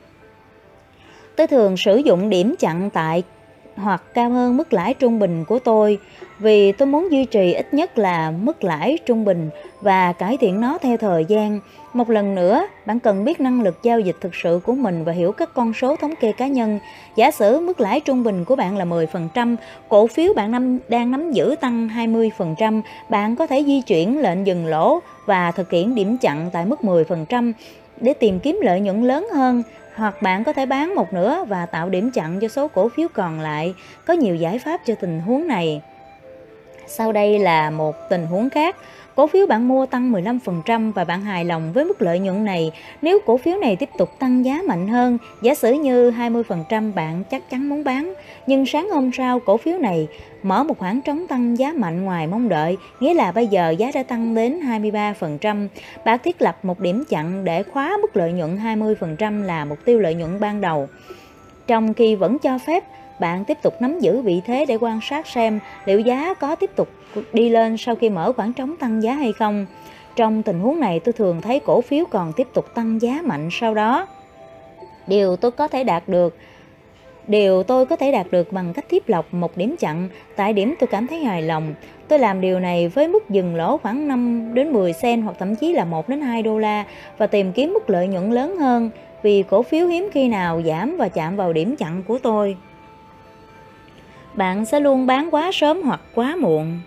Tôi 1.42 1.48
thường 1.48 1.78
sử 1.78 1.98
dụng 1.98 2.30
điểm 2.30 2.56
chặn 2.60 2.90
tại 2.90 3.24
hoặc 3.76 4.04
cao 4.14 4.30
hơn 4.30 4.58
mức 4.58 4.74
lãi 4.74 4.94
trung 4.94 5.20
bình 5.20 5.46
của 5.46 5.60
tôi 5.60 6.00
vì 6.40 6.72
tôi 6.72 6.88
muốn 6.88 7.12
duy 7.12 7.26
trì 7.26 7.54
ít 7.54 7.74
nhất 7.74 7.98
là 7.98 8.32
mức 8.32 8.64
lãi 8.64 8.98
trung 9.06 9.26
bình 9.26 9.50
và 9.82 10.14
cải 10.14 10.38
thiện 10.38 10.62
nó 10.62 10.78
theo 10.78 10.98
thời 10.98 11.26
gian. 11.26 11.60
Một 11.94 12.10
lần 12.10 12.36
nữa, 12.36 12.68
bạn 12.86 13.00
cần 13.00 13.26
biết 13.26 13.40
năng 13.40 13.62
lực 13.62 13.84
giao 13.84 14.00
dịch 14.00 14.16
thực 14.22 14.36
sự 14.36 14.60
của 14.66 14.74
mình 14.74 15.04
và 15.04 15.12
hiểu 15.12 15.32
các 15.32 15.54
con 15.54 15.74
số 15.74 15.96
thống 15.96 16.14
kê 16.16 16.32
cá 16.32 16.48
nhân. 16.48 16.80
Giả 17.16 17.32
sử 17.32 17.60
mức 17.60 17.82
lãi 17.82 18.00
trung 18.00 18.24
bình 18.24 18.46
của 18.46 18.56
bạn 18.56 18.78
là 18.78 18.86
10%, 18.86 19.56
cổ 19.90 20.08
phiếu 20.08 20.34
bạn 20.34 20.52
năm 20.52 20.80
đang 20.88 21.12
nắm 21.12 21.32
giữ 21.32 21.56
tăng 21.62 21.88
20%, 21.88 22.82
bạn 23.10 23.36
có 23.36 23.48
thể 23.48 23.64
di 23.68 23.82
chuyển 23.82 24.20
lệnh 24.22 24.48
dừng 24.48 24.66
lỗ 24.66 25.00
và 25.26 25.52
thực 25.52 25.72
hiện 25.72 25.96
điểm 25.96 26.18
chặn 26.18 26.50
tại 26.54 26.66
mức 26.66 26.80
10% 26.82 27.54
để 28.02 28.14
tìm 28.14 28.40
kiếm 28.40 28.60
lợi 28.64 28.80
nhuận 28.80 29.04
lớn 29.04 29.28
hơn 29.34 29.64
hoặc 29.96 30.22
bạn 30.22 30.44
có 30.44 30.54
thể 30.54 30.66
bán 30.66 30.96
một 30.96 31.14
nửa 31.14 31.44
và 31.48 31.66
tạo 31.66 31.90
điểm 31.90 32.12
chặn 32.12 32.40
cho 32.40 32.48
số 32.48 32.68
cổ 32.68 32.90
phiếu 32.90 33.08
còn 33.14 33.40
lại. 33.40 33.74
Có 34.06 34.14
nhiều 34.14 34.36
giải 34.36 34.60
pháp 34.60 34.82
cho 34.86 34.96
tình 34.96 35.20
huống 35.20 35.48
này. 35.48 35.82
Sau 36.88 37.12
đây 37.12 37.40
là 37.40 37.70
một 37.70 37.96
tình 38.10 38.26
huống 38.26 38.50
khác. 38.50 38.76
Cổ 39.16 39.28
phiếu 39.28 39.48
bạn 39.48 39.68
mua 39.68 39.86
tăng 39.86 40.12
15% 40.12 40.94
và 40.94 41.04
bạn 41.04 41.22
hài 41.22 41.46
lòng 41.46 41.74
với 41.74 41.86
mức 41.86 42.02
lợi 42.02 42.20
nhuận 42.20 42.46
này. 42.46 42.72
Nếu 43.02 43.20
cổ 43.26 43.38
phiếu 43.38 43.58
này 43.58 43.76
tiếp 43.76 43.90
tục 43.98 44.20
tăng 44.20 44.46
giá 44.46 44.62
mạnh 44.68 44.88
hơn, 44.88 45.18
giả 45.42 45.56
sử 45.56 45.74
như 45.74 46.12
20% 46.12 46.94
bạn 46.94 47.24
chắc 47.24 47.50
chắn 47.50 47.70
muốn 47.70 47.84
bán. 47.84 48.14
Nhưng 48.48 48.66
sáng 48.66 48.90
hôm 48.90 49.12
sau 49.14 49.40
cổ 49.40 49.58
phiếu 49.58 49.78
này 49.78 50.08
mở 50.44 50.64
một 50.64 50.78
khoảng 50.80 51.02
trống 51.02 51.28
tăng 51.28 51.58
giá 51.58 51.74
mạnh 51.78 52.06
ngoài 52.06 52.28
mong 52.28 52.50
đợi, 52.50 52.78
nghĩa 53.00 53.14
là 53.14 53.32
bây 53.32 53.48
giờ 53.48 53.70
giá 53.70 53.92
đã 53.94 54.04
tăng 54.04 54.36
đến 54.36 54.60
23%. 54.60 55.68
Bạn 56.06 56.20
thiết 56.24 56.42
lập 56.42 56.60
một 56.64 56.80
điểm 56.80 57.04
chặn 57.10 57.44
để 57.44 57.64
khóa 57.64 57.98
mức 58.02 58.18
lợi 58.18 58.32
nhuận 58.32 58.58
20% 58.58 59.44
là 59.44 59.66
mục 59.66 59.78
tiêu 59.86 60.00
lợi 60.00 60.16
nhuận 60.16 60.40
ban 60.40 60.62
đầu. 60.62 60.88
Trong 61.68 61.94
khi 61.94 62.16
vẫn 62.16 62.40
cho 62.40 62.58
phép 62.58 62.84
bạn 63.20 63.46
tiếp 63.46 63.58
tục 63.62 63.82
nắm 63.82 64.00
giữ 64.00 64.22
vị 64.22 64.42
thế 64.46 64.66
để 64.66 64.76
quan 64.76 65.00
sát 65.02 65.28
xem 65.28 65.60
liệu 65.86 66.00
giá 66.00 66.34
có 66.34 66.56
tiếp 66.56 66.76
tục 66.76 66.90
đi 67.34 67.50
lên 67.50 67.78
sau 67.78 67.96
khi 67.96 68.10
mở 68.10 68.34
khoảng 68.34 68.54
trống 68.54 68.76
tăng 68.78 69.04
giá 69.04 69.14
hay 69.14 69.34
không. 69.34 69.66
Trong 70.16 70.44
tình 70.44 70.60
huống 70.60 70.80
này 70.80 71.00
tôi 71.00 71.14
thường 71.14 71.42
thấy 71.42 71.60
cổ 71.60 71.82
phiếu 71.82 72.06
còn 72.06 72.34
tiếp 72.34 72.48
tục 72.54 72.66
tăng 72.76 73.02
giá 73.02 73.22
mạnh 73.24 73.50
sau 73.52 73.74
đó. 73.74 74.08
Điều 75.08 75.36
tôi 75.36 75.52
có 75.52 75.68
thể 75.68 75.84
đạt 75.84 76.04
được 76.08 76.38
Điều 77.28 77.64
tôi 77.64 77.86
có 77.86 77.96
thể 77.96 78.12
đạt 78.12 78.28
được 78.32 78.52
bằng 78.52 78.74
cách 78.74 78.86
tiếp 78.90 79.04
lọc 79.08 79.34
một 79.34 79.58
điểm 79.58 79.76
chặn 79.80 80.10
tại 80.36 80.54
điểm 80.54 80.76
tôi 80.80 80.88
cảm 80.88 81.08
thấy 81.08 81.20
hài 81.20 81.42
lòng. 81.42 81.74
Tôi 82.08 82.20
làm 82.20 82.42
điều 82.42 82.60
này 82.60 82.88
với 82.88 83.08
mức 83.08 83.30
dừng 83.30 83.56
lỗ 83.56 83.78
khoảng 83.78 84.08
5 84.08 84.54
đến 84.54 84.74
10 84.74 84.94
sen 84.94 85.22
hoặc 85.22 85.36
thậm 85.40 85.56
chí 85.56 85.74
là 85.74 85.86
1 85.86 86.10
đến 86.10 86.22
2 86.22 86.44
đô 86.44 86.60
la 86.60 86.86
và 87.18 87.28
tìm 87.28 87.52
kiếm 87.52 87.74
mức 87.74 87.90
lợi 87.90 88.08
nhuận 88.08 88.32
lớn 88.32 88.58
hơn 88.58 88.90
vì 89.24 89.44
cổ 89.44 89.64
phiếu 89.64 89.88
hiếm 89.88 90.10
khi 90.14 90.28
nào 90.28 90.62
giảm 90.66 90.98
và 90.98 91.08
chạm 91.08 91.36
vào 91.36 91.54
điểm 91.54 91.76
chặn 91.76 92.04
của 92.08 92.18
tôi 92.18 92.58
bạn 94.34 94.66
sẽ 94.66 94.80
luôn 94.80 95.06
bán 95.06 95.30
quá 95.32 95.50
sớm 95.54 95.82
hoặc 95.82 96.02
quá 96.16 96.36
muộn. 96.36 96.80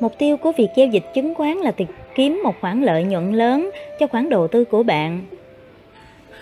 Mục 0.00 0.18
tiêu 0.18 0.36
của 0.36 0.52
việc 0.52 0.68
giao 0.76 0.86
dịch 0.86 1.04
chứng 1.14 1.34
khoán 1.34 1.56
là 1.56 1.70
tìm 1.70 1.88
kiếm 2.14 2.40
một 2.44 2.54
khoản 2.60 2.82
lợi 2.82 3.04
nhuận 3.04 3.32
lớn 3.32 3.70
cho 4.00 4.06
khoản 4.06 4.30
đầu 4.30 4.48
tư 4.48 4.64
của 4.64 4.82
bạn. 4.82 5.20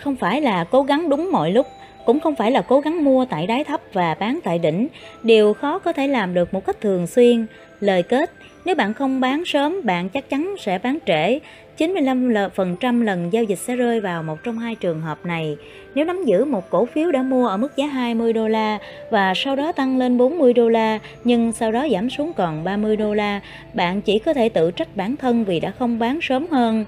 Không 0.01 0.17
phải 0.17 0.41
là 0.41 0.65
cố 0.65 0.83
gắng 0.83 1.09
đúng 1.09 1.33
mọi 1.33 1.53
lúc, 1.53 1.67
cũng 2.05 2.21
không 2.21 2.35
phải 2.35 2.51
là 2.51 2.63
cố 2.63 2.81
gắng 2.81 3.05
mua 3.05 3.25
tại 3.25 3.47
đáy 3.47 3.65
thấp 3.65 3.81
và 3.93 4.15
bán 4.15 4.39
tại 4.45 4.59
đỉnh. 4.59 4.89
Điều 5.23 5.55
khó 5.55 5.79
có 5.79 5.93
thể 5.93 6.07
làm 6.09 6.35
được 6.35 6.55
một 6.55 6.67
cách 6.67 6.81
thường 6.81 7.07
xuyên. 7.07 7.47
Lời 7.81 8.03
kết, 8.03 8.31
nếu 8.65 8.75
bạn 8.75 8.95
không 8.95 9.21
bán 9.21 9.45
sớm, 9.45 9.81
bạn 9.85 10.09
chắc 10.09 10.31
chắn 10.31 10.55
sẽ 10.59 10.79
bán 10.79 10.99
trễ. 11.07 11.39
95% 11.79 13.03
lần 13.03 13.33
giao 13.33 13.45
dịch 13.45 13.59
sẽ 13.59 13.77
rơi 13.77 14.01
vào 14.01 14.23
một 14.23 14.39
trong 14.45 14.59
hai 14.59 14.75
trường 14.75 15.01
hợp 15.01 15.19
này. 15.27 15.57
Nếu 15.95 16.05
nắm 16.05 16.25
giữ 16.25 16.45
một 16.45 16.71
cổ 16.71 16.87
phiếu 16.87 17.13
đã 17.13 17.23
mua 17.23 17.47
ở 17.47 17.57
mức 17.57 17.77
giá 17.77 17.87
20 17.87 18.33
đô 18.33 18.49
la 18.49 18.79
và 19.11 19.33
sau 19.37 19.57
đó 19.57 19.73
tăng 19.73 19.99
lên 19.99 20.19
40 20.19 20.53
đô 20.53 20.69
la 20.69 20.99
nhưng 21.25 21.53
sau 21.53 21.73
đó 21.73 21.87
giảm 21.93 22.11
xuống 22.11 22.33
còn 22.33 22.65
30 22.65 22.97
đô 22.97 23.15
la, 23.15 23.41
bạn 23.75 24.01
chỉ 24.01 24.19
có 24.19 24.35
thể 24.35 24.49
tự 24.49 24.71
trách 24.71 24.97
bản 24.97 25.17
thân 25.17 25.45
vì 25.45 25.61
đã 25.61 25.71
không 25.71 25.99
bán 25.99 26.19
sớm 26.23 26.47
hơn. 26.51 26.85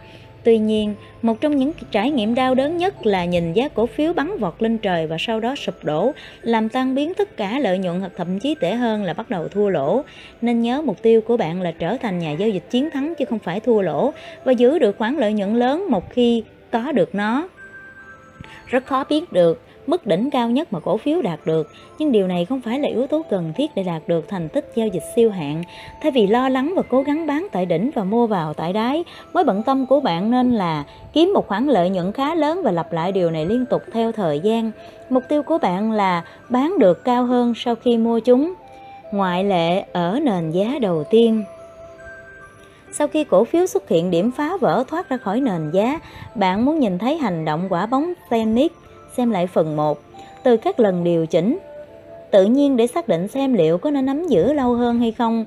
Tuy 0.46 0.58
nhiên, 0.58 0.94
một 1.22 1.40
trong 1.40 1.56
những 1.56 1.72
trải 1.90 2.10
nghiệm 2.10 2.34
đau 2.34 2.54
đớn 2.54 2.76
nhất 2.76 3.06
là 3.06 3.24
nhìn 3.24 3.52
giá 3.52 3.68
cổ 3.68 3.86
phiếu 3.86 4.12
bắn 4.12 4.38
vọt 4.38 4.54
lên 4.58 4.78
trời 4.78 5.06
và 5.06 5.16
sau 5.20 5.40
đó 5.40 5.54
sụp 5.54 5.84
đổ, 5.84 6.12
làm 6.42 6.68
tan 6.68 6.94
biến 6.94 7.12
tất 7.14 7.36
cả 7.36 7.58
lợi 7.58 7.78
nhuận 7.78 8.00
hoặc 8.00 8.12
thậm 8.16 8.38
chí 8.38 8.54
tệ 8.60 8.74
hơn 8.74 9.04
là 9.04 9.12
bắt 9.12 9.30
đầu 9.30 9.48
thua 9.48 9.68
lỗ. 9.68 10.02
Nên 10.42 10.60
nhớ 10.60 10.82
mục 10.82 11.02
tiêu 11.02 11.20
của 11.20 11.36
bạn 11.36 11.62
là 11.62 11.72
trở 11.72 11.96
thành 11.96 12.18
nhà 12.18 12.32
giao 12.32 12.48
dịch 12.48 12.70
chiến 12.70 12.90
thắng 12.90 13.14
chứ 13.18 13.24
không 13.24 13.38
phải 13.38 13.60
thua 13.60 13.80
lỗ 13.80 14.12
và 14.44 14.52
giữ 14.52 14.78
được 14.78 14.98
khoản 14.98 15.16
lợi 15.16 15.32
nhuận 15.32 15.54
lớn 15.54 15.86
một 15.90 16.10
khi 16.10 16.42
có 16.70 16.92
được 16.92 17.14
nó. 17.14 17.48
Rất 18.66 18.86
khó 18.86 19.04
biết 19.08 19.32
được 19.32 19.62
mức 19.88 20.06
đỉnh 20.06 20.30
cao 20.30 20.50
nhất 20.50 20.72
mà 20.72 20.80
cổ 20.80 20.96
phiếu 20.96 21.22
đạt 21.22 21.40
được, 21.44 21.70
nhưng 21.98 22.12
điều 22.12 22.26
này 22.26 22.44
không 22.44 22.60
phải 22.60 22.80
là 22.80 22.88
yếu 22.88 23.06
tố 23.06 23.22
cần 23.30 23.52
thiết 23.56 23.70
để 23.74 23.82
đạt 23.82 24.02
được 24.06 24.28
thành 24.28 24.48
tích 24.48 24.72
giao 24.74 24.88
dịch 24.88 25.02
siêu 25.16 25.30
hạn. 25.30 25.62
Thay 26.02 26.10
vì 26.10 26.26
lo 26.26 26.48
lắng 26.48 26.72
và 26.76 26.82
cố 26.90 27.02
gắng 27.02 27.26
bán 27.26 27.46
tại 27.52 27.66
đỉnh 27.66 27.90
và 27.94 28.04
mua 28.04 28.26
vào 28.26 28.54
tại 28.54 28.72
đáy, 28.72 29.04
mối 29.32 29.44
bận 29.44 29.62
tâm 29.62 29.86
của 29.86 30.00
bạn 30.00 30.30
nên 30.30 30.52
là 30.52 30.84
kiếm 31.12 31.32
một 31.34 31.48
khoản 31.48 31.66
lợi 31.66 31.90
nhuận 31.90 32.12
khá 32.12 32.34
lớn 32.34 32.60
và 32.64 32.70
lặp 32.70 32.92
lại 32.92 33.12
điều 33.12 33.30
này 33.30 33.46
liên 33.46 33.66
tục 33.66 33.82
theo 33.92 34.12
thời 34.12 34.40
gian. 34.40 34.70
Mục 35.10 35.22
tiêu 35.28 35.42
của 35.42 35.58
bạn 35.58 35.92
là 35.92 36.24
bán 36.48 36.78
được 36.78 37.04
cao 37.04 37.24
hơn 37.24 37.52
sau 37.56 37.74
khi 37.74 37.98
mua 37.98 38.20
chúng. 38.20 38.54
Ngoại 39.12 39.44
lệ 39.44 39.84
ở 39.92 40.20
nền 40.22 40.50
giá 40.50 40.78
đầu 40.80 41.04
tiên. 41.10 41.44
Sau 42.92 43.08
khi 43.08 43.24
cổ 43.24 43.44
phiếu 43.44 43.66
xuất 43.66 43.88
hiện 43.88 44.10
điểm 44.10 44.30
phá 44.30 44.50
vỡ 44.60 44.84
thoát 44.88 45.08
ra 45.08 45.16
khỏi 45.16 45.40
nền 45.40 45.70
giá, 45.70 46.00
bạn 46.34 46.64
muốn 46.64 46.80
nhìn 46.80 46.98
thấy 46.98 47.18
hành 47.18 47.44
động 47.44 47.66
quả 47.68 47.86
bóng 47.86 48.12
tennis 48.30 48.70
xem 49.16 49.30
lại 49.30 49.46
phần 49.46 49.76
1. 49.76 49.98
Từ 50.42 50.56
các 50.56 50.80
lần 50.80 51.04
điều 51.04 51.26
chỉnh, 51.26 51.58
tự 52.30 52.44
nhiên 52.44 52.76
để 52.76 52.86
xác 52.86 53.08
định 53.08 53.28
xem 53.28 53.54
liệu 53.54 53.78
có 53.78 53.90
nên 53.90 54.06
nắm 54.06 54.26
giữ 54.28 54.52
lâu 54.52 54.74
hơn 54.74 54.98
hay 54.98 55.12
không. 55.12 55.44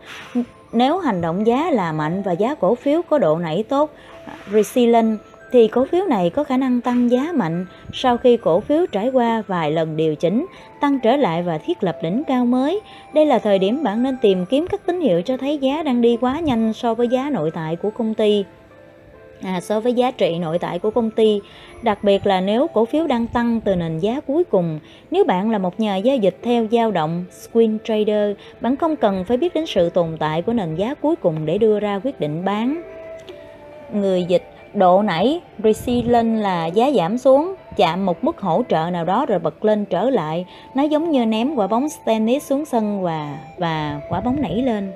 Nếu 0.72 0.98
hành 0.98 1.22
động 1.22 1.48
giá 1.48 1.72
là 1.72 1.92
mạnh 1.92 2.22
và 2.22 2.32
giá 2.32 2.56
cổ 2.56 2.76
phiếu 2.76 3.02
có 3.10 3.18
độ 3.18 3.38
nảy 3.38 3.64
tốt, 3.64 3.90
resilient, 4.52 5.18
thì 5.52 5.68
cổ 5.68 5.86
phiếu 5.86 6.06
này 6.06 6.30
có 6.30 6.44
khả 6.44 6.58
năng 6.58 6.82
tăng 6.82 7.12
giá 7.12 7.32
mạnh 7.34 7.66
sau 7.94 8.18
khi 8.18 8.38
cổ 8.38 8.60
phiếu 8.60 8.86
trải 8.92 9.10
qua 9.10 9.44
vài 9.48 9.72
lần 9.72 9.98
điều 9.98 10.16
chỉnh, 10.16 10.46
tăng 10.82 11.00
trở 11.00 11.16
lại 11.16 11.44
và 11.44 11.58
thiết 11.58 11.84
lập 11.84 11.98
đỉnh 12.04 12.24
cao 12.28 12.46
mới. 12.46 12.80
Đây 13.14 13.26
là 13.26 13.40
thời 13.40 13.60
điểm 13.60 13.84
bạn 13.84 14.04
nên 14.04 14.18
tìm 14.22 14.46
kiếm 14.46 14.68
các 14.68 14.86
tín 14.86 15.02
hiệu 15.02 15.22
cho 15.22 15.38
thấy 15.38 15.58
giá 15.58 15.84
đang 15.84 16.02
đi 16.02 16.18
quá 16.22 16.40
nhanh 16.40 16.74
so 16.74 16.94
với 16.94 17.08
giá 17.08 17.30
nội 17.30 17.52
tại 17.54 17.76
của 17.76 17.90
công 17.90 18.14
ty. 18.14 18.46
À, 19.44 19.62
so 19.62 19.80
với 19.80 19.94
giá 19.94 20.12
trị 20.12 20.40
nội 20.40 20.60
tại 20.60 20.80
của 20.80 20.92
công 20.92 21.12
ty, 21.12 21.42
đặc 21.82 22.04
biệt 22.04 22.26
là 22.26 22.42
nếu 22.42 22.68
cổ 22.68 22.86
phiếu 22.86 23.08
đang 23.08 23.28
tăng 23.28 23.62
từ 23.62 23.76
nền 23.76 24.00
giá 24.00 24.20
cuối 24.28 24.44
cùng. 24.44 24.80
Nếu 25.12 25.24
bạn 25.24 25.52
là 25.52 25.58
một 25.58 25.80
nhà 25.80 25.96
giao 25.96 26.18
dịch 26.18 26.38
theo 26.44 26.68
dao 26.72 26.92
động, 26.92 27.26
swing 27.32 27.78
trader, 27.84 28.38
bạn 28.62 28.76
không 28.76 28.96
cần 28.96 29.24
phải 29.24 29.38
biết 29.38 29.54
đến 29.54 29.66
sự 29.66 29.90
tồn 29.90 30.18
tại 30.20 30.42
của 30.42 30.54
nền 30.54 30.76
giá 30.76 30.94
cuối 30.94 31.16
cùng 31.16 31.46
để 31.46 31.58
đưa 31.58 31.80
ra 31.80 32.00
quyết 32.04 32.20
định 32.20 32.46
bán. 32.46 32.82
Người 33.94 34.24
dịch 34.24 34.44
độ 34.74 35.02
nảy 35.02 35.42
resilient 35.64 36.42
là 36.42 36.66
giá 36.66 36.92
giảm 36.92 37.18
xuống 37.18 37.56
chạm 37.78 38.06
một 38.06 38.24
mức 38.24 38.42
hỗ 38.42 38.64
trợ 38.70 38.90
nào 38.92 39.06
đó 39.06 39.26
rồi 39.26 39.40
bật 39.40 39.66
lên 39.66 39.86
trở 39.86 40.10
lại 40.10 40.46
nó 40.76 40.84
giống 40.84 41.12
như 41.12 41.26
ném 41.26 41.56
quả 41.56 41.68
bóng 41.68 41.88
tennis 42.06 42.44
xuống 42.44 42.66
sân 42.66 43.02
và 43.02 43.40
và 43.58 44.02
quả 44.10 44.22
bóng 44.22 44.42
nảy 44.42 44.56
lên 44.56 44.92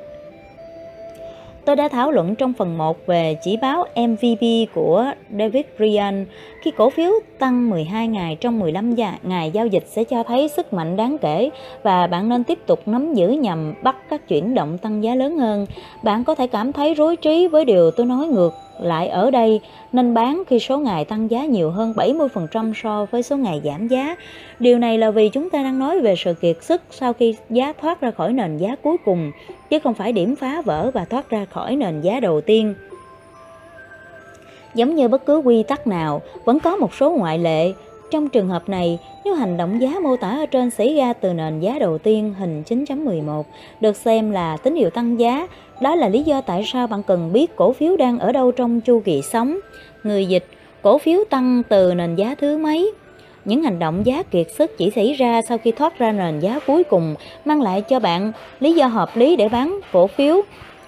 Tôi 1.66 1.76
đã 1.76 1.88
thảo 1.88 2.12
luận 2.12 2.36
trong 2.36 2.54
phần 2.54 2.78
1 2.78 3.06
về 3.06 3.36
chỉ 3.42 3.58
báo 3.58 3.86
MVP 3.96 4.74
của 4.74 5.06
David 5.40 5.66
Ryan. 5.80 6.26
Khi 6.64 6.72
cổ 6.72 6.90
phiếu 6.90 7.12
tăng 7.40 7.70
12 7.70 8.08
ngày 8.08 8.38
trong 8.42 8.60
15 8.60 8.96
ngày 9.24 9.52
giao 9.54 9.68
dịch 9.68 9.84
sẽ 9.88 10.04
cho 10.04 10.24
thấy 10.24 10.48
sức 10.48 10.74
mạnh 10.74 10.96
đáng 10.96 11.18
kể 11.18 11.50
và 11.84 12.08
bạn 12.08 12.30
nên 12.30 12.44
tiếp 12.44 12.60
tục 12.68 12.88
nắm 12.88 13.14
giữ 13.14 13.30
nhằm 13.30 13.74
bắt 13.84 13.96
các 14.10 14.28
chuyển 14.28 14.56
động 14.56 14.78
tăng 14.78 15.04
giá 15.04 15.16
lớn 15.16 15.38
hơn. 15.38 15.66
Bạn 16.04 16.24
có 16.24 16.36
thể 16.36 16.48
cảm 16.48 16.74
thấy 16.74 16.94
rối 16.94 17.16
trí 17.16 17.48
với 17.48 17.66
điều 17.66 17.92
tôi 17.92 18.06
nói 18.06 18.28
ngược 18.28 18.54
lại 18.82 19.08
ở 19.08 19.32
đây 19.32 19.60
nên 19.92 20.14
bán 20.14 20.44
khi 20.48 20.60
số 20.60 20.80
ngày 20.80 21.06
tăng 21.06 21.32
giá 21.32 21.46
nhiều 21.46 21.72
hơn 21.72 21.94
70% 21.96 22.74
so 22.84 23.06
với 23.12 23.24
số 23.24 23.38
ngày 23.38 23.62
giảm 23.64 23.88
giá. 23.88 24.16
Điều 24.60 24.80
này 24.80 24.98
là 24.98 25.12
vì 25.12 25.30
chúng 25.30 25.50
ta 25.50 25.64
đang 25.64 25.80
nói 25.80 26.00
về 26.00 26.16
sự 26.16 26.34
kiệt 26.34 26.64
sức 26.64 26.82
sau 26.92 27.14
khi 27.14 27.36
giá 27.50 27.74
thoát 27.82 28.02
ra 28.02 28.12
khỏi 28.12 28.34
nền 28.34 28.58
giá 28.58 28.76
cuối 28.84 28.98
cùng, 29.06 29.32
chứ 29.70 29.80
không 29.80 29.94
phải 29.94 30.12
điểm 30.12 30.36
phá 30.36 30.62
vỡ 30.62 30.92
và 30.94 31.06
thoát 31.06 31.30
ra 31.30 31.46
khỏi 31.46 31.76
nền 31.76 32.02
giá 32.02 32.20
đầu 32.20 32.42
tiên. 32.42 32.74
Giống 34.76 34.96
như 34.96 35.08
bất 35.08 35.26
cứ 35.26 35.38
quy 35.38 35.64
tắc 35.64 35.88
nào, 35.88 36.22
vẫn 36.46 36.60
có 36.60 36.76
một 36.76 36.94
số 36.94 37.12
ngoại 37.12 37.40
lệ. 37.40 37.74
Trong 38.12 38.30
trường 38.30 38.48
hợp 38.48 38.70
này, 38.70 39.00
nếu 39.26 39.34
hành 39.34 39.58
động 39.58 39.82
giá 39.82 40.00
mô 40.02 40.16
tả 40.16 40.30
ở 40.30 40.46
trên 40.46 40.70
xảy 40.70 40.96
ra 40.96 41.14
từ 41.14 41.34
nền 41.34 41.60
giá 41.60 41.80
đầu 41.80 41.98
tiên 41.98 42.34
hình 42.40 42.64
9.11 42.70 43.44
được 43.82 43.96
xem 43.96 44.32
là 44.32 44.58
tín 44.58 44.76
hiệu 44.76 44.90
tăng 44.90 45.20
giá, 45.20 45.48
đó 45.82 45.96
là 45.96 46.10
lý 46.10 46.24
do 46.24 46.42
tại 46.42 46.64
sao 46.66 46.88
bạn 46.88 47.04
cần 47.04 47.34
biết 47.34 47.56
cổ 47.56 47.74
phiếu 47.74 47.98
đang 47.98 48.20
ở 48.20 48.32
đâu 48.32 48.52
trong 48.52 48.82
chu 48.82 49.02
kỳ 49.06 49.22
sống. 49.22 49.60
Người 50.04 50.26
dịch, 50.26 50.46
cổ 50.82 50.98
phiếu 50.98 51.24
tăng 51.30 51.64
từ 51.70 51.94
nền 51.94 52.16
giá 52.16 52.36
thứ 52.36 52.58
mấy? 52.58 52.94
Những 53.46 53.64
hành 53.64 53.80
động 53.80 54.06
giá 54.06 54.24
kiệt 54.24 54.48
sức 54.58 54.78
chỉ 54.78 54.92
xảy 54.96 55.14
ra 55.14 55.42
sau 55.42 55.58
khi 55.58 55.72
thoát 55.72 56.00
ra 56.00 56.12
nền 56.12 56.40
giá 56.40 56.60
cuối 56.68 56.84
cùng, 56.84 57.16
mang 57.46 57.62
lại 57.62 57.82
cho 57.82 58.00
bạn 58.00 58.32
lý 58.60 58.74
do 58.74 58.88
hợp 58.88 59.18
lý 59.18 59.36
để 59.36 59.50
bán 59.50 59.80
cổ 59.92 60.08
phiếu 60.08 60.42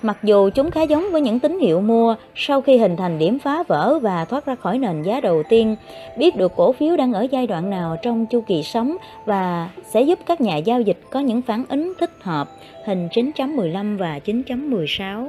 Mặc 0.05 0.17
dù 0.23 0.49
chúng 0.49 0.71
khá 0.71 0.81
giống 0.81 1.11
với 1.11 1.21
những 1.21 1.39
tín 1.39 1.59
hiệu 1.59 1.81
mua 1.81 2.15
sau 2.35 2.61
khi 2.61 2.77
hình 2.77 2.97
thành 2.97 3.19
điểm 3.19 3.39
phá 3.39 3.63
vỡ 3.67 3.99
và 4.01 4.25
thoát 4.25 4.45
ra 4.45 4.55
khỏi 4.55 4.77
nền 4.77 5.03
giá 5.03 5.19
đầu 5.19 5.43
tiên, 5.49 5.75
biết 6.17 6.35
được 6.35 6.51
cổ 6.55 6.73
phiếu 6.73 6.97
đang 6.97 7.13
ở 7.13 7.27
giai 7.31 7.47
đoạn 7.47 7.69
nào 7.69 7.97
trong 8.01 8.25
chu 8.25 8.41
kỳ 8.41 8.63
sống 8.63 8.97
và 9.25 9.69
sẽ 9.85 10.01
giúp 10.01 10.19
các 10.25 10.41
nhà 10.41 10.57
giao 10.57 10.81
dịch 10.81 10.99
có 11.11 11.19
những 11.19 11.41
phản 11.41 11.65
ứng 11.69 11.93
thích 11.99 12.11
hợp, 12.21 12.49
hình 12.85 13.07
9.15 13.07 13.97
và 13.97 14.19
9.16. 14.25 15.27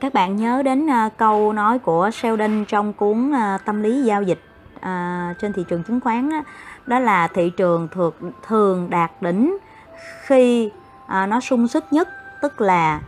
Các 0.00 0.14
bạn 0.14 0.36
nhớ 0.36 0.62
đến 0.62 0.90
à, 0.90 1.10
câu 1.16 1.52
nói 1.52 1.78
của 1.78 2.10
Sheldon 2.12 2.64
trong 2.68 2.92
cuốn 2.92 3.34
à, 3.34 3.58
Tâm 3.64 3.82
lý 3.82 4.02
giao 4.02 4.22
dịch 4.22 4.40
à, 4.80 5.34
trên 5.40 5.52
thị 5.52 5.62
trường 5.68 5.82
chứng 5.82 6.00
khoán 6.00 6.30
đó, 6.30 6.42
đó 6.86 6.98
là 6.98 7.26
thị 7.26 7.50
trường 7.56 7.88
thường 7.92 8.12
thường 8.46 8.90
đạt 8.90 9.10
đỉnh 9.20 9.56
khi 10.22 10.70
nó 11.08 11.40
sung 11.40 11.68
sức 11.68 11.84
nhất, 11.90 12.08
tức 12.42 12.60
là 12.60 13.00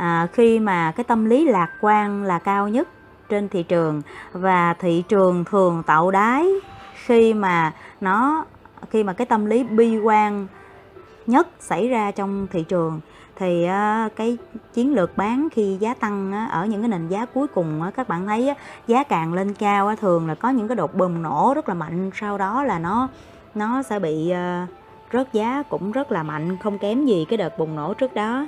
à, 0.00 0.26
khi 0.32 0.60
mà 0.60 0.92
cái 0.92 1.04
tâm 1.04 1.24
lý 1.24 1.44
lạc 1.44 1.70
quan 1.80 2.22
là 2.22 2.38
cao 2.38 2.68
nhất 2.68 2.88
trên 3.28 3.48
thị 3.48 3.62
trường 3.62 4.02
và 4.32 4.74
thị 4.74 5.04
trường 5.08 5.44
thường 5.44 5.82
tạo 5.86 6.10
đáy 6.10 6.48
khi 7.04 7.34
mà 7.34 7.72
nó 8.00 8.44
khi 8.90 9.04
mà 9.04 9.12
cái 9.12 9.26
tâm 9.26 9.46
lý 9.46 9.64
bi 9.64 9.98
quan 9.98 10.46
nhất 11.26 11.48
xảy 11.58 11.88
ra 11.88 12.10
trong 12.10 12.46
thị 12.50 12.62
trường 12.62 13.00
thì 13.36 13.64
à, 13.64 14.08
cái 14.16 14.38
chiến 14.74 14.94
lược 14.94 15.16
bán 15.16 15.48
khi 15.52 15.76
giá 15.80 15.94
tăng 15.94 16.32
ở 16.50 16.66
những 16.66 16.80
cái 16.82 16.88
nền 16.88 17.08
giá 17.08 17.26
cuối 17.34 17.46
cùng 17.46 17.82
các 17.96 18.08
bạn 18.08 18.26
thấy 18.26 18.54
giá 18.86 19.02
càng 19.02 19.32
lên 19.34 19.54
cao 19.54 19.96
thường 19.96 20.28
là 20.28 20.34
có 20.34 20.48
những 20.48 20.68
cái 20.68 20.76
đột 20.76 20.94
bùng 20.94 21.22
nổ 21.22 21.52
rất 21.56 21.68
là 21.68 21.74
mạnh 21.74 22.10
sau 22.14 22.38
đó 22.38 22.64
là 22.64 22.78
nó 22.78 23.08
nó 23.54 23.82
sẽ 23.82 23.98
bị 23.98 24.30
à, 24.30 24.66
rớt 25.12 25.32
giá 25.32 25.62
cũng 25.68 25.92
rất 25.92 26.12
là 26.12 26.22
mạnh 26.22 26.56
không 26.62 26.78
kém 26.78 27.06
gì 27.06 27.24
cái 27.28 27.36
đợt 27.36 27.58
bùng 27.58 27.76
nổ 27.76 27.94
trước 27.94 28.14
đó 28.14 28.46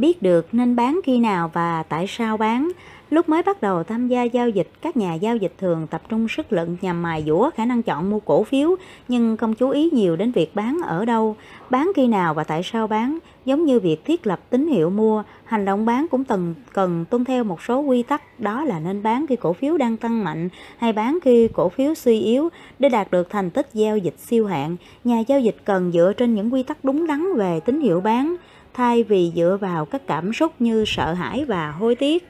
biết 0.00 0.22
được 0.22 0.48
nên 0.52 0.76
bán 0.76 1.00
khi 1.04 1.18
nào 1.18 1.50
và 1.52 1.82
tại 1.88 2.06
sao 2.08 2.36
bán. 2.36 2.70
Lúc 3.10 3.28
mới 3.28 3.42
bắt 3.42 3.62
đầu 3.62 3.82
tham 3.82 4.08
gia 4.08 4.22
giao 4.22 4.48
dịch, 4.48 4.68
các 4.82 4.96
nhà 4.96 5.14
giao 5.14 5.36
dịch 5.36 5.52
thường 5.58 5.86
tập 5.86 6.02
trung 6.08 6.28
sức 6.28 6.52
lực 6.52 6.68
nhằm 6.80 7.02
mài 7.02 7.24
dũa 7.26 7.50
khả 7.50 7.64
năng 7.64 7.82
chọn 7.82 8.10
mua 8.10 8.20
cổ 8.20 8.44
phiếu, 8.44 8.76
nhưng 9.08 9.36
không 9.36 9.54
chú 9.54 9.70
ý 9.70 9.90
nhiều 9.92 10.16
đến 10.16 10.32
việc 10.32 10.54
bán 10.54 10.80
ở 10.84 11.04
đâu, 11.04 11.36
bán 11.70 11.92
khi 11.96 12.06
nào 12.06 12.34
và 12.34 12.44
tại 12.44 12.62
sao 12.62 12.86
bán. 12.86 13.18
Giống 13.44 13.64
như 13.64 13.80
việc 13.80 14.04
thiết 14.04 14.26
lập 14.26 14.40
tín 14.50 14.66
hiệu 14.66 14.90
mua, 14.90 15.22
hành 15.44 15.64
động 15.64 15.86
bán 15.86 16.06
cũng 16.10 16.24
cần 16.24 16.54
cần 16.72 17.04
tuân 17.10 17.24
theo 17.24 17.44
một 17.44 17.62
số 17.62 17.80
quy 17.80 18.02
tắc, 18.02 18.40
đó 18.40 18.64
là 18.64 18.80
nên 18.80 19.02
bán 19.02 19.26
khi 19.26 19.36
cổ 19.36 19.52
phiếu 19.52 19.76
đang 19.78 19.96
tăng 19.96 20.24
mạnh 20.24 20.48
hay 20.78 20.92
bán 20.92 21.18
khi 21.22 21.48
cổ 21.48 21.68
phiếu 21.68 21.94
suy 21.94 22.20
yếu 22.20 22.48
để 22.78 22.88
đạt 22.88 23.10
được 23.10 23.30
thành 23.30 23.50
tích 23.50 23.68
giao 23.74 23.98
dịch 23.98 24.18
siêu 24.18 24.46
hạn. 24.46 24.76
Nhà 25.04 25.20
giao 25.26 25.40
dịch 25.40 25.56
cần 25.64 25.92
dựa 25.92 26.12
trên 26.16 26.34
những 26.34 26.52
quy 26.52 26.62
tắc 26.62 26.84
đúng 26.84 27.06
đắn 27.06 27.26
về 27.36 27.60
tín 27.60 27.80
hiệu 27.80 28.00
bán 28.00 28.36
thay 28.74 29.02
vì 29.02 29.32
dựa 29.34 29.58
vào 29.60 29.84
các 29.84 30.06
cảm 30.06 30.32
xúc 30.32 30.52
như 30.58 30.84
sợ 30.86 31.12
hãi 31.12 31.44
và 31.44 31.70
hối 31.70 31.94
tiếc. 31.94 32.28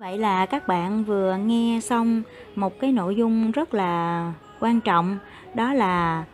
Vậy 0.00 0.18
là 0.18 0.46
các 0.46 0.68
bạn 0.68 1.04
vừa 1.04 1.36
nghe 1.36 1.80
xong 1.82 2.22
một 2.54 2.80
cái 2.80 2.92
nội 2.92 3.16
dung 3.16 3.50
rất 3.50 3.74
là 3.74 4.32
quan 4.60 4.80
trọng, 4.80 5.18
đó 5.54 5.72
là 5.72 6.24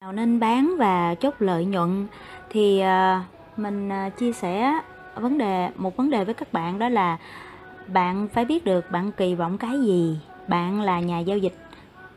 nào 0.00 0.12
nên 0.12 0.40
bán 0.40 0.74
và 0.78 1.14
chốt 1.14 1.34
lợi 1.38 1.64
nhuận 1.64 2.06
thì 2.50 2.80
à, 2.80 3.24
mình 3.56 3.88
à, 3.88 4.08
chia 4.08 4.32
sẻ 4.32 4.80
vấn 5.14 5.38
đề, 5.38 5.70
một 5.76 5.96
vấn 5.96 6.10
đề 6.10 6.24
với 6.24 6.34
các 6.34 6.52
bạn 6.52 6.78
đó 6.78 6.88
là 6.88 7.18
bạn 7.86 8.28
phải 8.32 8.44
biết 8.44 8.64
được 8.64 8.90
bạn 8.90 9.12
kỳ 9.12 9.34
vọng 9.34 9.58
cái 9.58 9.80
gì, 9.80 10.18
bạn 10.48 10.80
là 10.80 11.00
nhà 11.00 11.18
giao 11.18 11.38
dịch 11.38 11.54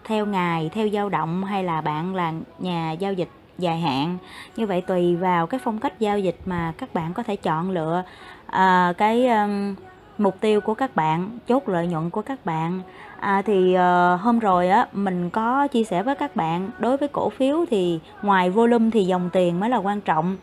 theo 0.04 0.26
ngày, 0.26 0.70
theo 0.74 0.90
dao 0.90 1.10
động 1.10 1.44
hay 1.44 1.64
là 1.64 1.82
bạn 1.82 2.16
là 2.16 2.34
nhà 2.60 2.92
giao 2.92 3.14
dịch 3.14 3.30
dài 3.60 3.80
hạn. 3.80 4.18
Như 4.56 4.68
vậy 4.68 4.82
tùy 4.82 5.16
vào 5.16 5.48
cái 5.48 5.60
phong 5.64 5.80
cách 5.80 6.00
giao 6.00 6.20
dịch 6.20 6.40
mà 6.46 6.74
các 6.78 6.94
bạn 6.94 7.14
có 7.14 7.24
thể 7.24 7.36
chọn 7.36 7.72
lựa 7.72 8.04
à, 8.46 8.94
cái 8.98 9.28
um, 9.28 9.76
mục 10.18 10.38
tiêu 10.40 10.62
của 10.62 10.74
các 10.74 10.96
bạn 10.96 11.40
chốt 11.48 11.70
lợi 11.70 11.88
nhuận 11.88 12.10
của 12.10 12.22
các 12.22 12.46
bạn. 12.46 12.82
À, 13.20 13.42
thì 13.46 13.76
uh, 13.76 14.22
hôm 14.22 14.40
rồi 14.40 14.70
á 14.70 14.88
mình 14.94 15.30
có 15.30 15.68
chia 15.68 15.84
sẻ 15.84 16.04
với 16.04 16.16
các 16.16 16.36
bạn 16.36 16.70
đối 16.80 16.98
với 16.98 17.08
cổ 17.08 17.30
phiếu 17.30 17.66
thì 17.70 18.00
ngoài 18.22 18.50
volume 18.50 18.90
thì 18.94 19.04
dòng 19.04 19.30
tiền 19.34 19.60
mới 19.60 19.70
là 19.70 19.78
quan 19.78 20.02
trọng. 20.02 20.38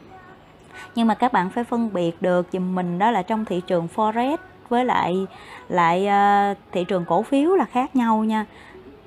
Nhưng 0.94 1.06
mà 1.06 1.14
các 1.14 1.32
bạn 1.32 1.50
phải 1.50 1.64
phân 1.64 1.92
biệt 1.92 2.22
được 2.22 2.46
giùm 2.52 2.74
mình 2.74 2.98
đó 2.98 3.10
là 3.10 3.22
trong 3.22 3.44
thị 3.44 3.60
trường 3.66 3.88
forex 3.96 4.36
với 4.68 4.84
lại 4.84 5.26
lại 5.68 6.06
uh, 6.06 6.58
thị 6.72 6.84
trường 6.84 7.04
cổ 7.04 7.22
phiếu 7.22 7.54
là 7.54 7.64
khác 7.64 7.96
nhau 7.96 8.24
nha. 8.24 8.46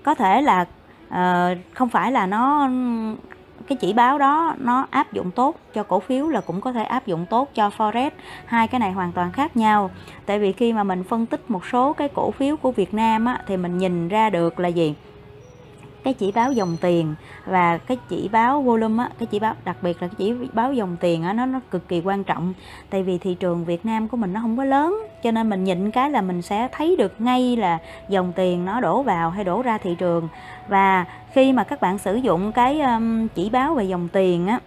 Có 0.04 0.16
thể 0.16 0.42
là 0.42 0.66
uh, 1.08 1.58
không 1.74 1.90
phải 1.90 2.12
là 2.12 2.26
nó 2.26 2.70
cái 3.70 3.78
chỉ 3.78 3.94
báo 3.94 4.18
đó 4.18 4.56
nó 4.58 4.88
áp 4.90 5.14
dụng 5.14 5.32
tốt 5.32 5.56
cho 5.74 5.84
cổ 5.84 6.00
phiếu 6.00 6.28
là 6.28 6.42
cũng 6.42 6.62
có 6.62 6.72
thể 6.72 6.84
áp 6.84 7.08
dụng 7.08 7.26
tốt 7.26 7.50
cho 7.56 7.72
forex. 7.78 8.12
Hai 8.46 8.68
cái 8.68 8.80
này 8.80 8.92
hoàn 8.92 9.12
toàn 9.12 9.32
khác 9.32 9.58
nhau. 9.58 9.92
Tại 10.26 10.40
vì 10.40 10.52
khi 10.52 10.74
mà 10.74 10.84
mình 10.84 11.04
phân 11.04 11.26
tích 11.26 11.52
một 11.52 11.66
số 11.66 11.94
cái 11.94 12.10
cổ 12.14 12.32
phiếu 12.32 12.58
của 12.58 12.72
Việt 12.72 12.94
Nam 12.94 13.26
á, 13.26 13.42
thì 13.48 13.58
mình 13.58 13.78
nhìn 13.78 14.08
ra 14.08 14.30
được 14.30 14.60
là 14.60 14.68
gì? 14.68 14.96
Cái 16.04 16.14
chỉ 16.14 16.32
báo 16.32 16.52
dòng 16.52 16.78
tiền 16.82 17.16
và 17.46 17.78
cái 17.78 17.98
chỉ 18.10 18.30
báo 18.32 18.62
volume 18.62 19.04
á, 19.04 19.10
cái 19.20 19.26
chỉ 19.26 19.40
báo 19.40 19.54
đặc 19.66 19.78
biệt 19.82 20.02
là 20.02 20.08
cái 20.08 20.16
chỉ 20.18 20.34
báo 20.54 20.74
dòng 20.74 20.98
tiền 21.00 21.24
á, 21.24 21.34
nó 21.34 21.46
nó 21.46 21.60
cực 21.72 21.88
kỳ 21.88 22.02
quan 22.02 22.24
trọng. 22.24 22.54
Tại 22.90 23.04
vì 23.04 23.18
thị 23.18 23.36
trường 23.36 23.66
Việt 23.66 23.86
Nam 23.86 24.08
của 24.08 24.18
mình 24.18 24.34
nó 24.34 24.42
không 24.42 24.58
có 24.58 24.64
lớn 24.64 24.98
cho 25.24 25.32
nên 25.32 25.50
mình 25.50 25.64
nhịn 25.64 25.92
cái 25.92 26.12
là 26.12 26.22
mình 26.22 26.42
sẽ 26.42 26.68
thấy 26.72 26.96
được 26.96 27.22
ngay 27.22 27.56
là 27.56 27.78
dòng 28.10 28.34
tiền 28.36 28.66
nó 28.66 28.82
đổ 28.82 29.04
vào 29.04 29.30
hay 29.30 29.44
đổ 29.44 29.62
ra 29.62 29.78
thị 29.78 29.96
trường. 29.96 30.28
Và 30.68 31.06
khi 31.34 31.54
mà 31.54 31.64
các 31.64 31.82
bạn 31.82 31.98
sử 31.98 32.16
dụng 32.16 32.52
cái 32.52 32.82
um, 32.82 33.28
chỉ 33.28 33.50
báo 33.50 33.76
về 33.76 33.84
dòng 33.84 34.08
tiền 34.08 34.48
á 34.48 34.60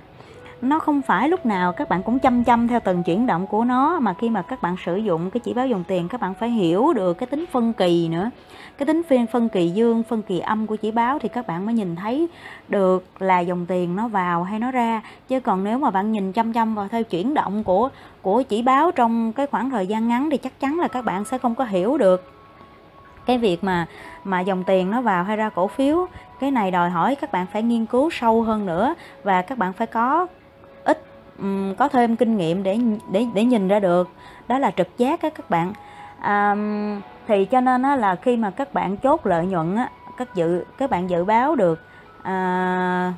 nó 0.62 0.78
không 0.78 1.02
phải 1.02 1.28
lúc 1.28 1.46
nào 1.46 1.72
các 1.72 1.88
bạn 1.88 2.02
cũng 2.02 2.18
chăm 2.18 2.44
chăm 2.44 2.68
theo 2.68 2.80
từng 2.80 3.02
chuyển 3.02 3.26
động 3.26 3.46
của 3.46 3.64
nó, 3.64 4.00
mà 4.00 4.14
khi 4.14 4.30
mà 4.30 4.42
các 4.42 4.62
bạn 4.62 4.76
sử 4.84 4.96
dụng 4.96 5.30
cái 5.30 5.40
chỉ 5.40 5.54
báo 5.54 5.66
dòng 5.66 5.84
tiền, 5.84 6.08
các 6.08 6.20
bạn 6.20 6.34
phải 6.34 6.50
hiểu 6.50 6.92
được 6.92 7.14
cái 7.14 7.26
tính 7.26 7.44
phân 7.52 7.72
kỳ 7.72 8.08
nữa. 8.08 8.30
Cái 8.78 8.86
tính 8.86 9.02
phiên 9.08 9.26
phân 9.26 9.48
kỳ 9.48 9.68
dương, 9.68 10.02
phân 10.02 10.22
kỳ 10.22 10.38
âm 10.38 10.66
của 10.66 10.76
chỉ 10.76 10.90
báo 10.90 11.18
thì 11.18 11.28
các 11.28 11.46
bạn 11.46 11.66
mới 11.66 11.74
nhìn 11.74 11.96
thấy 11.96 12.28
được 12.68 13.04
là 13.18 13.40
dòng 13.40 13.66
tiền 13.66 13.96
nó 13.96 14.08
vào 14.08 14.42
hay 14.42 14.58
nó 14.58 14.70
ra. 14.70 15.02
Chứ 15.28 15.40
còn 15.40 15.64
nếu 15.64 15.78
mà 15.78 15.90
bạn 15.90 16.12
nhìn 16.12 16.32
chăm 16.32 16.52
chăm 16.52 16.74
vào 16.74 16.88
theo 16.88 17.02
chuyển 17.02 17.34
động 17.34 17.64
của 17.64 17.88
của 18.22 18.42
chỉ 18.42 18.62
báo 18.62 18.90
trong 18.90 19.32
cái 19.32 19.46
khoảng 19.46 19.70
thời 19.70 19.86
gian 19.86 20.08
ngắn 20.08 20.28
thì 20.30 20.36
chắc 20.36 20.60
chắn 20.60 20.78
là 20.80 20.88
các 20.88 21.04
bạn 21.04 21.24
sẽ 21.24 21.38
không 21.38 21.54
có 21.54 21.64
hiểu 21.64 21.98
được 21.98 22.32
cái 23.26 23.38
việc 23.38 23.64
mà 23.64 23.86
mà 24.24 24.40
dòng 24.40 24.64
tiền 24.64 24.90
nó 24.90 25.00
vào 25.00 25.24
hay 25.24 25.36
ra 25.36 25.48
cổ 25.48 25.66
phiếu. 25.66 26.06
Cái 26.40 26.50
này 26.50 26.70
đòi 26.70 26.90
hỏi 26.90 27.14
các 27.14 27.32
bạn 27.32 27.46
phải 27.52 27.62
nghiên 27.62 27.86
cứu 27.86 28.10
sâu 28.10 28.42
hơn 28.42 28.66
nữa 28.66 28.94
và 29.22 29.42
các 29.42 29.58
bạn 29.58 29.72
phải 29.72 29.86
có 29.86 30.26
um, 31.42 31.74
có 31.74 31.88
thêm 31.88 32.16
kinh 32.16 32.36
nghiệm 32.36 32.62
để 32.62 32.78
để 33.10 33.26
để 33.34 33.44
nhìn 33.44 33.68
ra 33.68 33.80
được. 33.80 34.10
Đó 34.48 34.58
là 34.58 34.70
trực 34.70 34.98
giác 34.98 35.22
á 35.22 35.28
các 35.30 35.50
bạn. 35.50 35.72
Um, 36.26 37.00
thì 37.28 37.44
cho 37.44 37.60
nên 37.60 37.82
á, 37.82 37.96
là 37.96 38.16
khi 38.16 38.36
mà 38.36 38.50
các 38.50 38.74
bạn 38.74 38.96
chốt 38.96 39.26
lợi 39.26 39.46
nhuận 39.46 39.76
á, 39.76 39.90
các 40.16 40.34
dự 40.34 40.64
các 40.78 40.90
bạn 40.90 41.10
dự 41.10 41.24
báo 41.24 41.54
được 41.54 41.80
à, 42.22 43.12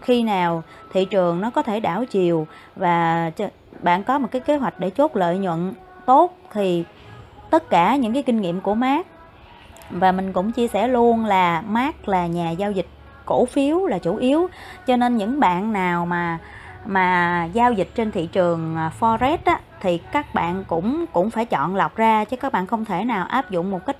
khi 0.00 0.22
nào 0.22 0.62
thị 0.92 1.04
trường 1.04 1.40
nó 1.40 1.50
có 1.50 1.62
thể 1.62 1.80
đảo 1.80 2.04
chiều 2.04 2.46
và 2.76 3.30
bạn 3.82 4.04
có 4.04 4.18
một 4.18 4.28
cái 4.30 4.40
kế 4.40 4.56
hoạch 4.56 4.80
để 4.80 4.90
chốt 4.90 5.16
lợi 5.16 5.38
nhuận 5.38 5.72
tốt 6.06 6.38
thì 6.52 6.84
tất 7.50 7.70
cả 7.70 7.96
những 7.96 8.12
cái 8.12 8.22
kinh 8.22 8.40
nghiệm 8.40 8.60
của 8.60 8.74
mát 8.74 9.06
và 9.90 10.12
mình 10.12 10.32
cũng 10.32 10.52
chia 10.52 10.68
sẻ 10.68 10.88
luôn 10.88 11.24
là 11.24 11.62
mát 11.68 12.08
là 12.08 12.26
nhà 12.26 12.50
giao 12.50 12.72
dịch 12.72 12.86
cổ 13.24 13.44
phiếu 13.44 13.86
là 13.86 13.98
chủ 13.98 14.16
yếu. 14.16 14.48
Cho 14.86 14.96
nên 14.96 15.16
những 15.16 15.40
bạn 15.40 15.72
nào 15.72 16.06
mà 16.06 16.38
mà 16.86 17.44
giao 17.52 17.72
dịch 17.72 17.88
trên 17.94 18.12
thị 18.12 18.28
trường 18.32 18.76
à, 18.76 18.90
forex 19.00 19.38
á, 19.44 19.60
thì 19.80 19.98
các 19.98 20.34
bạn 20.34 20.64
cũng 20.68 21.04
cũng 21.12 21.30
phải 21.30 21.44
chọn 21.44 21.76
lọc 21.76 21.96
ra 21.96 22.24
chứ 22.24 22.36
các 22.36 22.52
bạn 22.52 22.66
không 22.66 22.84
thể 22.84 23.04
nào 23.04 23.26
áp 23.26 23.50
dụng 23.50 23.70
một 23.70 23.86
cách 23.86 23.96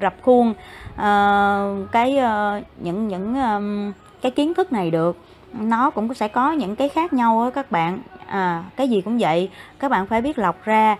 rập 0.00 0.14
khuôn 0.22 0.50
uh, 0.50 1.92
cái 1.92 2.18
uh, 2.18 2.64
những 2.78 3.08
những 3.08 3.34
um, 3.34 3.92
cái 4.22 4.32
kiến 4.32 4.54
thức 4.54 4.72
này 4.72 4.90
được. 4.90 5.16
Nó 5.52 5.90
cũng 5.90 6.14
sẽ 6.14 6.28
có 6.28 6.52
những 6.52 6.76
cái 6.76 6.88
khác 6.88 7.12
nhau 7.12 7.42
á 7.42 7.50
các 7.50 7.70
bạn. 7.70 7.98
À, 8.26 8.64
cái 8.76 8.88
gì 8.88 9.00
cũng 9.00 9.18
vậy 9.18 9.50
các 9.78 9.90
bạn 9.90 10.06
phải 10.06 10.22
biết 10.22 10.38
lọc 10.38 10.64
ra. 10.64 10.96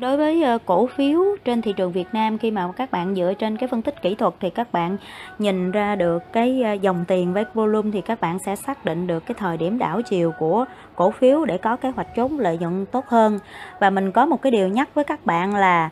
Đối 0.00 0.16
với 0.16 0.42
ờ, 0.42 0.58
cổ 0.66 0.86
phiếu 0.86 1.20
trên 1.44 1.62
thị 1.62 1.72
trường 1.72 1.92
Việt 1.92 2.08
Nam, 2.12 2.38
khi 2.38 2.50
mà 2.50 2.72
các 2.76 2.90
bạn 2.90 3.14
dựa 3.14 3.32
trên 3.38 3.56
cái 3.56 3.68
phân 3.68 3.82
tích 3.82 4.02
kỹ 4.02 4.14
thuật 4.14 4.34
thì 4.40 4.50
các 4.50 4.72
bạn 4.72 4.96
nhìn 5.38 5.70
ra 5.70 5.96
được 5.96 6.22
cái 6.32 6.62
ờ, 6.62 6.72
dòng 6.72 7.04
tiền 7.08 7.32
với 7.32 7.44
volume 7.54 7.90
thì 7.92 8.00
các 8.00 8.20
bạn 8.20 8.38
sẽ 8.46 8.56
xác 8.56 8.84
định 8.84 9.06
được 9.06 9.26
cái 9.26 9.34
thời 9.38 9.56
điểm 9.56 9.78
đảo 9.78 10.02
chiều 10.02 10.32
của 10.38 10.64
cổ 10.94 11.10
phiếu 11.10 11.44
để 11.44 11.58
có 11.58 11.76
kế 11.76 11.90
hoạch 11.90 12.14
trốn 12.14 12.38
lợi 12.38 12.58
nhuận 12.58 12.86
tốt 12.86 13.06
hơn. 13.06 13.38
Và 13.80 13.90
mình 13.90 14.12
có 14.12 14.26
một 14.26 14.42
cái 14.42 14.52
điều 14.52 14.68
nhắc 14.68 14.88
với 14.94 15.04
các 15.04 15.26
bạn 15.26 15.54
là 15.54 15.90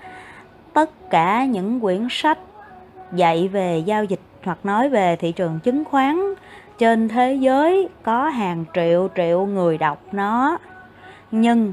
tất 0.72 1.10
cả 1.10 1.44
những 1.44 1.80
quyển 1.80 2.06
sách 2.10 2.38
dạy 3.14 3.48
về 3.48 3.78
giao 3.78 4.04
dịch 4.04 4.20
hoặc 4.44 4.58
nói 4.64 4.88
về 4.88 5.16
thị 5.16 5.32
trường 5.32 5.58
chứng 5.60 5.84
khoán 5.84 6.34
trên 6.78 7.08
thế 7.08 7.34
giới 7.34 7.88
có 8.02 8.28
hàng 8.28 8.64
triệu 8.74 9.08
triệu 9.16 9.46
người 9.46 9.78
đọc 9.78 10.02
nó 10.12 10.58
nhưng 11.30 11.72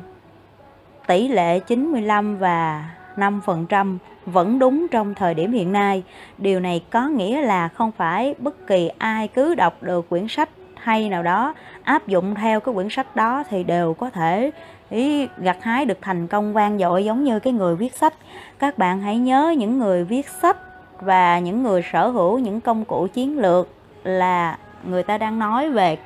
tỷ 1.09 1.27
lệ 1.27 1.59
95 1.59 2.37
và 2.37 2.89
5% 3.17 3.97
vẫn 4.25 4.59
đúng 4.59 4.87
trong 4.87 5.15
thời 5.15 5.33
điểm 5.33 5.51
hiện 5.51 5.71
nay. 5.71 6.03
Điều 6.37 6.59
này 6.59 6.83
có 6.89 7.07
nghĩa 7.07 7.41
là 7.41 7.67
không 7.67 7.91
phải 7.91 8.35
bất 8.39 8.67
kỳ 8.67 8.89
ai 8.97 9.27
cứ 9.27 9.55
đọc 9.55 9.83
được 9.83 10.09
quyển 10.09 10.27
sách 10.27 10.49
hay 10.75 11.09
nào 11.09 11.23
đó, 11.23 11.53
áp 11.83 12.07
dụng 12.07 12.35
theo 12.35 12.59
cái 12.59 12.75
quyển 12.75 12.89
sách 12.89 13.15
đó 13.15 13.43
thì 13.49 13.63
đều 13.63 13.93
có 13.93 14.09
thể, 14.09 14.51
ý, 14.89 15.27
gặt 15.37 15.57
hái 15.61 15.85
được 15.85 15.97
thành 16.01 16.27
công 16.27 16.53
vang 16.53 16.79
dội 16.79 17.05
giống 17.05 17.23
như 17.23 17.39
cái 17.39 17.53
người 17.53 17.75
viết 17.75 17.95
sách. 17.95 18.13
Các 18.59 18.77
bạn 18.77 19.01
hãy 19.01 19.17
nhớ 19.17 19.55
những 19.57 19.79
người 19.79 20.03
viết 20.03 20.29
sách 20.29 20.57
và 21.01 21.39
những 21.39 21.63
người 21.63 21.81
sở 21.91 22.07
hữu 22.07 22.39
những 22.39 22.61
công 22.61 22.85
cụ 22.85 23.07
chiến 23.13 23.39
lược 23.39 23.69
là 24.03 24.57
người 24.83 25.03
ta 25.03 25.17
đang 25.17 25.39
nói 25.39 25.69
về 25.69 25.97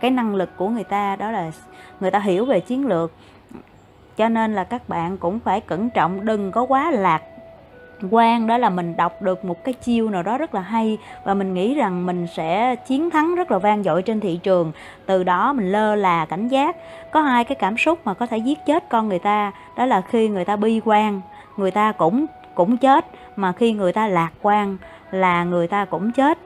cái 0.00 0.10
năng 0.10 0.34
lực 0.34 0.56
của 0.56 0.68
người 0.68 0.84
ta, 0.84 1.16
đó 1.16 1.30
là 1.30 1.50
người 2.00 2.10
ta 2.10 2.18
hiểu 2.18 2.44
về 2.44 2.60
chiến 2.60 2.86
lược 2.86 3.12
cho 4.16 4.28
nên 4.28 4.54
là 4.54 4.64
các 4.64 4.88
bạn 4.88 5.18
cũng 5.18 5.40
phải 5.40 5.60
cẩn 5.60 5.90
trọng, 5.90 6.24
đừng 6.24 6.52
có 6.52 6.62
quá 6.62 6.90
lạc 6.90 7.22
quan. 8.10 8.46
Đó 8.46 8.58
là 8.58 8.70
mình 8.70 8.96
đọc 8.96 9.22
được 9.22 9.44
một 9.44 9.64
cái 9.64 9.74
chiêu 9.74 10.10
nào 10.10 10.22
đó 10.22 10.38
rất 10.38 10.54
là 10.54 10.60
hay, 10.60 10.98
và 11.24 11.34
mình 11.34 11.54
nghĩ 11.54 11.74
rằng 11.74 12.06
mình 12.06 12.26
sẽ 12.26 12.76
chiến 12.76 13.10
thắng 13.10 13.34
rất 13.34 13.50
là 13.50 13.58
vang 13.58 13.82
dội 13.82 14.02
trên 14.02 14.20
thị 14.20 14.40
trường. 14.42 14.72
Từ 15.06 15.24
đó 15.24 15.52
mình 15.52 15.72
lơ 15.72 15.94
là 15.94 16.26
cảnh 16.26 16.48
giác. 16.48 16.76
Có 17.12 17.20
hai 17.20 17.44
cái 17.44 17.56
cảm 17.56 17.76
xúc 17.76 17.98
mà 18.04 18.14
có 18.14 18.26
thể 18.26 18.38
giết 18.38 18.58
chết 18.66 18.88
con 18.88 19.08
người 19.08 19.18
ta, 19.18 19.52
đó 19.76 19.86
là 19.86 20.00
khi 20.00 20.28
người 20.28 20.44
ta 20.44 20.56
bi 20.56 20.80
quan, 20.84 21.20
người 21.56 21.70
ta 21.70 21.92
cũng 21.92 22.26
cũng 22.54 22.76
chết. 22.76 23.06
Mà 23.36 23.52
khi 23.52 23.72
người 23.72 23.92
ta 23.92 24.08
lạc 24.08 24.30
quan 24.42 24.76
là 25.10 25.44
người 25.44 25.66
ta 25.66 25.84
cũng 25.84 26.12
chết 26.12 26.38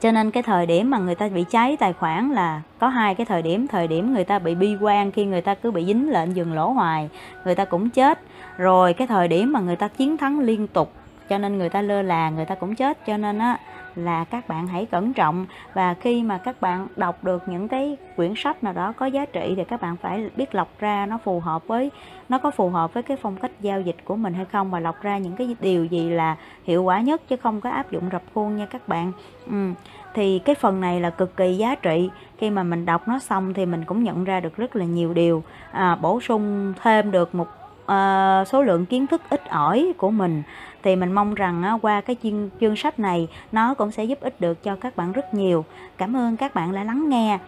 cho 0.00 0.12
nên 0.12 0.30
cái 0.30 0.42
thời 0.42 0.66
điểm 0.66 0.90
mà 0.90 0.98
người 0.98 1.14
ta 1.14 1.28
bị 1.28 1.44
cháy 1.50 1.76
tài 1.76 1.92
khoản 1.92 2.30
là 2.30 2.62
có 2.78 2.88
hai 2.88 3.14
cái 3.14 3.26
thời 3.26 3.42
điểm. 3.42 3.66
Thời 3.68 3.88
điểm 3.88 4.14
người 4.14 4.24
ta 4.24 4.38
bị 4.38 4.54
bi 4.54 4.76
quan 4.80 5.12
khi 5.12 5.24
người 5.24 5.40
ta 5.40 5.54
cứ 5.54 5.70
bị 5.70 5.84
dính 5.84 6.10
lệnh 6.10 6.36
dừng 6.36 6.52
lỗ 6.52 6.70
hoài, 6.70 7.08
người 7.44 7.54
ta 7.54 7.64
cũng 7.64 7.90
chết. 7.90 8.18
Rồi 8.56 8.92
cái 8.92 9.06
thời 9.06 9.28
điểm 9.28 9.52
mà 9.52 9.60
người 9.60 9.76
ta 9.76 9.88
chiến 9.88 10.16
thắng 10.16 10.40
liên 10.40 10.66
tục, 10.66 10.92
cho 11.28 11.38
nên 11.38 11.58
người 11.58 11.68
ta 11.68 11.82
lơ 11.82 12.02
là, 12.02 12.30
người 12.30 12.44
ta 12.44 12.54
cũng 12.54 12.74
chết. 12.74 13.06
Cho 13.06 13.16
nên 13.16 13.38
á 13.38 13.58
là 13.98 14.24
các 14.24 14.48
bạn 14.48 14.66
hãy 14.66 14.86
cẩn 14.86 15.12
trọng. 15.12 15.46
Và 15.74 15.94
khi 15.94 16.22
mà 16.22 16.38
các 16.38 16.60
bạn 16.60 16.86
đọc 16.96 17.24
được 17.24 17.48
những 17.48 17.68
cái 17.68 17.96
quyển 18.16 18.32
sách 18.36 18.64
nào 18.64 18.72
đó 18.72 18.92
có 18.92 19.06
giá 19.06 19.24
trị 19.24 19.54
thì 19.56 19.64
các 19.64 19.80
bạn 19.80 19.96
phải 19.96 20.30
biết 20.36 20.54
lọc 20.54 20.68
ra 20.80 21.06
nó 21.06 21.18
phù 21.24 21.40
hợp 21.40 21.66
với 21.66 21.90
nó 22.28 22.38
có 22.38 22.50
phù 22.50 22.68
hợp 22.68 22.94
với 22.94 23.02
cái 23.02 23.16
phong 23.16 23.36
cách 23.36 23.50
giao 23.60 23.80
dịch 23.80 23.96
của 24.04 24.16
mình 24.16 24.34
hay 24.34 24.44
không 24.44 24.70
và 24.70 24.80
lọc 24.80 25.02
ra 25.02 25.18
những 25.18 25.36
cái 25.36 25.56
điều 25.60 25.84
gì 25.84 26.10
là 26.10 26.36
hiệu 26.64 26.82
quả 26.82 27.00
nhất 27.00 27.22
chứ 27.28 27.36
không 27.36 27.60
có 27.60 27.70
áp 27.70 27.90
dụng 27.90 28.08
rập 28.12 28.22
khuôn 28.34 28.56
nha 28.56 28.66
các 28.66 28.88
bạn. 28.88 29.12
Ừ. 29.50 29.70
thì 30.14 30.38
cái 30.38 30.54
phần 30.54 30.80
này 30.80 31.00
là 31.00 31.10
cực 31.10 31.36
kỳ 31.36 31.56
giá 31.56 31.74
trị. 31.74 32.10
Khi 32.38 32.50
mà 32.50 32.62
mình 32.62 32.86
đọc 32.86 33.08
nó 33.08 33.18
xong 33.18 33.54
thì 33.54 33.66
mình 33.66 33.84
cũng 33.84 34.04
nhận 34.04 34.24
ra 34.24 34.40
được 34.40 34.56
rất 34.56 34.76
là 34.76 34.84
nhiều 34.84 35.14
điều. 35.14 35.42
À, 35.72 35.96
bổ 35.96 36.20
sung 36.20 36.72
thêm 36.82 37.10
được 37.10 37.34
một 37.34 37.48
uh, 37.84 38.48
số 38.48 38.62
lượng 38.62 38.86
kiến 38.86 39.06
thức 39.06 39.22
ít 39.30 39.48
ỏi 39.48 39.92
của 39.96 40.10
mình 40.10 40.42
thì 40.82 40.96
mình 40.96 41.12
mong 41.12 41.34
rằng 41.34 41.78
qua 41.82 42.00
cái 42.00 42.16
chương, 42.22 42.50
chương 42.60 42.76
sách 42.76 42.98
này 42.98 43.28
nó 43.52 43.74
cũng 43.74 43.90
sẽ 43.90 44.04
giúp 44.04 44.20
ích 44.20 44.40
được 44.40 44.62
cho 44.62 44.76
các 44.76 44.96
bạn 44.96 45.12
rất 45.12 45.34
nhiều. 45.34 45.64
Cảm 45.98 46.16
ơn 46.16 46.36
các 46.36 46.54
bạn 46.54 46.74
đã 46.74 46.84
lắng 46.84 47.08
nghe. 47.08 47.38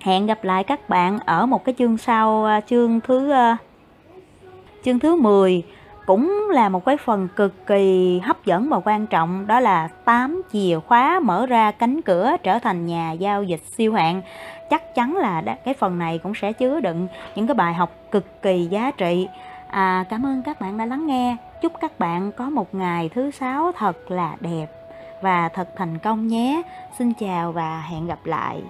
Hẹn 0.00 0.26
gặp 0.26 0.44
lại 0.44 0.64
các 0.64 0.88
bạn 0.88 1.18
ở 1.18 1.46
một 1.46 1.64
cái 1.64 1.74
chương 1.78 1.98
sau 1.98 2.44
à, 2.44 2.60
chương 2.60 3.00
thứ 3.00 3.30
à, 3.30 3.56
chương 4.84 4.98
thứ 4.98 5.16
10 5.16 5.62
cũng 6.06 6.48
là 6.52 6.68
một 6.68 6.84
cái 6.84 6.96
phần 6.96 7.28
cực 7.36 7.66
kỳ 7.66 8.20
hấp 8.24 8.44
dẫn 8.44 8.68
và 8.68 8.80
quan 8.84 9.06
trọng 9.06 9.46
đó 9.46 9.60
là 9.60 9.88
8 10.04 10.42
chìa 10.52 10.78
khóa 10.86 11.20
mở 11.22 11.46
ra 11.46 11.70
cánh 11.70 12.02
cửa 12.02 12.36
trở 12.42 12.58
thành 12.58 12.86
nhà 12.86 13.12
giao 13.12 13.42
dịch 13.42 13.62
siêu 13.76 13.94
hạng. 13.94 14.22
Chắc 14.70 14.94
chắn 14.94 15.16
là 15.16 15.42
cái 15.64 15.74
phần 15.74 15.98
này 15.98 16.18
cũng 16.18 16.34
sẽ 16.34 16.52
chứa 16.52 16.80
đựng 16.80 17.08
những 17.34 17.46
cái 17.46 17.54
bài 17.54 17.74
học 17.74 17.90
cực 18.10 18.42
kỳ 18.42 18.66
giá 18.70 18.90
trị. 18.90 19.28
À, 19.68 20.04
cảm 20.10 20.26
ơn 20.26 20.42
các 20.42 20.60
bạn 20.60 20.78
đã 20.78 20.86
lắng 20.86 21.06
nghe. 21.06 21.36
Chúc 21.64 21.72
các 21.80 21.98
bạn 21.98 22.32
có 22.32 22.50
một 22.50 22.74
ngày 22.74 23.08
thứ 23.08 23.30
sáu 23.30 23.72
thật 23.72 24.10
là 24.10 24.36
đẹp 24.40 24.66
và 25.22 25.48
thật 25.48 25.68
thành 25.76 25.98
công 25.98 26.26
nhé. 26.26 26.62
Xin 26.98 27.12
chào 27.14 27.52
và 27.52 27.80
hẹn 27.80 28.06
gặp 28.06 28.18
lại. 28.24 28.62